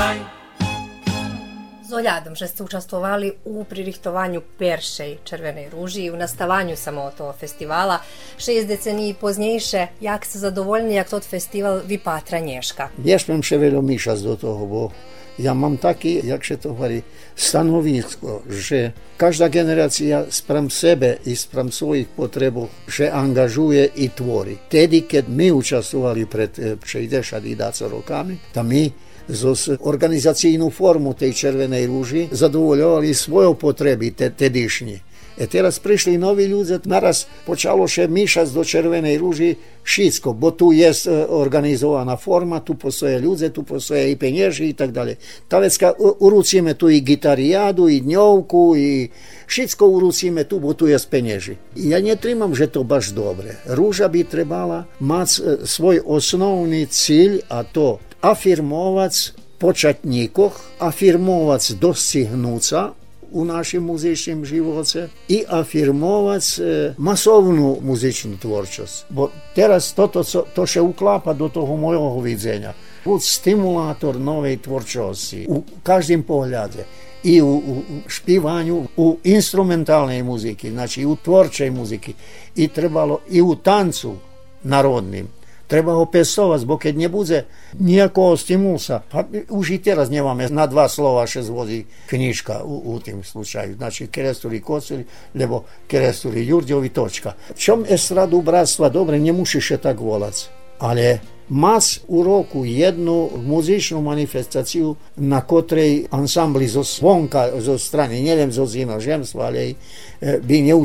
Zoliadom, 1.91 2.35
że 2.35 2.47
ste 2.47 2.63
uczestwowali 2.63 3.31
u 3.43 3.65
pririchtowaniu 3.65 4.41
pierwszej 4.59 5.17
Czerwonej 5.23 5.69
Róży 5.69 6.01
i 6.01 6.11
u 6.11 6.17
nastawaniu 6.17 6.75
samo 6.77 7.11
toho 7.11 7.33
festivala. 7.33 7.99
Šest 8.37 8.67
deceniji 8.67 9.15
poznejše, 9.15 9.87
jak 10.01 10.25
ste 10.25 10.39
zadovoljni, 10.39 10.93
jak 10.93 11.09
tot 11.09 11.25
festival 11.25 11.81
Vipatra 11.85 12.39
Nješka? 12.39 12.89
Jesmem 13.03 13.43
še 13.43 13.57
velo 13.57 13.81
mišas 13.81 14.23
do 14.23 14.37
toho, 14.39 14.67
bo 14.67 14.91
ja 15.39 15.53
mam 15.53 15.77
takie, 15.77 16.19
jak 16.23 16.43
się 16.43 16.57
to 16.57 16.69
mówi, 16.69 17.03
stanowisko, 17.35 18.41
że 18.49 18.91
każda 19.17 19.49
generacja 19.49 20.25
spram 20.29 20.71
sebe 20.71 21.17
i 21.25 21.35
spram 21.35 21.71
swoich 21.71 22.07
potrzeb 22.07 22.55
się 22.89 23.11
angażuje 23.11 23.85
i 23.95 24.09
tworzy. 24.09 24.57
Wtedy, 24.69 25.01
kiedy 25.01 25.31
my 25.31 25.53
uczestniczyli 25.53 26.27
przed 26.27 26.59
e, 26.59 26.77
60 26.85 27.81
rokami, 27.81 28.37
to 28.53 28.63
my 28.63 28.91
zo 29.27 29.53
organizacijnu 29.85 30.69
formu 30.69 31.13
tej 31.13 31.33
Červenej 31.33 31.85
rúži 31.85 32.21
zadovoľovali 32.31 33.09
svoje 33.13 33.53
potreby 33.57 34.15
te, 34.15 34.29
tedišnji. 34.31 35.11
E 35.41 35.47
teraz 35.47 35.79
prišli 35.79 36.19
novi 36.19 36.45
ľudia, 36.45 36.83
naraz 36.85 37.23
počalo 37.47 37.87
še 37.87 38.11
mišať 38.11 38.51
do 38.51 38.67
Červenej 38.67 39.15
rúži 39.15 39.55
všetko, 39.81 40.35
bo 40.35 40.51
tu 40.51 40.75
je 40.75 40.91
e, 40.91 41.07
organizovaná 41.33 42.19
forma, 42.19 42.59
tu 42.59 42.75
postoje 42.75 43.15
ľudia, 43.17 43.49
tu 43.49 43.63
postoje 43.63 44.11
i 44.11 44.19
penieži 44.19 44.69
i 44.69 44.75
tak 44.75 44.91
dalje. 44.91 45.17
Ta 45.47 45.63
vecka 45.63 45.95
urucíme 45.97 46.75
tu 46.75 46.91
i 46.91 46.99
gitariádu, 46.99 47.87
i 47.87 48.03
dňovku, 48.03 48.61
i 48.75 49.07
všetko 49.47 49.83
urucíme 49.87 50.43
tu, 50.45 50.59
bo 50.59 50.75
tu 50.75 50.91
je 50.91 50.99
penieži. 50.99 51.57
Ja 51.79 52.03
netrimam, 52.03 52.51
že 52.51 52.67
to 52.67 52.83
baš 52.83 53.15
dobre. 53.15 53.57
Rúža 53.65 54.11
by 54.11 54.27
trebala 54.27 54.85
mať 54.99 55.29
e, 55.31 55.39
svoj 55.63 56.03
osnovný 56.03 56.85
cilj, 56.91 57.47
a 57.47 57.63
to 57.63 58.03
afirmovať 58.22 59.14
počatníkoch, 59.58 60.80
afirmovať 60.80 61.80
dostihnúca 61.80 62.92
u 63.32 63.44
našem 63.44 63.82
muzycznym 63.82 64.46
živote 64.46 65.08
i 65.28 65.44
afirmować 65.48 66.44
e, 66.58 66.94
masowną 66.98 67.80
muzyczną 67.80 68.38
twórczość. 68.38 69.04
Bo 69.10 69.30
teraz 69.54 69.94
to, 69.94 70.08
to, 70.08 70.24
co, 70.24 70.42
to 70.42 70.66
się 70.66 70.82
uklapa 70.82 71.34
do 71.34 71.48
toho 71.48 71.76
mojego 71.76 72.22
widzenia. 72.22 72.74
Bud 73.04 73.24
stimulator 73.24 74.20
nowej 74.20 74.58
twórczości 74.58 75.46
u 75.48 75.62
każdym 75.82 76.22
poгляdzie. 76.22 76.84
I 77.24 77.42
u, 77.42 77.56
u 77.56 77.82
śpiewaniu, 78.08 78.86
u 78.96 79.16
instrumentalnej 79.24 80.22
muzyki, 80.22 80.70
znači 80.70 81.00
i 81.00 81.06
u 81.06 81.16
tvorčej 81.16 81.70
muzyki. 81.70 82.14
I 82.56 82.68
trebalo 82.68 83.20
i 83.30 83.42
u 83.42 83.56
tancu 83.56 84.16
narodnim. 84.64 85.28
Treba 85.71 85.95
ho 85.95 86.03
pestovať, 86.03 86.67
bo 86.67 86.75
keď 86.75 86.93
nebude 86.99 87.47
nejakého 87.79 88.35
stimulsa, 88.35 89.07
už 89.47 89.65
i 89.71 89.79
teraz 89.79 90.11
nemáme 90.11 90.51
na 90.51 90.67
dva 90.67 90.91
slova 90.91 91.23
še 91.23 91.47
zvodí 91.47 91.87
knižka 92.11 92.59
u, 92.67 92.91
u 92.91 92.99
tým 92.99 93.23
slučaju. 93.23 93.79
Znači, 93.79 94.11
Keresturi 94.11 94.59
Kocuri, 94.59 95.07
lebo 95.31 95.63
Keresturi 95.87 96.43
Jurdjovi, 96.43 96.91
točka. 96.91 97.39
Čom 97.55 97.87
estradu 97.87 98.43
bratstva, 98.43 98.91
dobre, 98.91 99.15
nemusíš 99.15 99.71
je 99.71 99.79
tak 99.79 100.03
volať, 100.03 100.51
ale 100.83 101.23
mas 101.47 102.03
u 102.07 102.23
roku 102.23 102.65
jednu 102.67 103.29
muzičnu 103.39 104.01
manifestaciju 104.01 104.95
na 105.23 105.39
kotrej 105.41 106.11
ansambli 106.11 106.67
zo 106.67 106.83
svonka, 106.83 107.47
zo 107.63 107.79
strane, 107.79 108.19
neviem 108.19 108.51
zo 108.51 108.67
inozemstva, 108.67 109.47
ale 109.47 109.75
bi 110.19 110.61
ne 110.67 110.75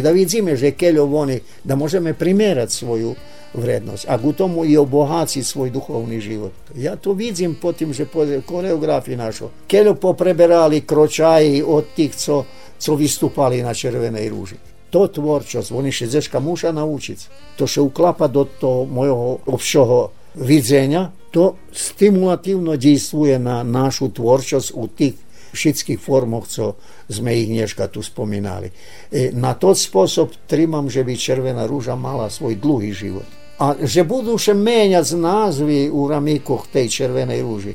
da 0.00 0.12
vidíme, 0.12 0.56
že 0.56 0.76
keľo 0.76 1.08
oni, 1.08 1.40
da 1.64 1.76
možeme 1.76 2.12
primerať 2.12 2.70
svoju 2.72 3.16
vrednosť 3.56 4.04
a 4.06 4.14
k 4.20 4.24
tomu 4.36 4.68
i 4.68 4.76
obohaciť 4.76 5.42
svoj 5.42 5.72
duchovný 5.72 6.20
život. 6.20 6.52
Ja 6.76 6.94
to 7.00 7.16
vidím 7.16 7.56
po 7.56 7.72
tým, 7.72 7.96
že 7.96 8.04
po 8.04 8.22
koreografii 8.22 9.16
našo. 9.16 9.64
Keľo 9.64 9.96
popreberali 9.96 10.84
kročaji 10.84 11.64
od 11.64 11.96
tých, 11.96 12.12
co, 12.14 12.36
co 12.76 12.90
vystupali 12.94 13.64
na 13.64 13.72
Červenej 13.72 14.28
rúži. 14.28 14.56
To 14.92 15.10
tvorčosť, 15.10 15.74
oni 15.74 15.90
še 15.90 16.06
zeška 16.06 16.38
muša 16.38 16.70
naučiť. 16.70 17.18
To 17.58 17.66
še 17.66 17.82
uklapa 17.82 18.30
do 18.30 18.46
toho 18.46 18.86
mojho 18.86 19.42
obšoho 19.50 20.14
vidzenia, 20.36 21.10
to 21.32 21.56
stimulatívno 21.72 22.76
dejstvuje 22.80 23.36
na 23.36 23.60
našu 23.60 24.08
tvorčosť 24.12 24.68
u 24.72 24.84
tých 24.88 25.16
všetkých 25.56 26.00
formoch, 26.00 26.48
co 26.48 26.76
sme 27.08 27.32
ich 27.32 27.48
dneška 27.48 27.88
tu 27.88 28.04
spomínali. 28.04 28.68
E, 29.08 29.32
na 29.32 29.56
to 29.56 29.72
spôsob 29.72 30.44
trimam, 30.44 30.92
že 30.92 31.00
by 31.00 31.16
Červená 31.16 31.64
rúža 31.64 31.96
mala 31.96 32.28
svoj 32.28 32.60
dlhý 32.60 32.92
život. 32.92 33.28
A 33.56 33.72
že 33.80 34.04
budú 34.04 34.36
še 34.36 34.52
menjať 34.52 35.16
názvy 35.16 35.88
u 35.88 36.04
ramíkoch 36.04 36.68
tej 36.68 36.92
Červenej 36.92 37.40
rúži, 37.40 37.72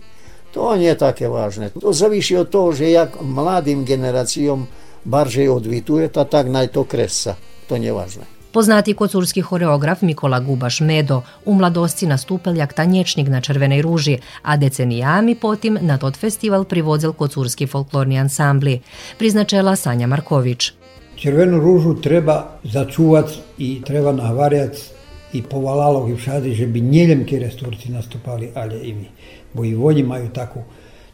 to 0.52 0.76
nie 0.76 0.92
je 0.92 1.00
také 1.00 1.32
vážne. 1.32 1.72
To 1.74 1.96
zavíši 1.96 2.44
od 2.44 2.48
toho, 2.52 2.76
že 2.76 2.92
jak 2.92 3.24
mladým 3.24 3.88
generáciom 3.88 4.68
barže 5.08 5.48
odvituje, 5.48 6.12
ta 6.12 6.28
tak 6.28 6.52
naj 6.52 6.76
to 6.76 6.84
kresa. 6.84 7.40
To 7.72 7.80
nie 7.80 7.90
je 7.90 7.96
vážne. 7.96 8.26
Poznati 8.52 8.92
kocurski 8.94 9.40
horeograf 9.42 10.04
Mikola 10.04 10.44
Gubaš 10.44 10.84
Medo 10.84 11.22
u 11.48 11.56
mladosti 11.56 12.04
nastupil 12.06 12.60
jak 12.60 12.74
tanječnik 12.74 13.32
na 13.32 13.40
Červenej 13.42 13.82
ruži, 13.82 14.20
a 14.44 14.60
decenijami 14.60 15.40
potim 15.40 15.80
na 15.82 15.98
tot 15.98 16.20
festival 16.20 16.68
privodzil 16.68 17.14
kocurski 17.14 17.68
folklorni 17.68 18.20
ansambli, 18.20 18.82
priznačela 19.18 19.76
Sanja 19.76 20.08
Marković. 20.08 20.74
Červenu 21.16 21.60
ružu 21.60 21.96
treba 22.02 22.60
začuvati 22.64 23.40
i 23.58 23.82
treba 23.88 24.12
navarjati 24.12 25.01
i 25.34 25.42
povalalo 25.42 26.10
i 26.10 26.16
všade, 26.16 26.54
že 26.54 26.68
bi 26.68 26.82
njeljem 26.82 27.26
kjeresturci 27.26 27.92
nastupali, 27.92 28.50
ali 28.56 28.80
i 28.90 28.94
mi. 28.94 29.08
Bo 29.54 29.66
i 29.66 29.76
oni 29.76 30.00
imaju 30.00 30.30
takvu 30.30 30.64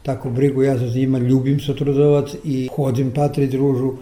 tako 0.02 0.30
brigu 0.30 0.62
ja 0.62 0.78
za 0.78 0.86
njima, 0.86 1.18
ljubim 1.18 1.60
se 1.60 1.74
trudovac 1.76 2.34
i 2.44 2.68
hodim 2.76 3.10
patrit 3.10 3.54
ružu. 3.54 3.92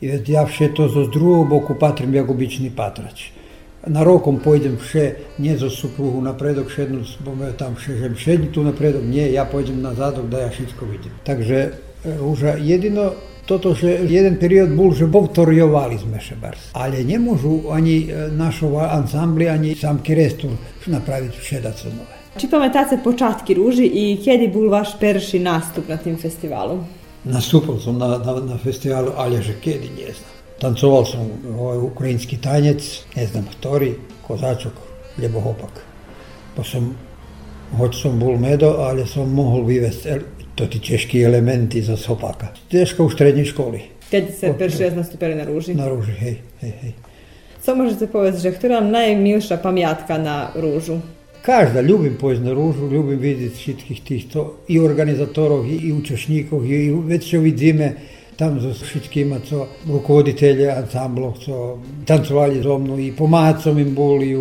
I 0.00 0.10
ja 0.26 0.44
vše 0.44 0.74
to 0.74 0.88
z 0.88 1.10
druhog 1.12 1.48
boku 1.48 1.74
patrim 1.80 2.14
jak 2.14 2.30
obični 2.30 2.70
patrač. 2.76 3.30
Na 3.86 4.04
rokom 4.04 4.38
pojdem 4.44 4.76
vše, 4.80 5.14
nie 5.38 5.56
zo 5.56 5.70
supruhu 5.70 6.20
napredok, 6.20 6.70
šednu 6.70 7.04
bome 7.24 7.52
tam 7.52 7.74
vše, 7.76 7.96
že 7.96 8.10
šedni 8.16 8.52
tu 8.52 8.64
napredok, 8.64 9.04
nie, 9.04 9.32
ja 9.32 9.44
pojdem 9.44 9.82
na 9.82 9.94
zadok 9.94 10.28
da 10.32 10.40
ja 10.40 10.50
všetko 10.50 10.84
vidim. 10.84 11.12
Takže 11.24 11.56
e, 11.56 11.72
ruža 12.18 12.56
jedino 12.60 13.12
toto, 13.46 13.74
že 13.74 14.08
jeden 14.08 14.36
period 14.40 14.72
bol, 14.72 14.94
že 14.96 15.04
povtorjovali 15.04 16.00
sme 16.00 16.20
še 16.20 16.36
bars. 16.40 16.72
Ale 16.72 17.04
ne 17.04 17.18
môžu 17.20 17.68
ani 17.68 18.08
e, 18.08 18.28
našo 18.32 18.72
ansambli, 18.80 19.48
ani 19.48 19.74
sam 19.76 20.00
Kirestur 20.00 20.56
napraviti 20.86 21.38
vše 21.40 21.60
da 21.60 21.72
su 21.72 21.92
nove. 21.92 22.16
Či 22.34 22.48
pametate 22.50 22.98
počatki 23.04 23.54
ruži 23.54 23.86
i 23.86 24.18
kjedi 24.18 24.48
bol 24.50 24.66
vaš 24.72 24.96
perši 24.98 25.38
nastup 25.38 25.88
na 25.88 25.96
tim 25.96 26.16
festivalu? 26.18 26.80
Nastupal 27.24 27.78
sam 27.80 27.98
na, 27.98 28.18
na, 28.18 28.40
na 28.40 28.56
festivalu, 28.58 29.12
ali 29.16 29.42
že 29.42 29.60
kjedi 29.60 29.92
ne 29.96 30.10
znam. 30.10 30.32
Tancoval 30.60 31.04
sam 31.04 31.28
ovaj 31.58 31.78
ukrajinski 31.78 32.36
tanjec, 32.36 33.04
ne 33.16 33.26
znam, 33.26 33.46
Tori, 33.60 33.94
Kozačok, 34.26 34.72
Ljebohopak. 35.18 35.84
Pa 36.56 36.64
sam, 36.64 36.94
hoć 37.76 38.02
sam 38.02 38.18
bol 38.18 38.38
medo, 38.38 38.74
ali 38.88 39.06
sam 39.06 39.30
mohol 39.34 39.66
vyvesti 39.68 40.18
to 40.54 40.66
ti 40.66 40.78
češki 40.78 41.22
elementi 41.22 41.82
za 41.82 41.96
sopaka. 41.96 42.48
Teško 42.70 43.04
u 43.04 43.10
srednjoj 43.10 43.44
školi. 43.44 43.80
Kad 44.10 44.24
se 44.40 44.54
perši 44.58 44.82
raz 44.82 44.96
nastupili 44.96 45.34
na 45.34 45.44
ruži? 45.44 45.74
Na 45.74 45.88
ruži, 45.88 46.12
hej, 46.12 46.36
hej, 46.60 46.72
hej. 46.80 46.92
Co 47.64 47.74
možete 47.74 48.06
povedati, 48.06 48.42
že 48.44 48.52
ktorá 48.52 48.84
vam 48.84 48.92
najmilša 48.92 49.56
pamjatka 49.56 50.18
na 50.20 50.52
ružu? 50.52 51.00
Každa, 51.42 51.80
ljubim 51.80 52.16
pojeć 52.20 52.40
na 52.44 52.52
ružu, 52.52 52.90
ljubim 52.92 53.18
vidjeti 53.18 53.58
šitkih 53.58 54.00
tih 54.00 54.26
to, 54.32 54.56
i 54.68 54.80
organizatorov, 54.80 55.64
i, 55.66 55.76
i 55.88 55.92
učešnikov, 55.92 56.64
i, 56.64 56.68
i 56.68 56.92
već 56.92 57.30
se 57.30 57.38
vidime 57.38 57.92
tam 58.36 58.60
za 58.60 58.74
šitkima, 58.74 59.38
co 59.48 59.66
rukovoditelje 59.88 60.70
ansamblov, 60.70 61.38
co 61.44 61.78
tancovali 62.04 62.62
zo 62.62 62.78
mnou, 62.78 62.98
i 62.98 63.12
pomáhat 63.12 63.62
som 63.62 63.78
im 63.78 63.94
bol, 63.94 64.22
i, 64.22 64.36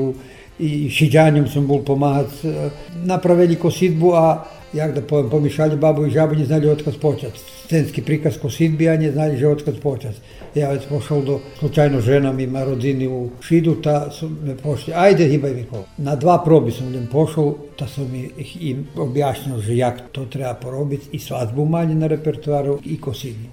i 0.60 0.90
šiđanjem 0.90 1.48
sam 1.48 1.68
bol 1.68 1.84
pomáhat. 1.84 2.28
e, 2.44 2.70
Napravili 3.06 3.56
kosidbu, 3.56 4.14
a 4.14 4.46
jak 4.74 4.94
da 4.96 5.02
povem, 5.02 5.30
pomišali 5.30 5.78
babu 5.78 6.06
i 6.06 6.10
žabu, 6.10 6.36
ne 6.36 6.46
znali 6.46 6.70
otkad 6.70 6.98
počet. 7.02 7.34
Scenski 7.66 8.02
prikaz 8.02 8.38
kosidbi, 8.42 8.90
a 8.90 8.98
ne 8.98 9.12
znali 9.12 9.38
že 9.38 9.48
otkad 9.48 9.80
počet. 9.80 10.22
Ja 10.56 10.70
već 10.70 10.84
pošao 10.90 11.22
do, 11.22 11.40
slučajno 11.60 12.02
žena 12.02 12.32
mi 12.32 12.44
ima 12.44 12.64
rodini 12.64 13.08
u 13.08 13.30
Šidu, 13.42 13.76
ta 13.76 14.12
su 14.12 14.30
me 14.30 14.58
pošli, 14.58 14.94
ajde 14.94 15.28
hibaj 15.28 15.54
mi 15.54 15.64
kolo. 15.64 15.86
Na 15.98 16.16
dva 16.16 16.42
probi 16.46 16.72
sam 16.72 16.94
ljem 16.94 17.08
pošao, 17.12 17.56
ta 17.78 17.88
sam 17.88 18.12
mi 18.12 18.30
im 18.60 18.88
objašnjao, 18.98 19.60
že 19.60 19.78
jak 19.78 20.02
to 20.12 20.26
treba 20.26 20.54
porobiti 20.54 21.08
i 21.12 21.20
svadbu 21.20 21.66
manje 21.66 21.96
na 21.96 22.08
repertuaru 22.08 22.80
i 22.86 23.02
kosidbu. 23.02 23.50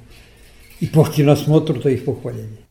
I 0.81 0.93
pošli 0.93 1.25
na 1.25 1.37
smotru, 1.37 1.81
to 1.81 1.89
ih 1.89 2.03
pohvaljenje. 2.07 2.70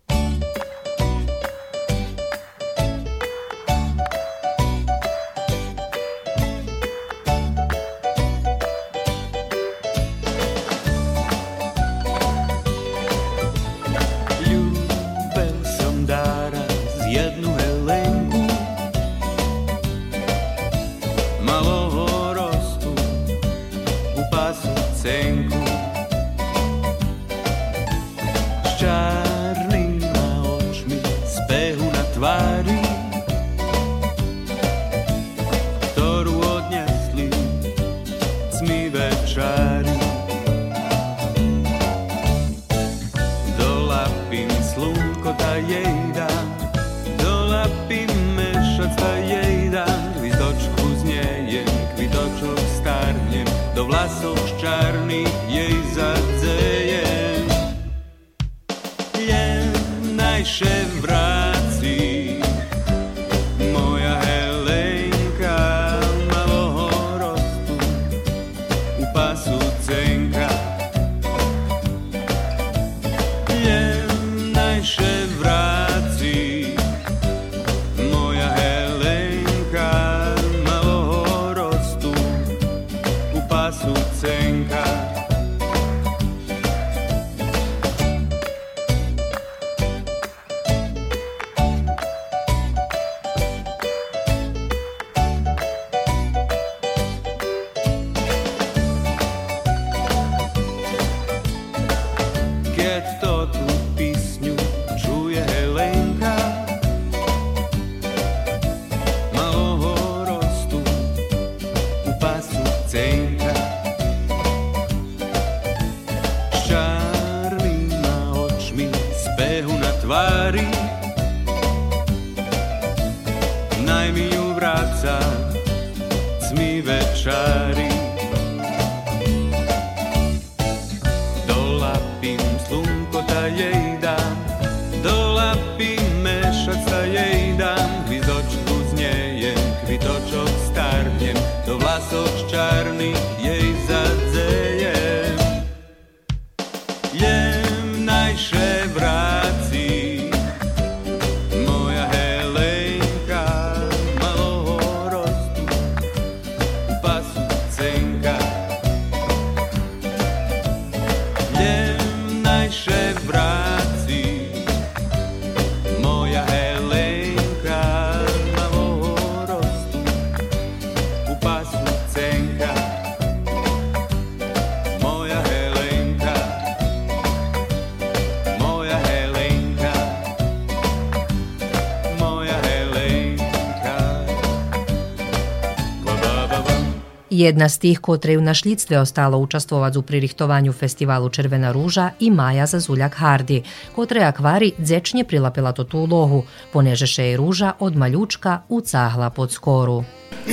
Jedna 187.40 187.70
z 187.70 187.78
tih 187.80 188.00
kotre 188.00 188.34
ju 188.34 188.42
na 188.42 188.54
ostalo 189.02 189.38
učestvovati 189.38 189.98
u 189.98 190.02
pririhtovanju 190.02 190.74
festivalu 190.74 191.30
Červena 191.30 191.72
ruža 191.72 192.10
i 192.20 192.32
Maja 192.32 192.66
Zazuljak 192.66 193.16
Hardi, 193.16 193.64
kotre 193.96 194.22
akvari 194.22 194.72
dzečnje 194.78 195.24
prilapila 195.24 195.72
to 195.72 195.84
tu 195.84 196.08
lohu, 196.12 196.44
ponežeše 196.74 197.24
je 197.24 197.38
ruža 197.38 197.74
od 197.80 197.96
maljučka 197.96 198.62
u 198.70 198.82
cahla 198.82 199.30
pod 199.30 199.52
skoru. 199.52 200.04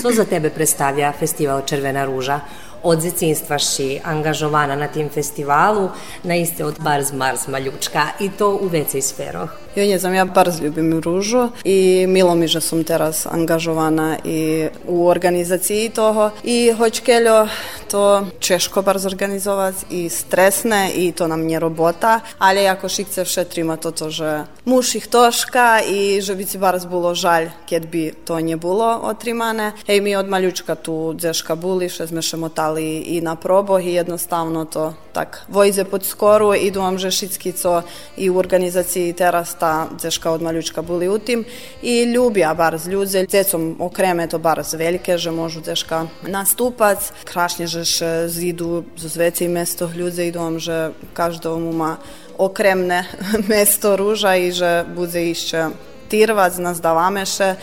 Co 0.02 0.10
za 0.10 0.24
tebe 0.24 0.50
predstavlja 0.50 1.12
festival 1.12 1.62
Červena 1.66 2.04
ruža? 2.04 2.40
od 2.82 3.00
zecinstva 3.00 3.58
si 3.58 4.00
angažovana 4.04 4.76
na 4.76 4.86
tim 4.86 5.08
festivalu, 5.08 5.88
naiste 6.22 6.64
od 6.64 6.78
Barz 6.80 7.12
Mars 7.12 7.48
Maljučka 7.48 8.06
i 8.20 8.30
to 8.30 8.58
u 8.62 8.68
vecej 8.68 9.02
sferoch. 9.02 9.65
Ja 9.76 9.84
nie 9.84 10.16
ja 10.16 10.24
bardzo 10.24 10.64
ljubim 10.64 11.00
ružu 11.00 11.48
i 11.64 12.06
milo 12.08 12.34
mi 12.34 12.48
že 12.48 12.60
som 12.60 12.84
teraz 12.84 13.26
angažovana 13.26 14.16
i 14.24 14.68
u 14.88 15.08
organizaciji 15.08 15.90
toho 15.90 16.30
i 16.44 16.72
hoć 16.72 17.00
keljo 17.00 17.48
to 17.90 18.26
češko 18.40 18.82
bardzo 18.82 19.08
organizovať 19.08 19.74
i 19.90 20.08
stresne 20.08 20.90
i 20.96 21.12
to 21.12 21.28
nam 21.28 21.46
nie 21.46 21.60
robota, 21.60 22.20
ale 22.38 22.62
jako 22.62 22.88
šikce 22.88 23.24
všetrima 23.24 23.76
to 23.76 23.90
to, 23.90 24.10
že 24.10 24.44
muž 24.64 24.94
ich 24.94 25.06
toška 25.06 25.80
i 25.84 26.20
že 26.20 26.34
by 26.34 26.44
si 26.46 26.58
bardzo 26.58 26.88
bilo 26.88 27.14
žalj, 27.14 27.50
keď 27.68 27.82
by 27.86 28.02
to 28.24 28.40
nie 28.40 28.56
bilo 28.56 29.00
otrimane. 29.04 29.72
Hej, 29.86 30.00
mi 30.00 30.16
od 30.16 30.28
maljučka 30.28 30.74
tu 30.74 31.14
dzeška 31.14 31.54
buli, 31.54 31.88
še 31.88 32.06
sme 32.06 32.22
šemotali 32.22 33.14
i 33.14 33.20
na 33.20 33.36
proboh 33.36 33.84
i 33.84 33.94
jednostavno 33.94 34.64
to 34.64 34.94
tak 35.12 35.46
vojze 35.48 35.84
pod 35.84 36.04
skoru 36.04 36.54
i 36.54 36.70
думам, 36.70 36.98
že 36.98 37.10
šitski 37.10 37.52
co 37.52 37.82
i 38.16 38.30
u 38.30 38.36
organizaciji 38.36 39.12
teraz 39.12 39.54
Дечка 40.02 40.30
од 40.30 40.42
малючка 40.42 40.82
були 40.82 41.08
у 41.08 41.18
тим 41.18 41.44
і 41.82 42.06
любя 42.06 42.54
бар 42.54 42.78
з 42.78 42.88
людзе. 42.88 43.26
Децом 43.26 43.76
окреме 43.78 44.26
то 44.26 44.38
бар 44.38 44.64
з 44.64 44.74
велике, 44.74 45.18
же 45.18 45.30
можу 45.30 45.60
дечка 45.60 46.06
наступати. 46.26 47.02
Крашні 47.24 47.66
же 47.66 47.84
ж 47.84 48.28
зіду 48.28 48.84
з 48.98 49.00
звеці 49.00 49.48
місто 49.48 49.90
людзе 49.96 50.26
і 50.26 50.30
дом, 50.30 50.60
же 50.60 50.90
кожному 51.16 51.72
ма 51.72 51.96
окремне 52.38 53.04
місто 53.48 53.96
ружа 53.96 54.34
і 54.34 54.52
же 54.52 54.84
буде 54.96 55.30
іще 55.30 55.68
тирваць, 56.08 56.58
нас 56.58 56.80
даваме 56.80 57.26
ще 57.26 57.56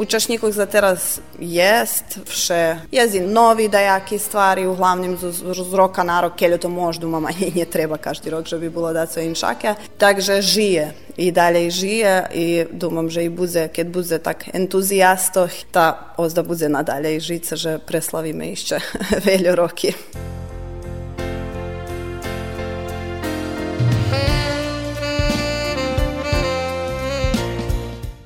U 0.00 0.04
čašniku 0.04 0.52
za 0.52 0.66
teraz 0.66 1.20
jest, 1.40 2.04
vše 2.26 2.76
jezi 2.92 3.20
novi 3.20 3.68
dajaki 3.68 4.18
stvari, 4.18 4.66
uglavnom 4.66 5.16
z 5.16 5.74
roka 5.74 6.04
na 6.04 6.20
rok, 6.20 6.32
to 6.60 6.68
možda 6.68 7.06
manje 7.06 7.52
nje 7.54 7.64
treba 7.64 7.96
každi 7.96 8.30
rok, 8.30 8.46
že 8.46 8.58
bi 8.58 8.70
bilo 8.70 8.92
da 8.92 9.06
se 9.06 9.34
šake. 9.34 9.74
Takže 9.98 10.42
žije 10.42 10.94
i 11.16 11.32
dalje 11.32 11.70
žije 11.70 12.26
i 12.34 12.64
dumam, 12.72 13.10
že 13.10 13.24
i 13.24 13.28
buze, 13.28 13.68
kad 13.68 13.86
buze 13.86 14.18
tak 14.18 14.48
entuzijastoh, 14.54 15.50
ta 15.70 16.14
ozda 16.16 16.42
buze 16.42 16.68
nadalje 16.68 17.16
i 17.16 17.20
žice, 17.20 17.56
že 17.56 17.78
preslavime 17.78 18.46
išće 18.46 18.78
veljo 19.24 19.54
roki. 19.54 19.92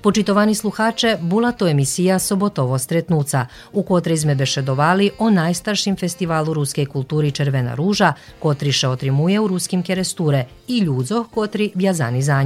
Počitovani 0.04 0.54
sluhače, 0.54 1.16
bula 1.20 1.52
to 1.52 1.68
emisija 1.68 2.18
Sobotovo 2.18 2.78
stretnuca, 2.78 3.46
u 3.72 3.82
kotri 3.82 4.16
sme 4.16 4.34
bešedovali 4.34 5.10
o 5.18 5.30
najstaršim 5.30 5.96
festivalu 5.96 6.54
ruske 6.54 6.86
kulturi 6.86 7.30
Červena 7.30 7.74
ruža, 7.74 8.12
kotri 8.38 8.72
še 8.72 8.88
otrimuje 8.88 9.40
u 9.40 9.48
ruskim 9.48 9.82
keresture 9.82 10.44
i 10.68 10.78
ljudzo 10.78 11.24
kotri 11.34 11.70
vjazani 11.74 12.22
za. 12.22 12.44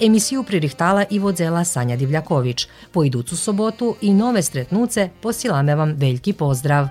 Emisiju 0.00 0.42
pririhtala 0.42 1.04
i 1.10 1.18
vodzela 1.18 1.64
Sanja 1.64 1.96
Divljaković. 1.96 2.68
Po 2.92 3.04
iducu 3.04 3.36
sobotu 3.36 3.96
i 4.00 4.14
nove 4.14 4.42
stretnuce 4.42 5.10
posilame 5.22 5.74
vam 5.74 5.92
veljki 5.98 6.32
pozdrav! 6.32 6.88